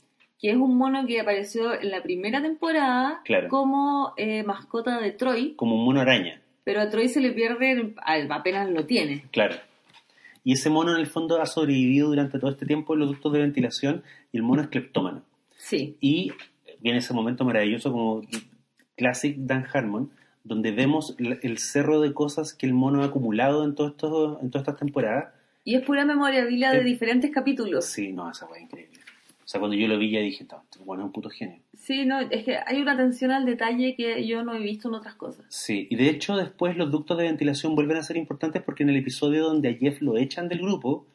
Que 0.45 0.51
es 0.51 0.57
un 0.59 0.76
mono 0.76 1.07
que 1.07 1.18
apareció 1.22 1.72
en 1.80 1.90
la 1.90 2.03
primera 2.03 2.42
temporada 2.42 3.22
Claro. 3.24 3.49
como 3.49 4.12
eh, 4.18 4.42
mascota 4.42 5.01
de 5.01 5.12
Troy, 5.12 5.55
como 5.57 5.74
un 5.76 5.86
mono 5.86 6.03
araña, 6.03 6.42
pero 6.64 6.82
a 6.82 6.90
Troy 6.90 7.09
se 7.09 7.22
le 7.22 7.30
pierde 7.32 7.95
apenas 8.05 8.68
lo 8.68 8.84
tiene. 8.84 9.24
claro. 9.32 9.55
Y 10.45 10.53
ese 10.53 10.68
mono 10.68 10.92
en 10.92 11.01
el 11.01 11.07
fondo 11.07 11.40
ha 11.40 11.47
sobrevivido 11.47 12.09
durante 12.09 12.38
todo 12.38 12.51
este 12.51 12.66
tiempo 12.66 12.92
en 12.92 13.01
los 13.01 13.09
ductos 13.09 13.32
de 13.32 13.38
ventilación 13.38 14.03
y 14.32 14.36
el 14.36 14.42
mono 14.42 14.61
es 14.61 14.68
cleptómano. 14.68 15.22
Sí, 15.57 15.97
Y 16.03 16.32
viene 16.80 16.99
ese 16.99 17.14
momento 17.14 17.47
maravilloso 17.47 17.90
como 17.90 18.20
Classic 18.97 19.34
Dan 19.38 19.64
Harmon, 19.72 20.11
donde 20.45 20.72
vemos 20.72 21.16
el 21.18 21.57
cerro 21.57 22.03
de 22.03 22.12
cosas 22.12 22.53
que 22.53 22.66
el 22.66 22.74
mono 22.74 23.03
ha 23.03 23.07
acumulado 23.07 23.64
en, 23.64 23.74
todo 23.74 23.88
esto, 23.88 24.38
en 24.42 24.51
todas 24.51 24.68
estas 24.68 24.78
temporadas. 24.78 25.32
y 25.64 25.76
es 25.76 25.82
pura 25.82 26.05
memorabilia 26.05 26.72
de 26.72 26.80
Eh, 26.80 26.84
diferentes 26.84 27.30
capítulos. 27.30 27.86
Sí, 27.86 28.12
no, 28.12 28.30
esa 28.30 28.47
fue 28.47 28.61
increíble. 28.61 28.99
O 29.45 29.47
sea, 29.47 29.61
cuando 29.61 29.76
yo 29.76 29.86
lo 29.88 29.99
vi 29.99 30.11
ya 30.11 30.20
dije, 30.20 30.47
"No, 30.51 30.62
este 30.62 30.78
bueno 30.84 31.03
es 31.03 31.07
un 31.07 31.12
puto 31.12 31.28
genio. 31.28 31.61
Sí, 31.74 32.07
no, 32.07 32.18
es 32.20 32.45
que 32.45 32.57
hay 32.66 32.80
una 32.80 32.92
atención 32.92 33.30
al 33.30 33.45
detalle 33.45 33.95
que 33.95 34.26
yo 34.26 34.42
no 34.42 34.55
he 34.55 34.59
visto 34.61 34.88
en 34.88 34.95
otras 34.95 35.14
cosas. 35.16 35.45
Sí, 35.51 35.86
y 35.90 35.97
de 35.97 36.09
hecho 36.09 36.36
después 36.36 36.76
los 36.76 36.90
ductos 36.90 37.18
de 37.18 37.24
ventilación 37.24 37.74
vuelven 37.74 37.99
a 37.99 38.03
ser 38.03 38.16
importantes 38.16 38.62
porque 38.62 38.82
en 38.84 38.90
el 38.90 38.97
episodio 38.97 39.45
donde 39.45 39.68
a 39.68 39.74
Jeff 39.74 40.01
lo 40.01 40.16
echan 40.16 40.49
del 40.49 40.61
grupo 40.61 41.07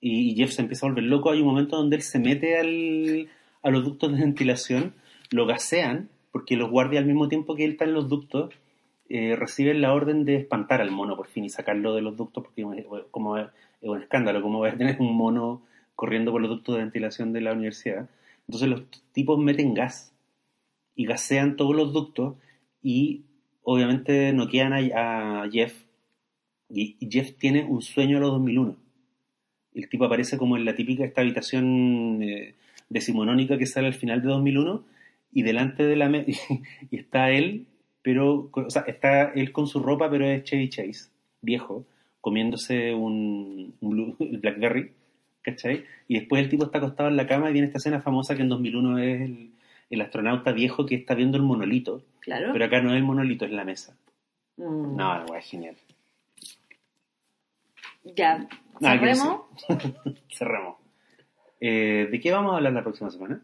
y 0.00 0.34
Jeff 0.34 0.50
se 0.52 0.62
empieza 0.62 0.86
a 0.86 0.88
volver 0.90 1.04
loco, 1.04 1.30
hay 1.30 1.40
un 1.40 1.46
momento 1.46 1.76
donde 1.76 1.96
él 1.96 2.02
se 2.02 2.18
mete 2.18 2.58
al, 2.58 3.28
a 3.62 3.70
los 3.70 3.84
ductos 3.84 4.12
de 4.12 4.18
ventilación, 4.20 4.94
lo 5.30 5.46
gasean, 5.46 6.08
porque 6.32 6.56
los 6.56 6.70
guardias 6.70 7.02
al 7.02 7.06
mismo 7.06 7.28
tiempo 7.28 7.54
que 7.54 7.64
él 7.64 7.72
está 7.72 7.84
en 7.84 7.92
los 7.94 8.08
ductos, 8.08 8.52
eh, 9.08 9.36
reciben 9.36 9.80
la 9.80 9.92
orden 9.92 10.24
de 10.24 10.36
espantar 10.36 10.80
al 10.80 10.90
mono 10.90 11.16
por 11.16 11.26
fin 11.28 11.44
y 11.44 11.50
sacarlo 11.50 11.94
de 11.94 12.00
los 12.02 12.16
ductos 12.16 12.44
porque 12.44 12.62
es- 12.78 12.86
como 13.10 13.36
es, 13.38 13.48
un 13.82 14.00
escándalo, 14.00 14.40
como 14.42 14.60
va 14.60 14.68
a 14.70 14.76
tener 14.76 14.96
un 15.00 15.14
mono 15.16 15.62
corriendo 16.00 16.32
por 16.32 16.40
los 16.40 16.48
ductos 16.48 16.76
de 16.76 16.80
ventilación 16.80 17.34
de 17.34 17.42
la 17.42 17.52
universidad. 17.52 18.08
Entonces 18.48 18.70
los 18.70 18.84
tipos 19.12 19.38
meten 19.38 19.74
gas 19.74 20.14
y 20.96 21.04
gasean 21.04 21.56
todos 21.56 21.76
los 21.76 21.92
ductos 21.92 22.36
y 22.82 23.24
obviamente 23.62 24.32
noquean 24.32 24.72
a, 24.72 25.42
a 25.42 25.50
Jeff 25.50 25.74
y, 26.70 26.96
Jeff 27.10 27.36
tiene 27.36 27.64
un 27.64 27.82
sueño 27.82 28.16
a 28.16 28.20
los 28.20 28.30
2001. 28.30 28.76
El 29.74 29.90
tipo 29.90 30.06
aparece 30.06 30.38
como 30.38 30.56
en 30.56 30.64
la 30.64 30.74
típica 30.74 31.04
esta 31.04 31.20
habitación 31.20 32.22
eh, 32.22 32.54
decimonónica 32.88 33.58
que 33.58 33.66
sale 33.66 33.88
al 33.88 33.94
final 33.94 34.22
de 34.22 34.28
2001 34.28 34.82
y 35.34 35.42
delante 35.42 35.82
de 35.82 35.96
la 35.96 36.10
y 36.90 36.96
está 36.96 37.30
él, 37.30 37.66
pero 38.00 38.48
o 38.50 38.70
sea, 38.70 38.84
está 38.86 39.32
él 39.34 39.52
con 39.52 39.66
su 39.66 39.80
ropa, 39.80 40.10
pero 40.10 40.24
es 40.24 40.44
Chevy 40.44 40.70
Chase, 40.70 41.10
viejo, 41.42 41.84
comiéndose 42.22 42.94
un, 42.94 43.74
Blackberry, 44.40 44.92
¿cachai? 45.42 45.84
Y 46.08 46.18
después 46.18 46.42
el 46.42 46.48
tipo 46.48 46.64
está 46.64 46.78
acostado 46.78 47.08
en 47.08 47.16
la 47.16 47.26
cama 47.26 47.50
y 47.50 47.52
viene 47.52 47.66
esta 47.66 47.78
escena 47.78 48.00
famosa 48.00 48.34
que 48.36 48.42
en 48.42 48.48
2001 48.48 48.98
es 48.98 49.20
el, 49.22 49.50
el 49.90 50.00
astronauta 50.00 50.52
viejo 50.52 50.86
que 50.86 50.94
está 50.96 51.14
viendo 51.14 51.36
el 51.36 51.42
monolito, 51.44 52.02
Claro. 52.20 52.50
pero 52.52 52.64
acá 52.64 52.80
no 52.82 52.90
es 52.90 52.96
el 52.96 53.02
monolito, 53.04 53.44
es 53.44 53.50
la 53.52 53.64
mesa. 53.64 53.96
Mm. 54.56 54.96
No, 54.96 55.34
es 55.36 55.44
genial. 55.46 55.76
Ya, 58.04 58.46
Nada 58.80 58.98
que 59.00 59.14
cerremos. 59.14 59.42
Cerramos. 60.30 60.76
Eh, 61.60 62.08
¿De 62.10 62.20
qué 62.20 62.32
vamos 62.32 62.52
a 62.52 62.56
hablar 62.56 62.72
la 62.72 62.82
próxima 62.82 63.10
semana? 63.10 63.42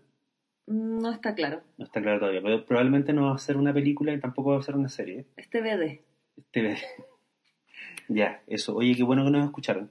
Mm, 0.66 0.98
No 1.00 1.12
está 1.12 1.34
claro. 1.34 1.60
No 1.76 1.84
está 1.84 2.00
claro 2.00 2.18
todavía, 2.20 2.40
pero 2.42 2.64
probablemente 2.64 3.12
no 3.12 3.26
va 3.26 3.34
a 3.34 3.38
ser 3.38 3.56
una 3.56 3.72
película 3.74 4.12
y 4.12 4.20
tampoco 4.20 4.52
va 4.52 4.58
a 4.58 4.62
ser 4.62 4.76
una 4.76 4.88
serie. 4.88 5.26
Este 5.36 5.60
BD. 5.60 6.00
Este- 6.38 6.76
ya, 8.08 8.40
eso. 8.46 8.74
Oye, 8.76 8.94
qué 8.96 9.02
bueno 9.02 9.24
que 9.24 9.30
nos 9.30 9.44
escucharon. 9.44 9.90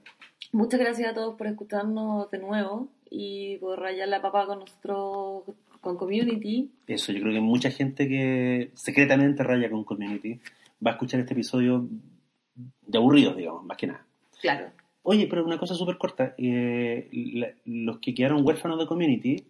Muchas 0.56 0.80
gracias 0.80 1.10
a 1.10 1.14
todos 1.14 1.36
por 1.36 1.46
escucharnos 1.46 2.30
de 2.30 2.38
nuevo 2.38 2.88
y 3.10 3.58
por 3.58 3.78
rayar 3.78 4.08
la 4.08 4.22
papa 4.22 4.46
con 4.46 4.60
nuestro 4.60 5.44
con 5.82 5.96
community. 5.98 6.70
Eso, 6.86 7.12
yo 7.12 7.20
creo 7.20 7.34
que 7.34 7.40
mucha 7.40 7.70
gente 7.70 8.08
que 8.08 8.70
secretamente 8.74 9.42
raya 9.44 9.70
con 9.70 9.84
Community 9.84 10.40
va 10.84 10.92
a 10.92 10.94
escuchar 10.94 11.20
este 11.20 11.34
episodio 11.34 11.86
de 12.86 12.98
aburridos, 12.98 13.36
digamos, 13.36 13.64
más 13.64 13.76
que 13.76 13.86
nada. 13.88 14.04
Claro. 14.40 14.70
Oye, 15.02 15.26
pero 15.28 15.44
una 15.44 15.58
cosa 15.58 15.74
súper 15.74 15.98
corta. 15.98 16.34
eh, 16.38 17.08
la- 17.34 17.52
los 17.66 17.98
que 17.98 18.14
quedaron 18.14 18.44
huérfanos 18.44 18.78
de 18.78 18.86
Community, 18.86 19.44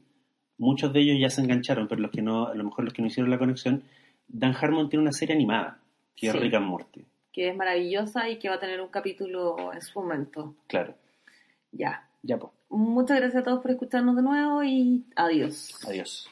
muchos 0.58 0.92
de 0.92 1.00
ellos 1.02 1.18
ya 1.20 1.30
se 1.30 1.40
engancharon, 1.40 1.86
pero 1.88 2.02
los 2.02 2.10
que 2.10 2.20
no, 2.22 2.48
a 2.48 2.54
lo 2.54 2.64
mejor 2.64 2.84
los 2.84 2.92
que 2.92 3.00
no 3.02 3.08
hicieron 3.08 3.30
la 3.30 3.38
conexión, 3.38 3.84
Dan 4.28 4.54
Harmon 4.60 4.88
tiene 4.90 5.02
una 5.04 5.12
serie 5.12 5.36
animada, 5.36 5.78
que 6.16 6.26
es. 6.26 6.34
Rick 6.34 6.54
and 6.54 6.66
Morty. 6.66 7.04
Que 7.36 7.50
es 7.50 7.56
maravillosa 7.56 8.30
y 8.30 8.38
que 8.38 8.48
va 8.48 8.54
a 8.54 8.60
tener 8.60 8.80
un 8.80 8.88
capítulo 8.88 9.70
en 9.74 9.82
su 9.82 10.00
momento. 10.00 10.54
Claro. 10.68 10.94
Ya. 11.70 12.08
Ya, 12.22 12.38
pues. 12.38 12.50
Muchas 12.70 13.18
gracias 13.18 13.42
a 13.42 13.44
todos 13.44 13.60
por 13.60 13.70
escucharnos 13.70 14.16
de 14.16 14.22
nuevo 14.22 14.64
y 14.64 15.04
adiós. 15.14 15.78
Adiós. 15.86 16.30